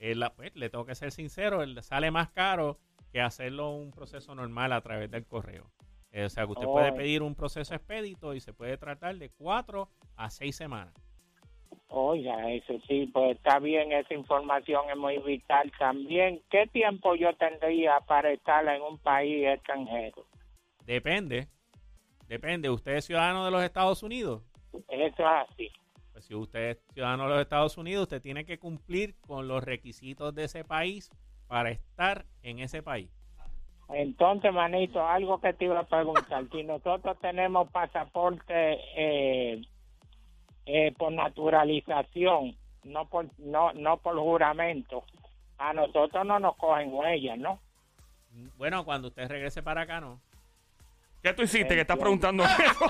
la- 0.00 0.30
pues, 0.34 0.54
le 0.56 0.70
tengo 0.70 0.84
que 0.86 0.94
ser 0.94 1.10
sincero, 1.12 1.62
el- 1.62 1.80
sale 1.82 2.10
más 2.10 2.30
caro 2.30 2.78
que 3.12 3.20
hacerlo 3.20 3.70
un 3.70 3.92
proceso 3.92 4.34
normal 4.34 4.72
a 4.72 4.80
través 4.80 5.10
del 5.10 5.24
correo. 5.26 5.66
Eh, 6.14 6.24
o 6.26 6.28
sea, 6.28 6.44
que 6.46 6.52
usted 6.52 6.66
puede 6.68 6.92
Oh. 6.92 6.94
pedir 6.94 7.22
un 7.22 7.34
proceso 7.34 7.74
expedito 7.74 8.34
y 8.34 8.40
se 8.40 8.52
puede 8.52 8.78
tratar 8.78 9.16
de 9.16 9.30
cuatro 9.30 9.88
a 10.14 10.30
seis 10.30 10.54
semanas. 10.54 10.94
Oiga, 11.88 12.52
eso 12.52 12.74
sí, 12.86 13.10
pues 13.12 13.36
está 13.36 13.58
bien, 13.58 13.90
esa 13.90 14.14
información 14.14 14.88
es 14.90 14.96
muy 14.96 15.18
vital 15.18 15.72
también. 15.76 16.40
¿Qué 16.50 16.68
tiempo 16.68 17.16
yo 17.16 17.34
tendría 17.34 17.98
para 18.06 18.30
estar 18.30 18.64
en 18.68 18.80
un 18.82 18.96
país 18.98 19.44
extranjero? 19.44 20.24
Depende, 20.86 21.48
depende. 22.28 22.70
¿Usted 22.70 22.92
es 22.92 23.06
ciudadano 23.06 23.44
de 23.44 23.50
los 23.50 23.64
Estados 23.64 24.04
Unidos? 24.04 24.44
Eso 24.88 25.22
es 25.22 25.50
así. 25.50 25.68
Pues 26.12 26.26
si 26.26 26.34
usted 26.36 26.70
es 26.70 26.84
ciudadano 26.92 27.24
de 27.24 27.30
los 27.30 27.40
Estados 27.40 27.76
Unidos, 27.76 28.02
usted 28.04 28.22
tiene 28.22 28.44
que 28.44 28.60
cumplir 28.60 29.16
con 29.20 29.48
los 29.48 29.64
requisitos 29.64 30.32
de 30.32 30.44
ese 30.44 30.62
país 30.62 31.10
para 31.48 31.70
estar 31.72 32.24
en 32.42 32.60
ese 32.60 32.84
país. 32.84 33.10
Entonces, 33.90 34.52
manito, 34.52 35.06
algo 35.06 35.40
que 35.40 35.52
te 35.52 35.66
iba 35.66 35.78
a 35.78 35.84
preguntar. 35.84 36.44
si 36.50 36.62
nosotros 36.62 37.18
tenemos 37.20 37.70
pasaporte 37.70 38.78
eh, 38.96 39.62
eh, 40.66 40.92
por 40.96 41.12
naturalización, 41.12 42.56
no 42.84 43.06
por, 43.08 43.26
no, 43.38 43.72
no 43.74 43.98
por 43.98 44.16
juramento, 44.18 45.04
a 45.58 45.72
nosotros 45.72 46.24
no 46.26 46.38
nos 46.38 46.56
cogen 46.56 46.92
huellas, 46.92 47.38
¿no? 47.38 47.58
Bueno, 48.56 48.84
cuando 48.84 49.08
usted 49.08 49.28
regrese 49.28 49.62
para 49.62 49.82
acá, 49.82 50.00
no. 50.00 50.18
¿Qué 51.22 51.32
tú 51.32 51.42
hiciste? 51.42 51.74
Que 51.74 51.82
estás 51.82 51.96
preguntando 51.98 52.42
eso. 52.44 52.86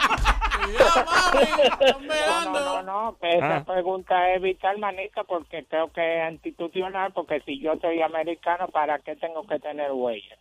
No, 2.00 2.50
no, 2.52 2.52
no, 2.52 2.82
no, 2.82 3.18
que 3.18 3.28
esa 3.36 3.56
Ah. 3.58 3.64
pregunta 3.64 4.32
es 4.32 4.42
vital, 4.42 4.78
manito, 4.78 5.24
porque 5.24 5.64
creo 5.66 5.88
que 5.92 6.24
es 6.26 6.32
institucional, 6.32 7.12
porque 7.12 7.40
si 7.40 7.60
yo 7.60 7.74
soy 7.80 8.00
americano, 8.02 8.68
¿para 8.68 8.98
qué 9.00 9.16
tengo 9.16 9.46
que 9.46 9.58
tener 9.58 9.92
huellas? 9.92 10.38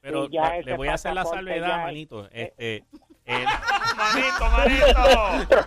Pero 0.00 0.28
ya 0.28 0.60
le 0.60 0.76
voy 0.76 0.88
a 0.88 0.94
hacer 0.94 1.14
la 1.14 1.24
salvedad, 1.24 1.78
manito. 1.84 2.28
Este, 2.30 2.84
el- 3.26 3.44
manito, 3.96 4.50
manito. 4.50 5.58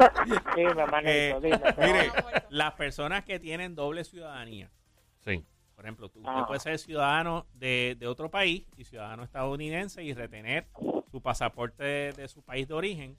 Dime, 0.55 0.73
manito, 0.85 1.09
Eh, 1.09 1.35
dime. 1.41 1.59
mire, 1.77 2.11
las 2.49 2.73
personas 2.73 3.23
que 3.25 3.39
tienen 3.39 3.75
doble 3.75 4.03
ciudadanía, 4.03 4.71
Sí. 5.19 5.43
por 5.75 5.85
ejemplo, 5.85 6.09
tú, 6.09 6.21
Ah. 6.25 6.35
usted 6.37 6.47
puede 6.47 6.59
ser 6.61 6.79
ciudadano 6.79 7.45
de, 7.53 7.95
de 7.99 8.07
otro 8.07 8.29
país 8.31 8.65
y 8.77 8.85
ciudadano 8.85 9.23
estadounidense 9.23 10.03
y 10.03 10.13
retener 10.13 10.67
su 11.11 11.21
pasaporte 11.21 11.83
de, 11.83 12.13
de 12.13 12.27
su 12.27 12.41
país 12.43 12.67
de 12.67 12.73
origen. 12.73 13.17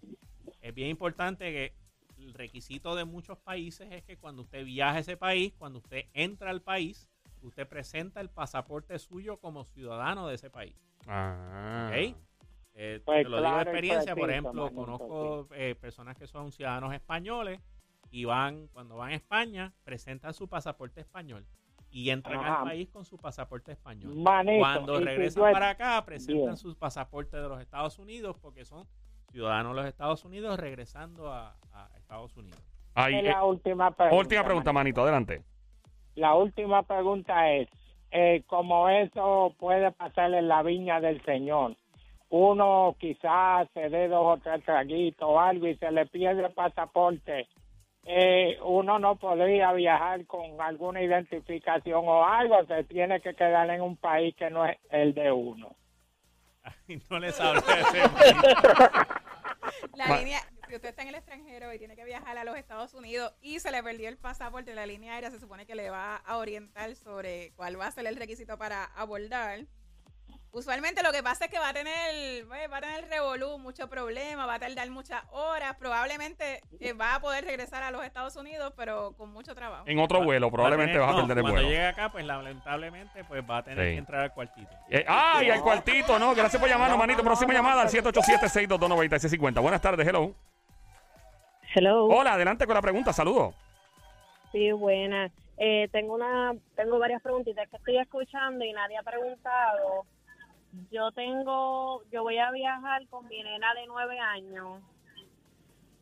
Es 0.61 0.73
bien 0.75 0.89
importante 0.89 1.45
que 1.53 1.75
el 2.19 2.33
requisito 2.35 2.95
de 2.95 3.05
muchos 3.05 3.37
países 3.39 3.89
es 3.91 4.03
que 4.05 4.17
cuando 4.17 4.43
usted 4.43 4.65
viaja 4.65 4.97
a 4.97 5.01
ese 5.01 5.17
país, 5.17 5.53
cuando 5.59 5.81
usted 5.81 6.05
entra 6.15 6.51
al 6.51 6.63
país, 6.63 7.09
usted 7.47 7.67
presenta 7.69 8.21
el 8.21 8.29
pasaporte 8.31 8.99
suyo 8.99 9.39
como 9.39 9.65
ciudadano 9.65 10.27
de 10.29 10.35
ese 10.37 10.51
país. 10.51 10.77
Ah. 11.07 11.89
¿ok? 11.91 12.17
Eh, 12.75 13.03
Pues 13.05 13.25
te 13.25 13.29
lo 13.29 13.37
digo 13.43 13.57
de 13.57 13.63
experiencia, 13.63 14.15
por 14.17 14.31
ejemplo, 14.31 14.65
manito, 14.65 14.75
conozco 14.85 15.49
eh, 15.55 15.75
personas 15.75 16.17
que 16.17 16.27
son 16.27 16.53
ciudadanos 16.53 16.95
españoles 16.95 17.61
y 18.11 18.25
van, 18.25 18.69
cuando 18.69 18.97
van 18.97 19.11
a 19.11 19.15
España, 19.15 19.73
presentan 19.85 20.33
su 20.35 20.49
pasaporte 20.49 21.01
español 21.01 21.47
y 21.91 22.09
entran 22.11 22.41
Ajá. 22.41 22.59
al 22.61 22.65
país 22.65 22.89
con 22.89 23.05
su 23.05 23.19
pasaporte 23.19 23.73
español. 23.73 24.15
Manito, 24.17 24.61
Cuando 24.61 25.01
regresan 25.01 25.53
para 25.53 25.71
acá, 25.71 26.03
presentan 26.07 26.45
Bien. 26.45 26.57
su 26.57 26.75
pasaporte 26.77 27.37
de 27.37 27.49
los 27.49 27.61
Estados 27.61 27.99
Unidos 27.99 28.37
porque 28.41 28.65
son 28.65 28.87
ciudadanos 29.31 29.75
de 29.75 29.83
los 29.83 29.89
Estados 29.89 30.25
Unidos 30.25 30.59
regresando 30.59 31.31
a, 31.33 31.57
a 31.73 31.91
Estados 31.99 32.35
Unidos. 32.37 32.61
Ahí, 32.95 33.15
Es 33.17 33.25
eh, 33.25 33.29
la 33.29 33.45
última 33.45 33.91
pregunta. 33.91 34.17
última 34.19 34.45
pregunta, 34.45 34.73
manito, 34.73 35.03
adelante. 35.03 35.43
La 36.15 36.35
última 36.35 36.83
pregunta 36.83 37.51
es, 37.51 37.69
eh, 38.11 38.43
como 38.47 38.89
eso 38.89 39.55
puede 39.59 39.91
pasar 39.93 40.35
en 40.35 40.49
la 40.49 40.63
viña 40.63 41.01
del 41.01 41.23
Señor, 41.25 41.77
uno 42.29 42.97
quizás 42.99 43.69
se 43.75 43.89
dé 43.89 44.09
dos 44.09 44.39
o 44.39 44.41
tres 44.43 44.65
traguitos 44.65 45.29
o 45.29 45.41
algo 45.41 45.67
y 45.67 45.77
se 45.77 45.91
le 45.91 46.07
pierde 46.07 46.45
el 46.45 46.53
pasaporte, 46.53 47.47
eh, 48.05 48.59
uno 48.65 48.99
no 48.99 49.17
podría 49.17 49.73
viajar 49.73 50.27
con 50.27 50.61
alguna 50.61 51.03
identificación 51.03 52.05
o 52.07 52.25
algo, 52.25 52.65
se 52.67 52.85
tiene 52.85 53.21
que 53.21 53.35
quedar 53.35 53.71
en 53.71 53.81
un 53.81 53.97
país 53.97 54.35
que 54.35 54.51
no 54.51 54.67
es 54.67 54.79
el 54.91 55.15
de 55.15 55.31
uno. 55.31 55.77
No 57.11 57.19
les 57.19 57.39
ese 57.39 58.03
La 59.97 60.07
Ma- 60.09 60.19
línea, 60.19 60.41
si 60.69 60.75
usted 60.75 60.89
está 60.91 61.03
en 61.03 61.09
el 61.09 61.15
extranjero 61.17 61.73
y 61.73 61.79
tiene 61.79 61.97
que 61.97 62.05
viajar 62.05 62.37
a 62.39 62.45
los 62.45 62.57
Estados 62.57 62.95
Unidos 62.95 63.33
y 63.41 63.61
se 63.61 63.71
le 63.71 63.83
perdió 63.83 64.09
el 64.09 64.17
pasaporte, 64.19 64.75
la 64.75 64.87
línea 64.87 65.15
aérea 65.15 65.31
se 65.31 65.39
supone 65.41 65.67
que 65.67 65.75
le 65.75 65.91
va 65.91 66.17
a 66.17 66.37
orientar 66.39 66.95
sobre 66.97 67.53
cuál 67.57 67.79
va 67.81 67.87
a 67.87 67.93
ser 67.93 68.07
el 68.07 68.17
requisito 68.17 68.57
para 68.59 68.85
abordar. 68.85 69.67
Usualmente 70.55 71.03
lo 71.03 71.13
que 71.13 71.23
pasa 71.23 71.47
es 71.47 71.51
que 71.51 71.59
va 71.59 71.71
a 71.71 71.73
tener, 71.73 72.47
pues, 72.47 72.71
va 72.71 72.77
a 72.77 72.81
tener 72.83 73.09
revolú, 73.09 73.59
mucho 73.59 73.89
problema, 73.89 74.45
va 74.45 74.55
a 74.55 74.59
tardar 74.59 74.91
muchas 74.91 75.23
horas, 75.31 75.75
probablemente 75.79 76.61
eh, 76.79 76.93
va 76.93 77.15
a 77.15 77.21
poder 77.21 77.45
regresar 77.47 77.83
a 77.83 77.91
los 77.91 78.05
Estados 78.05 78.37
Unidos, 78.37 78.71
pero 78.77 79.13
con 79.17 79.33
mucho 79.33 79.55
trabajo. 79.55 79.85
En 79.87 79.99
otro 79.99 80.23
vuelo, 80.23 80.51
probablemente 80.51 80.99
Va 80.99 81.07
vas 81.07 81.15
a 81.15 81.21
no, 81.23 81.27
perder 81.27 81.39
el 81.39 81.43
Cuando 81.45 81.61
vuelo. 81.63 81.69
llegue 81.71 81.87
acá, 81.87 82.13
pues 82.13 82.27
lamentablemente, 82.27 83.25
pues 83.25 83.43
va 83.51 83.57
a 83.59 83.63
tener 83.63 83.79
Sí. 83.87 83.93
que 83.93 83.99
entrar 83.99 84.21
al 84.25 84.35
cuartito. 84.35 84.71
Eh, 84.91 85.05
¡Ay, 85.09 85.49
al 85.49 85.63
cuartito! 85.63 86.19
No, 86.19 86.35
gracias 86.35 86.61
por 86.61 86.69
llamarnos, 86.69 86.99
manito. 86.99 87.23
Próxima 87.25 87.55
llamada 87.55 87.81
al 87.81 87.89
787-622-9650. 87.89 89.63
Buenas 89.63 89.81
tardes, 89.81 90.07
hello. 90.07 90.35
Hello. 91.75 92.05
Hola, 92.09 92.35
adelante 92.35 92.67
con 92.67 92.75
la 92.75 92.83
pregunta, 92.83 93.15
saludos. 93.15 93.55
Sí, 94.53 94.71
buena. 94.73 95.31
Eh, 95.57 95.89
tengo 95.93 96.13
una, 96.15 96.53
tengo 96.77 96.99
varias 96.99 97.23
preguntitas 97.23 97.67
que 97.71 97.77
estoy 97.77 97.97
escuchando 97.97 98.63
y 98.67 98.73
nadie 98.75 98.99
ha 98.99 99.03
preguntado. 99.03 100.05
Yo 100.91 101.13
tengo, 101.13 102.03
yo 102.11 102.23
voy 102.23 102.39
a 102.39 102.51
viajar 102.51 103.07
con 103.09 103.27
mi 103.29 103.43
nena 103.43 103.75
de 103.75 103.87
nueve 103.87 104.19
años 104.19 104.81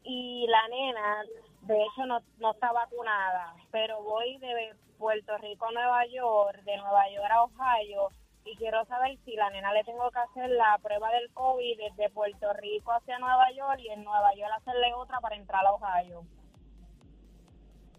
y 0.05 0.47
la 0.49 0.69
nena, 0.69 1.25
de 1.63 1.83
hecho, 1.83 2.07
no, 2.07 2.21
no 2.39 2.53
está 2.53 2.73
vacunada, 2.73 3.55
pero 3.71 4.03
voy 4.03 4.39
de 4.39 4.75
Puerto 4.99 5.37
Rico 5.39 5.67
a 5.67 5.73
Nueva 5.73 6.07
York, 6.07 6.63
de 6.63 6.77
Nueva 6.77 7.11
York 7.11 7.31
a 7.31 7.45
Ohio 7.45 8.11
y 8.45 8.57
quiero 8.57 8.85
saber 8.87 9.19
si 9.25 9.35
la 9.37 9.51
nena 9.51 9.73
le 9.73 9.85
tengo 9.85 10.11
que 10.11 10.19
hacer 10.19 10.51
la 10.51 10.79
prueba 10.83 11.11
del 11.11 11.33
COVID 11.33 11.79
desde 11.79 12.11
Puerto 12.11 12.53
Rico 12.55 12.93
hacia 12.93 13.19
Nueva 13.19 13.51
York 13.53 13.81
y 13.81 13.89
en 13.89 14.05
Nueva 14.05 14.35
York 14.35 14.53
hacerle 14.57 14.95
otra 14.95 15.21
para 15.21 15.37
entrar 15.37 15.65
a 15.67 15.73
Ohio. 15.73 16.23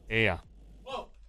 Ea. 0.07 0.43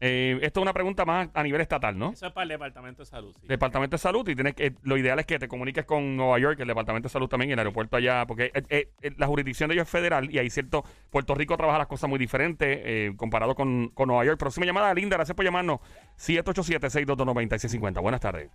Eh, 0.05 0.37
esto 0.43 0.59
es 0.59 0.63
una 0.63 0.73
pregunta 0.73 1.05
más 1.05 1.29
a 1.33 1.45
nivel 1.45 1.61
estatal, 1.61 1.97
¿no? 1.97 2.11
Eso 2.11 2.27
es 2.27 2.33
para 2.33 2.43
el 2.43 2.49
Departamento 2.49 3.03
de 3.03 3.07
Salud. 3.07 3.33
sí. 3.41 3.47
Departamento 3.47 3.95
de 3.95 3.99
Salud 3.99 4.29
y 4.29 4.35
tienes 4.35 4.55
que 4.55 4.75
lo 4.83 4.97
ideal 4.97 5.17
es 5.21 5.27
que 5.27 5.39
te 5.39 5.47
comuniques 5.47 5.85
con 5.85 6.17
Nueva 6.17 6.41
York, 6.41 6.59
el 6.59 6.67
Departamento 6.67 7.07
de 7.07 7.13
Salud 7.13 7.29
también 7.29 7.51
y 7.51 7.53
el 7.53 7.61
aeropuerto 7.61 7.97
allá, 7.97 8.27
porque 8.27 8.47
eh, 8.53 8.63
eh, 8.69 8.89
eh, 9.01 9.13
la 9.17 9.29
jurisdicción 9.29 9.69
de 9.69 9.75
ellos 9.75 9.85
es 9.87 9.91
federal 9.93 10.29
y 10.29 10.41
hay 10.41 10.51
cierto, 10.51 10.83
Puerto 11.09 11.37
Rico 11.37 11.57
trabaja 11.57 11.79
las 11.79 11.87
cosas 11.87 12.11
muy 12.11 12.19
diferentes 12.19 12.81
eh, 12.83 13.13
comparado 13.17 13.55
con, 13.55 13.91
con 13.91 14.09
Nueva 14.09 14.25
York. 14.25 14.41
Próxima 14.41 14.67
llamada, 14.67 14.93
Linda, 14.93 15.17
gracias 15.17 15.37
por 15.37 15.45
llamarnos. 15.45 15.79
787-622-9650. 16.19 18.03
Buenas 18.03 18.21
tardes. 18.21 18.51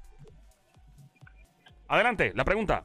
Adelante, 1.88 2.34
la 2.36 2.44
pregunta. 2.44 2.84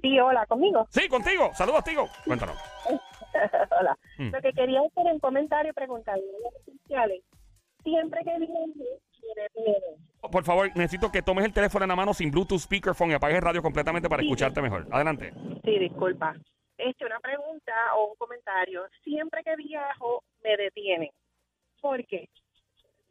Sí, 0.00 0.16
hola, 0.20 0.46
¿conmigo? 0.46 0.86
Sí, 0.90 1.08
contigo. 1.08 1.50
Saludos, 1.54 1.82
Tigo. 1.82 2.08
Cuéntanos. 2.24 2.56
hola. 3.80 3.98
Mm. 4.18 4.30
Lo 4.30 4.40
que 4.40 4.52
quería 4.52 4.80
hacer 4.80 5.06
en 5.08 5.18
comentario 5.18 5.74
preguntarle 5.74 6.22
a 6.22 6.50
los 6.50 6.54
oficiales, 6.68 7.22
siempre 7.84 8.20
que 8.24 8.38
viene, 8.38 8.72
viene. 9.54 9.78
Por 10.20 10.42
favor, 10.44 10.68
necesito 10.74 11.12
que 11.12 11.22
tomes 11.22 11.44
el 11.44 11.52
teléfono 11.52 11.84
en 11.84 11.90
la 11.90 11.96
mano 11.96 12.12
sin 12.14 12.30
Bluetooth, 12.30 12.58
speakerphone 12.60 13.10
y 13.10 13.14
apagues 13.14 13.36
el 13.36 13.42
radio 13.42 13.62
completamente 13.62 14.08
para 14.08 14.20
Sí. 14.22 14.26
escucharte 14.26 14.60
mejor. 14.62 14.86
Adelante. 14.90 15.32
Sí, 15.64 15.78
disculpa. 15.78 16.34
Este, 16.78 17.04
una 17.06 17.20
pregunta 17.20 17.72
o 17.96 18.06
un 18.10 18.16
comentario. 18.16 18.82
Siempre 19.04 19.42
que 19.44 19.54
viajo, 19.56 20.24
me 20.42 20.56
detienen. 20.56 21.10
¿Por 21.80 22.04
qué? 22.06 22.28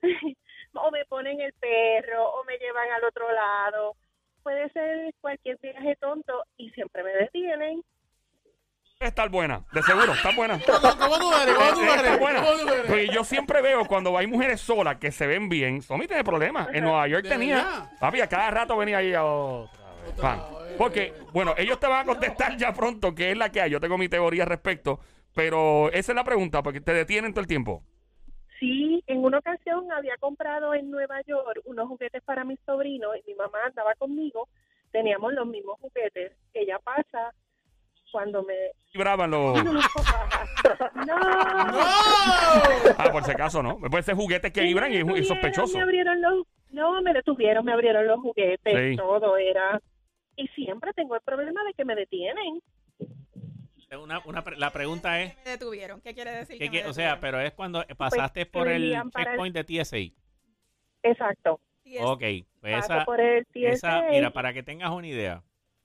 o 0.73 0.91
me 0.91 1.05
ponen 1.05 1.39
el 1.39 1.53
perro, 1.53 2.29
o 2.31 2.43
me 2.43 2.57
llevan 2.57 2.91
al 2.91 3.03
otro 3.05 3.31
lado. 3.31 3.95
Puede 4.41 4.69
ser 4.71 5.13
cualquier 5.21 5.57
viaje 5.61 5.95
tonto 5.97 6.43
y 6.57 6.69
siempre 6.71 7.03
me 7.03 7.11
detienen. 7.13 7.81
Estar 9.03 9.29
buena, 9.29 9.63
de 9.71 9.83
seguro, 9.83 10.13
está 10.13 10.31
buena. 10.35 10.59
¿Cómo 10.59 11.17
tú 11.19 11.33
eres? 11.33 11.55
¿Cómo 11.55 11.73
tú 11.73 11.81
está 11.83 11.99
eres? 11.99 12.19
buena. 12.19 12.39
¿Cómo 12.41 12.57
tú 12.57 12.67
eres? 12.69 12.85
Porque 12.87 13.07
yo 13.09 13.23
siempre 13.23 13.61
veo 13.61 13.85
cuando 13.85 14.17
hay 14.17 14.27
mujeres 14.27 14.61
solas 14.61 14.97
que 14.97 15.11
se 15.11 15.27
ven 15.27 15.49
bien, 15.49 15.81
Somi 15.81 16.07
tiene 16.07 16.23
problemas. 16.23 16.69
En 16.73 16.83
Nueva 16.85 17.07
York 17.07 17.23
¿De 17.23 17.29
tenía, 17.29 17.55
verdad? 17.57 17.91
papi, 17.99 18.21
a 18.21 18.27
cada 18.29 18.49
rato 18.51 18.77
venía 18.77 18.97
ahí 18.97 19.13
a 19.13 19.23
otra 19.23 19.93
vez. 20.05 20.13
Pan. 20.21 20.41
Porque, 20.77 21.13
bueno, 21.33 21.53
ellos 21.57 21.79
te 21.79 21.87
van 21.87 22.01
a 22.01 22.05
contestar 22.05 22.57
ya 22.57 22.73
pronto 22.73 23.13
qué 23.13 23.31
es 23.31 23.37
la 23.37 23.51
que 23.51 23.61
hay. 23.61 23.69
Yo 23.71 23.79
tengo 23.79 23.97
mi 23.97 24.09
teoría 24.09 24.43
al 24.43 24.49
respecto, 24.49 24.99
pero 25.35 25.89
esa 25.91 26.11
es 26.11 26.15
la 26.15 26.23
pregunta, 26.23 26.63
porque 26.63 26.81
te 26.81 26.93
detienen 26.93 27.33
todo 27.33 27.41
el 27.41 27.47
tiempo. 27.47 27.83
Sí, 28.59 29.03
en 29.07 29.23
una 29.23 29.39
ocasión 29.39 29.91
había 29.91 30.15
comprado 30.17 30.73
en 30.73 30.89
Nueva 30.89 31.21
York 31.27 31.59
unos 31.65 31.87
juguetes 31.87 32.21
para 32.23 32.43
mis 32.45 32.59
sobrinos 32.65 33.15
y 33.17 33.31
mi 33.31 33.35
mamá 33.35 33.59
andaba 33.65 33.93
conmigo. 33.95 34.47
Teníamos 34.91 35.33
los 35.33 35.45
mismos 35.47 35.79
juguetes. 35.81 36.31
Ella 36.53 36.79
pasa 36.79 37.33
cuando 38.13 38.43
me... 38.43 38.53
Vibraban 38.93 39.31
los. 39.31 39.61
¡No! 39.63 39.73
Ah, 42.97 43.09
por 43.11 43.23
si 43.23 43.31
acaso, 43.31 43.61
¿no? 43.63 43.77
Puede 43.79 44.03
ser 44.03 44.15
juguetes 44.15 44.53
que 44.53 44.61
vibran 44.61 44.93
y 44.93 44.97
es, 45.19 45.27
sospechoso. 45.27 45.75
Me 45.77 45.83
abrieron 45.83 46.21
los... 46.21 46.45
No, 46.69 47.01
me 47.01 47.11
detuvieron, 47.13 47.65
me 47.65 47.73
abrieron 47.73 48.07
los 48.07 48.19
juguetes, 48.21 48.91
Sí. 48.91 48.95
todo 48.95 49.35
era... 49.37 49.81
Y 50.35 50.47
siempre 50.49 50.93
tengo 50.93 51.15
el 51.15 51.21
problema 51.21 51.63
de 51.65 51.73
que 51.73 51.83
me 51.85 51.95
detienen. 51.95 52.61
Una, 54.01 54.19
una 54.25 54.43
pre- 54.43 54.57
la 54.57 54.71
pregunta 54.71 55.21
es, 55.21 55.35
Me 55.45 55.51
detuvieron. 55.51 56.01
¿Qué 56.01 56.15
quiere 56.15 56.31
decir? 56.31 56.57
¿qué 56.57 56.69
que 56.71 56.81
qué- 56.83 56.87
o 56.87 56.93
sea, 56.93 57.19
pero 57.19 57.39
es 57.39 57.51
cuando 57.53 57.83
pasaste 57.97 58.39
que 58.41 58.45
por 58.47 58.67
el 58.67 58.91
para 58.91 59.03
el- 59.03 59.11
checkpoint 59.37 59.55
de 59.55 59.63
TSA. 59.83 59.97
Exacto. 61.03 61.59
Ok, 62.01 62.23
pues 62.59 62.73
Paso 62.75 62.93
esa, 62.95 63.05
por 63.05 63.19
el 63.21 63.45
esa- 63.53 63.99
TSA. 64.01 64.09
mira, 64.09 64.31
para 64.31 64.51
que 64.53 64.63
tengas 64.63 64.89
una 64.89 65.05
idea, 65.05 65.43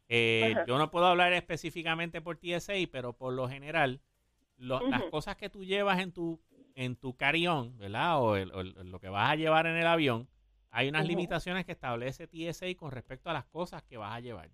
eh, 0.08 0.54
yo 0.66 0.78
no 0.78 0.90
puedo 0.90 1.06
hablar 1.06 1.32
específicamente 1.32 2.20
por 2.20 2.36
TSA, 2.38 2.74
pero 2.90 3.12
por 3.14 3.32
lo 3.34 3.48
general, 3.48 4.00
lo- 4.56 4.82
las 4.88 5.04
cosas 5.10 5.36
que 5.36 5.50
tú 5.50 5.64
llevas 5.64 5.98
en 6.00 6.12
tu 6.12 6.40
en 6.74 6.94
tu 6.94 7.16
carry-on, 7.16 7.76
¿verdad? 7.76 8.22
O, 8.22 8.36
el- 8.36 8.52
o 8.52 8.60
el- 8.60 8.72
lo 8.90 9.00
que 9.00 9.08
vas 9.08 9.30
a 9.30 9.34
llevar 9.34 9.66
en 9.66 9.76
el 9.76 9.86
avión, 9.86 10.28
hay 10.70 10.88
unas 10.88 11.02
limitaciones 11.08 11.64
que 11.66 11.72
establece 11.72 12.28
TSA 12.28 12.72
con 12.76 12.92
respecto 12.92 13.30
a 13.30 13.32
las 13.32 13.46
cosas 13.46 13.82
que 13.82 13.96
vas 13.96 14.14
a 14.14 14.20
llevar. 14.20 14.50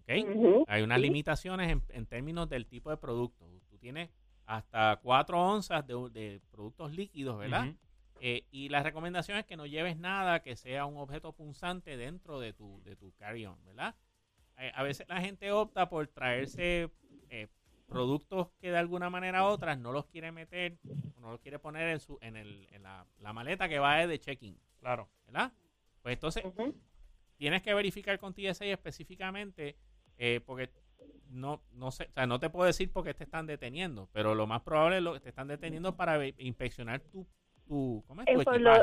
¿ok? 0.00 0.10
Ujú, 0.34 0.64
Hay 0.66 0.82
unas 0.82 1.00
limitaciones 1.00 1.70
en, 1.70 1.82
en 1.90 2.06
términos 2.06 2.48
del 2.48 2.66
tipo 2.66 2.90
de 2.90 2.96
producto. 2.96 3.46
Tú 3.68 3.78
tienes 3.78 4.10
hasta 4.46 4.98
4 5.00 5.40
onzas 5.40 5.86
de, 5.86 5.94
de 6.10 6.40
productos 6.50 6.90
líquidos, 6.92 7.38
¿verdad? 7.38 7.68
Eh, 8.20 8.44
y 8.50 8.68
la 8.68 8.82
recomendación 8.82 9.38
es 9.38 9.44
que 9.46 9.56
no 9.56 9.64
lleves 9.66 9.96
nada 9.96 10.40
que 10.42 10.56
sea 10.56 10.86
un 10.86 10.96
objeto 10.98 11.32
punzante 11.32 11.96
dentro 11.96 12.40
de 12.40 12.52
tu, 12.52 12.82
de 12.82 12.96
tu 12.96 13.12
carry-on, 13.14 13.64
¿verdad? 13.64 13.94
Eh, 14.60 14.70
a 14.74 14.82
veces 14.82 15.06
la 15.08 15.20
gente 15.20 15.50
opta 15.52 15.88
por 15.88 16.06
traerse 16.08 16.90
eh, 17.30 17.48
productos 17.86 18.48
que 18.60 18.70
de 18.70 18.76
alguna 18.76 19.08
manera 19.08 19.42
u 19.44 19.46
otra 19.46 19.74
no 19.74 19.90
los 19.90 20.06
quiere 20.06 20.32
meter, 20.32 20.78
o 21.16 21.20
no 21.20 21.30
los 21.30 21.40
quiere 21.40 21.58
poner 21.58 21.88
en, 21.88 22.00
su, 22.00 22.18
en, 22.20 22.36
el, 22.36 22.68
en 22.70 22.82
la, 22.82 23.06
la 23.18 23.32
maleta 23.32 23.68
que 23.68 23.78
va 23.78 24.06
de 24.06 24.18
check-in. 24.20 24.58
Claro. 24.78 25.08
¿Verdad? 25.26 25.52
Pues 26.02 26.14
entonces, 26.14 26.44
tienes 27.36 27.62
que 27.62 27.74
verificar 27.74 28.18
con 28.18 28.34
TSA 28.34 28.66
específicamente, 28.66 29.76
eh, 30.18 30.40
porque 30.44 30.70
no, 31.30 31.62
no 31.72 31.90
sé, 31.90 32.04
o 32.10 32.12
sea, 32.12 32.26
no 32.26 32.38
te 32.38 32.50
puedo 32.50 32.66
decir 32.66 32.92
por 32.92 33.04
qué 33.04 33.14
te 33.14 33.24
están 33.24 33.46
deteniendo, 33.46 34.08
pero 34.12 34.34
lo 34.34 34.46
más 34.46 34.62
probable 34.62 34.98
es 34.98 35.02
lo 35.02 35.14
que 35.14 35.20
te 35.20 35.28
están 35.30 35.48
deteniendo 35.48 35.96
para 35.96 36.16
ve- 36.18 36.34
inspeccionar 36.38 37.00
tu, 37.00 37.26
tu, 37.66 38.04
¿cómo 38.06 38.22
es? 38.22 38.26
tu 38.26 38.32
Eh, 38.50 38.58
lo- 38.58 38.82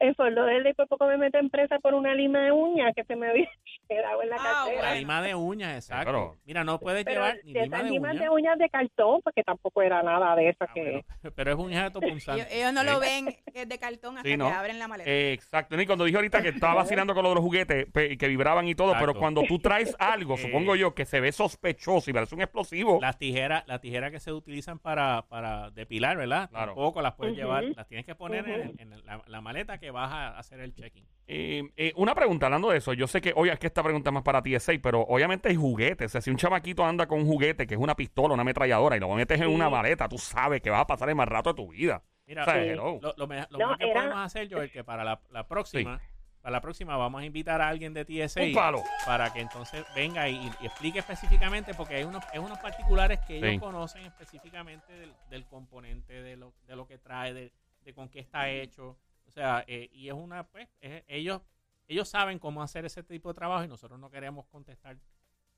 Eso, 0.00 0.30
lo 0.30 0.44
del 0.46 0.74
por 0.76 0.86
poco 0.86 1.06
me 1.06 1.16
mete 1.18 1.38
en 1.38 1.50
presa 1.50 1.78
por 1.80 1.92
una 1.94 2.14
lima 2.14 2.40
de 2.44 2.52
uña 2.52 2.92
que 2.92 3.02
se 3.04 3.16
me 3.16 3.28
había 3.30 3.48
quedado 3.88 4.22
en 4.22 4.28
la 4.30 4.36
Ah, 4.38 4.62
cartera. 4.64 4.82
La 4.82 4.94
lima 4.94 5.22
de 5.22 5.34
uñas, 5.34 5.74
exacto. 5.74 6.36
Mira, 6.44 6.62
no 6.62 6.78
puedes 6.78 7.04
Pero 7.04 7.22
llevar 7.22 7.38
ni 7.44 7.52
de 7.52 7.62
lima 7.64 7.82
de 7.82 7.90
limas 7.90 8.18
de 8.18 8.28
uñas 8.30 8.58
de 8.58 8.68
cartón, 8.70 9.20
porque 9.22 9.42
tampoco 9.42 9.82
era 9.82 10.02
nada 10.02 10.36
de 10.36 10.50
esas 10.50 10.68
que... 10.72 11.04
pero 11.34 11.50
es 11.52 11.56
uñas 11.58 11.84
de 11.84 11.90
topunzante. 11.90 12.42
Ellos, 12.42 12.52
ellos 12.54 12.72
no 12.74 12.84
lo 12.84 13.00
ven 13.00 13.26
que 13.52 13.62
es 13.62 13.68
de 13.68 13.78
cartón 13.78 14.18
hasta 14.18 14.28
Sí, 14.28 14.36
¿no? 14.36 14.46
que 14.48 14.52
abren 14.54 14.78
la 14.78 14.86
maleta. 14.88 15.10
Eh, 15.10 15.32
exacto. 15.32 15.80
Y 15.80 15.86
cuando 15.86 16.04
dije 16.04 16.16
ahorita 16.16 16.42
que 16.42 16.50
estaba 16.50 16.74
vacilando 16.74 17.12
con 17.14 17.24
lo 17.24 17.30
de 17.30 17.34
los 17.34 17.44
juguetes 17.44 17.86
pe- 17.92 18.16
que 18.16 18.28
vibraban 18.28 18.68
y 18.68 18.74
todo, 18.76 18.94
pero 19.00 19.14
cuando 19.14 19.42
tú 19.48 19.58
traes 19.58 19.96
algo, 19.98 20.34
Eh. 20.34 20.38
supongo 20.38 20.76
yo, 20.76 20.94
que 20.94 21.06
se 21.06 21.18
ve 21.20 21.32
sospechoso 21.32 22.08
y 22.08 22.12
parece 22.12 22.36
un 22.36 22.42
explosivo. 22.42 22.98
Las 23.00 23.18
tijeras, 23.18 23.64
las 23.66 23.80
tijeras 23.80 24.12
que 24.12 24.20
se 24.20 24.32
utilizan 24.32 24.78
para, 24.78 25.22
para 25.28 25.70
depilar, 25.70 26.16
¿verdad? 26.16 26.48
Claro. 26.50 26.66
Tampoco 26.74 27.02
las 27.02 27.14
puedes 27.14 27.34
llevar, 27.36 27.64
las 27.74 27.88
tienes 27.88 28.06
que 28.06 28.14
poner 28.14 28.48
en, 28.48 28.74
en 28.78 29.04
la, 29.04 29.22
la 29.26 29.40
maleta 29.40 29.78
que 29.78 29.87
vas 29.90 30.10
a 30.12 30.38
hacer 30.38 30.60
el 30.60 30.74
check-in. 30.74 31.04
Eh, 31.26 31.62
eh, 31.76 31.92
una 31.96 32.14
pregunta, 32.14 32.46
hablando 32.46 32.70
de 32.70 32.78
eso, 32.78 32.92
yo 32.94 33.06
sé 33.06 33.20
que, 33.20 33.32
oye, 33.36 33.52
es 33.52 33.58
que 33.58 33.66
esta 33.66 33.82
pregunta 33.82 34.08
es 34.10 34.14
más 34.14 34.22
para 34.22 34.42
ti, 34.42 34.54
es 34.54 34.62
6, 34.62 34.80
pero 34.82 35.02
obviamente 35.02 35.48
hay 35.50 35.56
juguetes. 35.56 36.06
O 36.06 36.08
sea, 36.12 36.20
si 36.20 36.30
un 36.30 36.36
chamaquito 36.36 36.84
anda 36.84 37.06
con 37.06 37.20
un 37.20 37.26
juguete 37.26 37.66
que 37.66 37.74
es 37.74 37.80
una 37.80 37.94
pistola, 37.94 38.32
una 38.34 38.40
ametralladora, 38.42 38.96
y 38.96 39.00
lo 39.00 39.08
metes 39.14 39.40
en 39.40 39.48
una 39.48 39.68
maleta, 39.68 40.08
tú 40.08 40.16
sabes 40.18 40.62
que 40.62 40.70
vas 40.70 40.80
a 40.80 40.86
pasar 40.86 41.08
el 41.10 41.14
más 41.14 41.28
rato 41.28 41.50
de 41.52 41.56
tu 41.56 41.68
vida. 41.68 42.02
Mira, 42.26 42.42
O 42.42 42.44
sea, 42.46 42.62
hello. 42.62 42.98
lo, 43.02 43.14
lo 43.16 43.26
me- 43.26 43.40
lo 43.40 43.46
No, 43.50 43.58
mejor 43.58 43.78
que 43.78 43.84
era- 43.90 44.00
podemos 44.00 44.18
hacer, 44.18 44.48
Joel, 44.52 44.70
que 44.70 44.84
para 44.84 45.04
la, 45.04 45.20
la 45.30 45.46
próxima, 45.46 46.00
para 46.40 46.52
la 46.52 46.60
próxima 46.60 46.96
vamos 46.96 47.20
a 47.20 47.24
invitar 47.24 47.60
a 47.60 47.68
alguien 47.68 47.92
de 47.94 48.04
TSA 48.04 48.42
Un 48.42 48.52
palo. 48.54 48.82
para 49.04 49.30
que 49.32 49.40
entonces 49.40 49.84
venga 49.94 50.28
y, 50.28 50.36
y 50.60 50.66
explique 50.66 50.98
específicamente, 51.00 51.74
porque 51.74 51.96
hay 51.96 52.04
unos, 52.04 52.22
hay 52.32 52.38
unos 52.38 52.58
particulares 52.58 53.18
que 53.26 53.36
ellos 53.38 53.50
Sí. 53.50 53.58
conocen 53.58 54.06
específicamente 54.06 54.92
del, 54.92 55.12
del 55.30 55.44
componente, 55.46 56.22
de 56.22 56.36
lo, 56.36 56.52
de 56.66 56.76
lo 56.76 56.86
que 56.86 56.96
trae, 56.98 57.32
de, 57.34 57.52
de 57.84 57.92
con 57.94 58.08
qué 58.08 58.20
está 58.20 58.48
hecho. 58.50 58.96
O 59.28 59.30
sea, 59.30 59.62
eh, 59.66 59.88
y 59.92 60.08
es 60.08 60.14
una, 60.14 60.44
pues, 60.44 60.68
es- 60.80 61.04
ellos, 61.06 61.42
ellos 61.86 62.08
saben 62.08 62.38
cómo 62.38 62.62
hacer 62.62 62.84
ese 62.86 63.02
tipo 63.02 63.28
de 63.28 63.34
trabajo 63.34 63.62
y 63.64 63.68
nosotros 63.68 64.00
no 64.00 64.10
queremos 64.10 64.46
contestar 64.46 64.96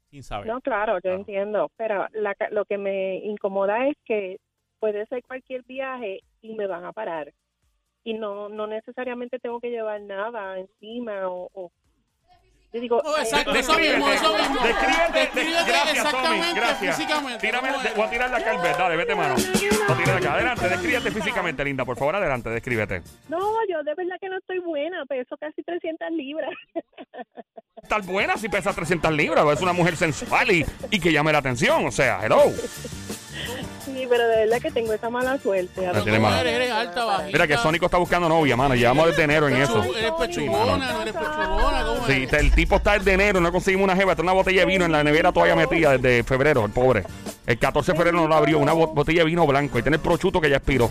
sin 0.07 0.23
saber. 0.25 0.49
No, 0.49 0.61
claro, 0.61 0.95
yo 0.97 1.01
Claro. 1.03 1.19
entiendo, 1.19 1.71
pero 1.77 2.07
la 2.13 2.37
lo 2.51 2.65
que 2.65 2.79
me 2.79 3.17
incomoda 3.19 3.87
es 3.89 3.97
que 4.05 4.39
puede 4.81 5.07
ser 5.07 5.23
cualquier 5.23 5.63
viaje 5.63 6.21
y 6.43 6.55
me 6.55 6.67
van 6.67 6.85
a 6.85 6.93
parar. 6.93 7.33
Y 8.03 8.15
no 8.15 8.49
no 8.49 8.67
necesariamente 8.67 9.39
tengo 9.39 9.61
que 9.61 9.71
llevar 9.71 10.01
nada 10.01 10.59
encima 10.59 11.29
o... 11.29 11.49
o- 11.55 11.73
yo 12.73 12.81
digo, 12.81 13.03
Oh, 13.05 13.19
exacto, 13.19 13.53
no, 13.53 13.59
eso 13.59 13.79
mismo, 13.79 14.11
eso 14.11 14.37
mismo. 14.37 14.61
Descríbete, 14.63 15.19
Descríbete 15.19 15.65
gracias, 15.67 16.11
Tommy, 16.11 16.39
exactamente, 16.39 16.61
gracias. 16.61 16.97
físicamente, 16.97 17.39
Tírame, 17.47 17.69
voy 17.97 18.05
a 18.07 18.11
tirarle 18.11 18.37
acá 18.37 18.51
al 18.53 18.59
vez, 18.59 18.79
dale, 18.79 18.97
vete 18.97 19.15
mano. 19.15 19.35
Voy 19.35 19.95
a 19.95 19.97
tirar 19.97 20.17
acá. 20.19 20.35
Adelante, 20.35 20.69
descríbete 20.69 21.11
físicamente, 21.11 21.65
linda, 21.65 21.85
por 21.85 21.97
favor, 21.97 22.17
adelante, 22.17 22.49
descríbete. 22.51 23.03
No, 23.29 23.39
yo 23.69 23.83
de 23.83 23.95
verdad 23.95 24.17
que 24.21 24.29
no 24.29 24.39
estoy 24.39 24.59
buena, 24.61 25.05
peso 25.07 25.37
casi 25.39 25.63
300 25.63 26.11
libras. 26.13 26.51
Estar 27.83 28.03
buena 28.03 28.37
si 28.37 28.49
pesa 28.49 28.73
300 28.73 29.11
libras, 29.13 29.45
es 29.53 29.61
una 29.63 29.73
mujer 29.73 29.97
sensual 29.97 30.51
y, 30.53 30.65
y 30.91 31.01
que 31.01 31.13
llame 31.13 31.33
la 31.33 31.39
atención, 31.39 31.87
o 31.87 31.91
sea, 31.91 32.21
hello. 32.25 32.43
Sí, 33.85 34.07
pero 34.09 34.29
de 34.29 34.37
verdad 34.47 34.61
que 34.61 34.71
tengo 34.71 34.93
esa 34.93 35.09
mala 35.11 35.39
suerte. 35.39 35.87
No 35.93 36.03
tiene 36.03 36.19
mala. 36.19 36.41
Eres, 36.41 36.53
eres 36.55 36.71
alta, 36.71 37.05
bajita. 37.05 37.27
Mira 37.33 37.47
que 37.47 37.57
Sónico 37.57 37.87
está 37.87 37.99
buscando 37.99 38.29
novia, 38.29 38.57
mano, 38.57 38.75
llevamos 38.75 39.07
desde 39.09 39.23
enero 39.25 39.49
en 39.49 39.57
eso. 39.57 39.83
Eres 39.83 39.95
Sí, 39.97 40.13
pechugona, 40.19 40.93
no 40.93 41.03
eres 41.03 41.15
pechugona, 41.15 41.85
¿cómo 41.85 42.07
Sí, 42.07 42.27
el 42.31 42.53
tipo 42.53 42.77
está 42.77 42.99
desde 42.99 43.13
enero, 43.15 43.41
no 43.41 43.51
conseguimos 43.53 43.85
una 43.85 43.97
jeva, 43.97 44.13
está 44.13 44.23
una 44.23 44.33
botella 44.33 44.61
de 44.61 44.67
vino 44.67 44.85
en 44.85 44.93
la 44.93 45.03
nevera 45.05 45.33
todavía 45.33 45.57
metida 45.57 45.97
desde 45.97 46.23
febrero, 46.25 46.65
el 46.65 46.71
pobre. 46.73 47.05
El 47.47 47.59
14 47.59 47.93
de 47.93 47.97
febrero 47.99 48.19
no 48.19 48.29
la 48.29 48.37
abrió, 48.37 48.59
una 48.59 48.73
bo- 48.73 48.89
botella 48.89 49.21
de 49.21 49.27
vino 49.27 49.47
blanco 49.47 49.79
y 49.79 49.83
tiene 49.83 49.97
el 49.97 50.03
prochuto 50.03 50.41
que 50.41 50.51
ya 50.51 50.57
expiró. 50.57 50.91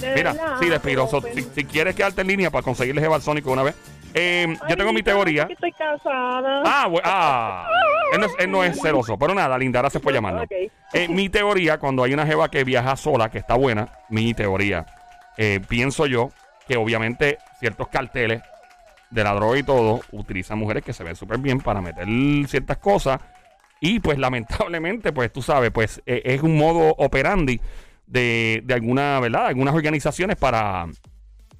De 0.00 0.14
Mira, 0.14 0.32
verdad, 0.32 0.56
sí, 0.60 0.66
le 0.66 0.74
expiró. 0.76 1.06
So, 1.08 1.20
pues, 1.20 1.34
si, 1.34 1.42
si 1.54 1.64
quieres 1.64 1.94
quedarte 1.94 2.22
en 2.22 2.26
línea 2.28 2.50
para 2.50 2.62
conseguirle 2.62 3.00
jeva 3.00 3.16
al 3.16 3.22
Sónico 3.22 3.52
una 3.52 3.62
vez. 3.62 3.74
Eh, 4.14 4.56
yo 4.68 4.76
tengo 4.76 4.92
mi 4.92 5.02
teoría. 5.02 5.46
que 5.46 5.52
Estoy 5.54 5.72
casada. 5.72 6.62
Ah, 6.66 6.86
bu- 6.88 7.00
ah. 7.04 7.66
Él 8.12 8.20
no, 8.20 8.26
es, 8.26 8.32
él 8.38 8.50
no 8.50 8.62
es 8.64 8.78
celoso. 8.80 9.16
Pero 9.18 9.34
nada, 9.34 9.56
Linda, 9.56 9.80
gracias 9.80 10.02
por 10.02 10.12
llamarnos. 10.12 10.44
Ok. 10.44 10.52
Eh, 10.94 11.08
mi 11.08 11.30
teoría, 11.30 11.78
cuando 11.78 12.04
hay 12.04 12.12
una 12.12 12.26
jeva 12.26 12.50
que 12.50 12.64
viaja 12.64 12.96
sola, 12.96 13.30
que 13.30 13.38
está 13.38 13.54
buena, 13.54 13.88
mi 14.10 14.34
teoría, 14.34 14.84
eh, 15.38 15.60
pienso 15.66 16.06
yo 16.06 16.30
que 16.68 16.76
obviamente 16.76 17.38
ciertos 17.60 17.88
carteles 17.88 18.42
de 19.10 19.24
la 19.24 19.32
droga 19.34 19.58
y 19.58 19.62
todo 19.62 20.00
utilizan 20.12 20.58
mujeres 20.58 20.84
que 20.84 20.92
se 20.92 21.02
ven 21.02 21.16
súper 21.16 21.38
bien 21.38 21.60
para 21.60 21.80
meter 21.80 22.06
ciertas 22.46 22.78
cosas. 22.78 23.20
Y 23.80 24.00
pues 24.00 24.18
lamentablemente, 24.18 25.12
pues 25.12 25.32
tú 25.32 25.42
sabes, 25.42 25.70
pues 25.70 26.02
eh, 26.06 26.22
es 26.24 26.42
un 26.42 26.56
modo 26.56 26.94
operandi 26.98 27.60
de, 28.06 28.62
de 28.64 28.74
alguna, 28.74 29.18
¿verdad? 29.20 29.46
Algunas 29.46 29.74
organizaciones 29.74 30.36
para... 30.36 30.86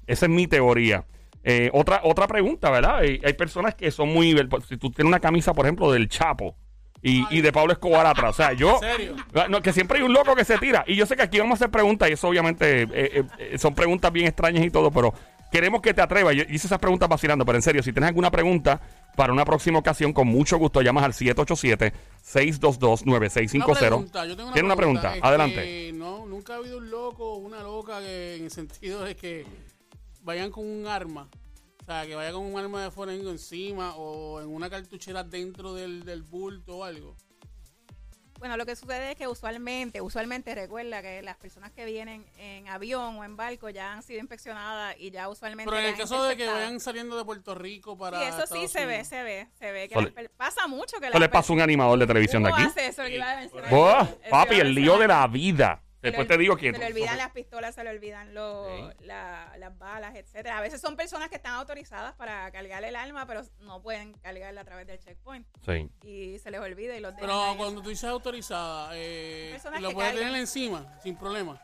Esa 0.05 0.25
es 0.25 0.31
mi 0.31 0.47
teoría. 0.47 1.05
Eh, 1.43 1.69
otra, 1.73 2.01
otra 2.03 2.27
pregunta, 2.27 2.69
¿verdad? 2.69 2.99
Hay, 2.99 3.19
hay 3.23 3.33
personas 3.33 3.75
que 3.75 3.89
son 3.91 4.09
muy... 4.09 4.35
Si 4.67 4.77
tú 4.77 4.91
tienes 4.91 5.09
una 5.09 5.19
camisa, 5.19 5.53
por 5.53 5.65
ejemplo, 5.65 5.91
del 5.91 6.07
Chapo 6.07 6.55
y, 7.03 7.25
y 7.29 7.41
de 7.41 7.51
Pablo 7.51 7.73
Escobar 7.73 8.05
atrás. 8.05 8.29
O 8.31 8.33
sea, 8.33 8.53
yo... 8.53 8.75
¿En 8.75 8.79
serio? 8.79 9.15
Ah, 9.35 9.47
No, 9.49 9.61
que 9.61 9.73
siempre 9.73 9.97
hay 9.99 10.05
un 10.05 10.13
loco 10.13 10.33
que 10.35 10.45
se 10.45 10.57
tira. 10.57 10.85
Y 10.87 10.95
yo 10.95 11.05
sé 11.05 11.17
que 11.17 11.23
aquí 11.23 11.37
vamos 11.37 11.51
a 11.51 11.55
hacer 11.55 11.69
preguntas, 11.69 12.09
y 12.09 12.13
eso 12.13 12.29
obviamente 12.29 12.83
eh, 12.83 12.87
eh, 12.93 13.23
eh, 13.37 13.57
son 13.59 13.75
preguntas 13.75 14.09
bien 14.11 14.25
extrañas 14.25 14.65
y 14.65 14.71
todo, 14.71 14.89
pero 14.89 15.13
queremos 15.51 15.81
que 15.81 15.93
te 15.93 16.01
atrevas. 16.01 16.33
Yo 16.33 16.43
hice 16.43 16.67
esas 16.67 16.79
preguntas 16.79 17.09
vacilando, 17.09 17.45
pero 17.45 17.57
en 17.57 17.61
serio, 17.61 17.83
si 17.83 17.91
tienes 17.91 18.07
alguna 18.07 18.31
pregunta 18.31 18.79
para 19.17 19.33
una 19.33 19.43
próxima 19.43 19.79
ocasión, 19.79 20.13
con 20.13 20.29
mucho 20.29 20.57
gusto 20.57 20.81
llamas 20.81 21.03
al 21.03 21.11
787-622-9650. 21.11 23.65
Una 23.65 23.75
pregunta, 23.75 24.25
yo 24.25 24.37
tengo 24.37 24.47
una 24.47 24.53
¿Tienes 24.53 24.67
una 24.67 24.75
pregunta? 24.77 25.13
Este, 25.13 25.27
Adelante. 25.27 25.91
No, 25.93 26.25
nunca 26.25 26.53
ha 26.53 26.57
habido 26.57 26.77
un 26.77 26.89
loco 26.89 27.33
o 27.33 27.37
una 27.37 27.61
loca 27.61 27.99
que 27.99 28.37
en 28.37 28.45
el 28.45 28.51
sentido 28.51 29.03
de 29.03 29.17
que 29.17 29.45
vayan 30.21 30.51
con 30.51 30.65
un 30.65 30.87
arma. 30.87 31.27
O 31.83 31.85
sea, 31.85 32.07
que 32.07 32.15
vaya 32.15 32.31
con 32.31 32.43
un 32.45 32.57
arma 32.57 32.81
de 32.81 32.91
forengo 32.91 33.29
encima 33.29 33.93
o 33.95 34.39
en 34.39 34.47
una 34.47 34.69
cartuchera 34.69 35.21
dentro 35.23 35.73
del, 35.73 36.05
del 36.05 36.21
bulto 36.23 36.77
o 36.77 36.83
algo. 36.85 37.17
Bueno, 38.39 38.55
lo 38.57 38.65
que 38.65 38.75
sucede 38.75 39.11
es 39.11 39.17
que 39.17 39.27
usualmente, 39.27 40.01
usualmente 40.01 40.55
recuerda 40.55 41.01
que 41.01 41.21
las 41.21 41.35
personas 41.37 41.71
que 41.71 41.85
vienen 41.85 42.25
en 42.37 42.67
avión 42.69 43.17
o 43.17 43.23
en 43.25 43.35
barco 43.35 43.69
ya 43.69 43.91
han 43.93 44.01
sido 44.01 44.19
inspeccionadas 44.21 44.95
y 44.97 45.11
ya 45.11 45.27
usualmente. 45.29 45.69
Pero 45.69 45.81
en 45.81 45.89
el 45.93 45.97
caso 45.97 46.23
de 46.23 46.37
que 46.37 46.47
vayan 46.47 46.79
saliendo 46.79 47.17
de 47.17 47.25
Puerto 47.25 47.53
Rico 47.53 47.97
para. 47.97 48.19
Sí, 48.19 48.25
eso 48.27 48.37
sí 48.37 48.43
Estados 48.65 48.71
se 48.71 48.85
ve, 48.85 49.03
se 49.05 49.23
ve, 49.23 49.47
se 49.59 49.71
ve. 49.71 49.89
Que 49.89 49.95
las 49.95 50.11
per- 50.11 50.29
pasa 50.31 50.67
mucho 50.67 50.99
que 51.01 51.07
Eso 51.07 51.19
le 51.19 51.29
pasa 51.29 51.51
a 51.51 51.55
un 51.55 51.61
animador 51.61 51.99
de 51.99 52.07
televisión 52.07 52.43
de 52.43 52.49
¿Cómo 52.49 52.61
aquí. 52.61 52.69
hace 52.69 52.87
eso? 52.87 53.03
Que 53.03 53.15
iba 53.15 53.29
a 53.31 53.35
mencionar. 53.37 53.69
Buah, 53.69 54.07
papi, 54.29 54.55
el 54.55 54.73
lío 54.73 54.97
de 54.97 55.07
la 55.07 55.27
vida. 55.27 55.82
Se 56.03 56.07
Después 56.09 56.27
le- 56.27 56.35
te 56.35 56.37
digo 56.41 56.57
quién. 56.57 56.73
Se 56.75 56.79
le 56.81 56.87
olvidan 56.87 57.17
las 57.17 57.31
pistolas, 57.31 57.75
se 57.75 57.81
le 57.81 57.89
olvidan 57.91 58.33
los, 58.33 58.93
la- 58.99 59.53
las 59.57 59.77
balas, 59.77 60.15
etcétera. 60.15 60.57
A 60.57 60.61
veces 60.61 60.81
son 60.81 60.97
personas 60.97 61.29
que 61.29 61.35
están 61.37 61.53
autorizadas 61.53 62.13
para 62.15 62.51
cargar 62.51 62.83
el 62.83 62.97
arma, 62.97 63.25
pero 63.25 63.41
no 63.61 63.81
pueden 63.81 64.11
cargarla 64.15 64.59
a 64.61 64.65
través 64.65 64.85
del 64.85 64.99
checkpoint. 64.99 65.47
Sí. 65.65 65.89
Y 66.05 66.39
se 66.39 66.51
les 66.51 66.59
olvida 66.59 66.97
y 66.97 66.99
los 66.99 67.13
dejan 67.15 67.29
Pero 67.29 67.41
ahí. 67.51 67.55
cuando 67.57 67.81
tú 67.81 67.87
dices 67.87 68.03
autorizada, 68.09 68.89
eh, 68.95 69.57
lo 69.79 69.91
puedes 69.93 70.09
cargan. 70.11 70.15
tener 70.27 70.35
encima, 70.41 70.99
sin 71.01 71.15
problema. 71.15 71.61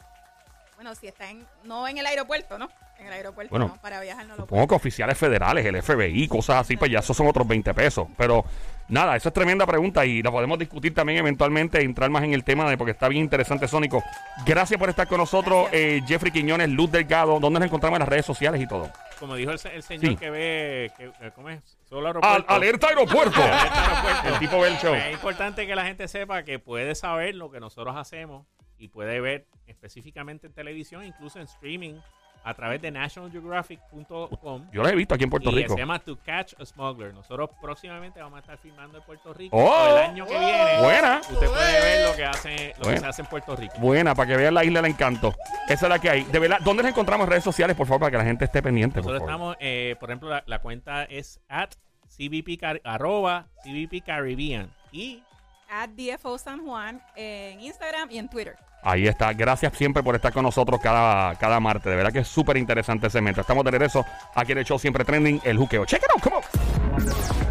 Bueno, 0.80 0.96
si 0.96 1.08
está 1.08 1.30
en, 1.30 1.46
no 1.66 1.88
en 1.90 1.98
el 1.98 2.06
aeropuerto, 2.06 2.58
¿no? 2.58 2.70
En 3.00 3.08
el 3.08 3.12
aeropuerto 3.14 3.50
Bueno, 3.52 3.68
no, 3.68 3.82
para 3.82 4.00
viajar 4.00 4.26
no 4.26 4.36
lo 4.38 4.44
Supongo 4.44 4.68
que 4.70 4.76
oficiales 4.76 5.18
federales, 5.18 5.66
el 5.66 5.82
FBI, 5.82 6.28
cosas 6.30 6.58
así, 6.62 6.78
pues 6.78 6.90
ya 6.90 7.00
esos 7.00 7.16
son 7.18 7.28
otros 7.28 7.46
20 7.46 7.74
pesos. 7.74 8.08
Pero 8.18 8.46
nada, 8.88 9.18
eso 9.18 9.28
es 9.28 9.34
tremenda 9.34 9.66
pregunta 9.66 10.06
y 10.06 10.22
la 10.24 10.32
podemos 10.32 10.58
discutir 10.58 10.94
también 10.94 11.20
eventualmente, 11.20 11.82
entrar 11.82 12.10
más 12.10 12.24
en 12.24 12.34
el 12.34 12.46
tema 12.46 12.70
de 12.70 12.78
porque 12.78 12.92
está 12.92 13.10
bien 13.10 13.24
interesante, 13.24 13.68
Sónico. 13.68 14.02
Gracias 14.46 14.80
por 14.80 14.88
estar 14.90 15.06
con 15.08 15.18
nosotros, 15.18 15.68
eh, 15.74 16.02
Jeffrey 16.08 16.32
Quiñones, 16.32 16.70
Luz 16.70 16.90
Delgado. 16.92 17.42
¿Dónde 17.42 17.60
nos 17.60 17.68
encontramos 17.68 17.98
en 17.98 18.02
las 18.02 18.10
redes 18.10 18.26
sociales 18.26 18.62
y 18.62 18.68
todo? 18.68 18.90
Como 19.20 19.36
dijo 19.36 19.52
el, 19.52 19.60
se- 19.60 19.76
el 19.76 19.84
señor 19.84 20.12
Sí. 20.12 20.16
que 20.16 20.30
ve, 20.30 20.92
que, 20.98 21.06
eh, 21.06 21.32
¿cómo 21.36 21.50
es? 21.50 21.60
Solo 21.90 22.10
Al- 22.22 22.46
alerta 22.48 22.88
aeropuerto. 22.88 23.42
Alerta 23.44 23.84
aeropuerto. 23.86 24.28
El 24.30 24.40
tipo 24.40 24.60
ve 24.62 24.68
el 24.70 24.78
show. 24.78 24.94
Es 24.96 25.12
importante 25.14 25.68
que 25.68 25.76
la 25.76 25.84
gente 25.84 26.08
sepa 26.08 26.44
que 26.44 26.58
puede 26.60 26.96
saber 26.96 27.36
lo 27.36 27.52
que 27.52 27.60
nosotros 27.60 27.98
hacemos 27.98 28.46
y 28.80 28.88
puede 28.88 29.20
ver 29.20 29.46
específicamente 29.68 30.48
en 30.48 30.54
televisión, 30.54 31.04
incluso 31.04 31.40
en 31.40 31.46
streaming, 31.46 31.96
a 32.44 32.54
través 32.54 32.82
de 32.82 32.90
nationalgeographic.com. 32.92 34.72
Yo 34.72 34.82
los 34.82 34.92
he 34.92 34.96
visto 34.96 35.14
aquí 35.14 35.26
en 35.26 35.30
Puerto 35.30 35.52
y 35.52 35.56
Rico. 35.56 35.74
Se 35.74 35.80
llama 35.80 36.00
To 36.00 36.18
Catch 36.24 36.54
a 36.60 36.66
Smuggler. 36.66 37.14
Nosotros 37.14 37.50
próximamente 37.62 38.22
vamos 38.22 38.38
a 38.38 38.40
estar 38.40 38.58
filmando 38.58 38.98
en 38.98 39.04
Puerto 39.04 39.34
Rico. 39.34 39.56
Oh. 39.56 39.88
el 39.90 39.98
año 39.98 40.26
que 40.26 40.40
viene. 40.40 40.82
Buena. 40.82 41.20
Usted 41.20 41.48
puede 41.48 41.82
ver 41.82 42.10
lo 42.10 42.16
que 42.16 42.26
hace, 42.26 42.74
lo 42.78 42.90
que 42.90 42.98
se 42.98 43.06
hace 43.06 43.22
en 43.22 43.28
Puerto 43.28 43.56
Rico. 43.56 43.74
Buena, 43.80 44.16
para 44.16 44.30
que 44.30 44.38
vean 44.38 44.54
la 44.54 44.64
isla 44.64 44.82
del 44.82 44.92
encanto. 44.92 45.36
Esa 45.68 45.86
es 45.86 45.90
la 45.90 46.00
que 46.00 46.10
hay. 46.10 46.24
De 46.24 46.40
verdad, 46.40 46.60
¿dónde 46.64 46.84
nos 46.84 46.92
encontramos 46.92 47.26
en 47.26 47.32
redes 47.32 47.44
sociales, 47.44 47.76
por 47.76 47.88
favor, 47.88 48.00
para 48.02 48.12
que 48.12 48.18
la 48.18 48.26
gente 48.26 48.46
esté 48.46 48.62
pendiente? 48.62 49.00
Nosotros 49.00 49.22
estamos, 49.22 49.58
eh, 49.60 49.96
por 50.00 50.10
ejemplo, 50.10 50.30
la, 50.30 50.44
la 50.48 50.60
cuenta 50.60 51.04
es 51.04 51.42
at 51.50 51.72
CBP, 52.08 52.64
arroba 52.84 53.48
CBP 53.64 54.04
Caribbean. 54.06 54.74
Y 54.92 55.24
At 55.70 55.90
DFO 55.90 56.38
San 56.38 56.66
Juan 56.66 57.02
en 57.16 57.60
Instagram 57.62 58.10
y 58.12 58.18
en 58.18 58.30
Twitter. 58.30 58.56
Ahí 58.82 59.08
está. 59.08 59.34
Gracias 59.34 59.74
siempre 59.78 60.02
por 60.04 60.16
estar 60.16 60.32
con 60.32 60.44
nosotros 60.44 60.80
cada, 60.82 61.36
cada 61.36 61.60
martes. 61.60 61.86
De 61.86 61.96
verdad 61.96 62.14
que 62.14 62.20
es 62.20 62.28
súper 62.28 62.58
interesante 62.58 63.08
ese 63.08 63.20
momento. 63.20 63.42
Estamos 63.42 63.64
de 63.66 63.72
regreso 63.72 64.06
aquí 64.36 64.54
en 64.54 64.60
el 64.60 64.66
show 64.66 64.80
Siempre 64.80 65.04
Trending, 65.04 65.42
el 65.44 65.58
juqueo. 65.58 65.86
Check 65.86 66.02
it 66.02 66.10
out, 66.16 66.22
come 66.22 66.38
on. 66.38 67.49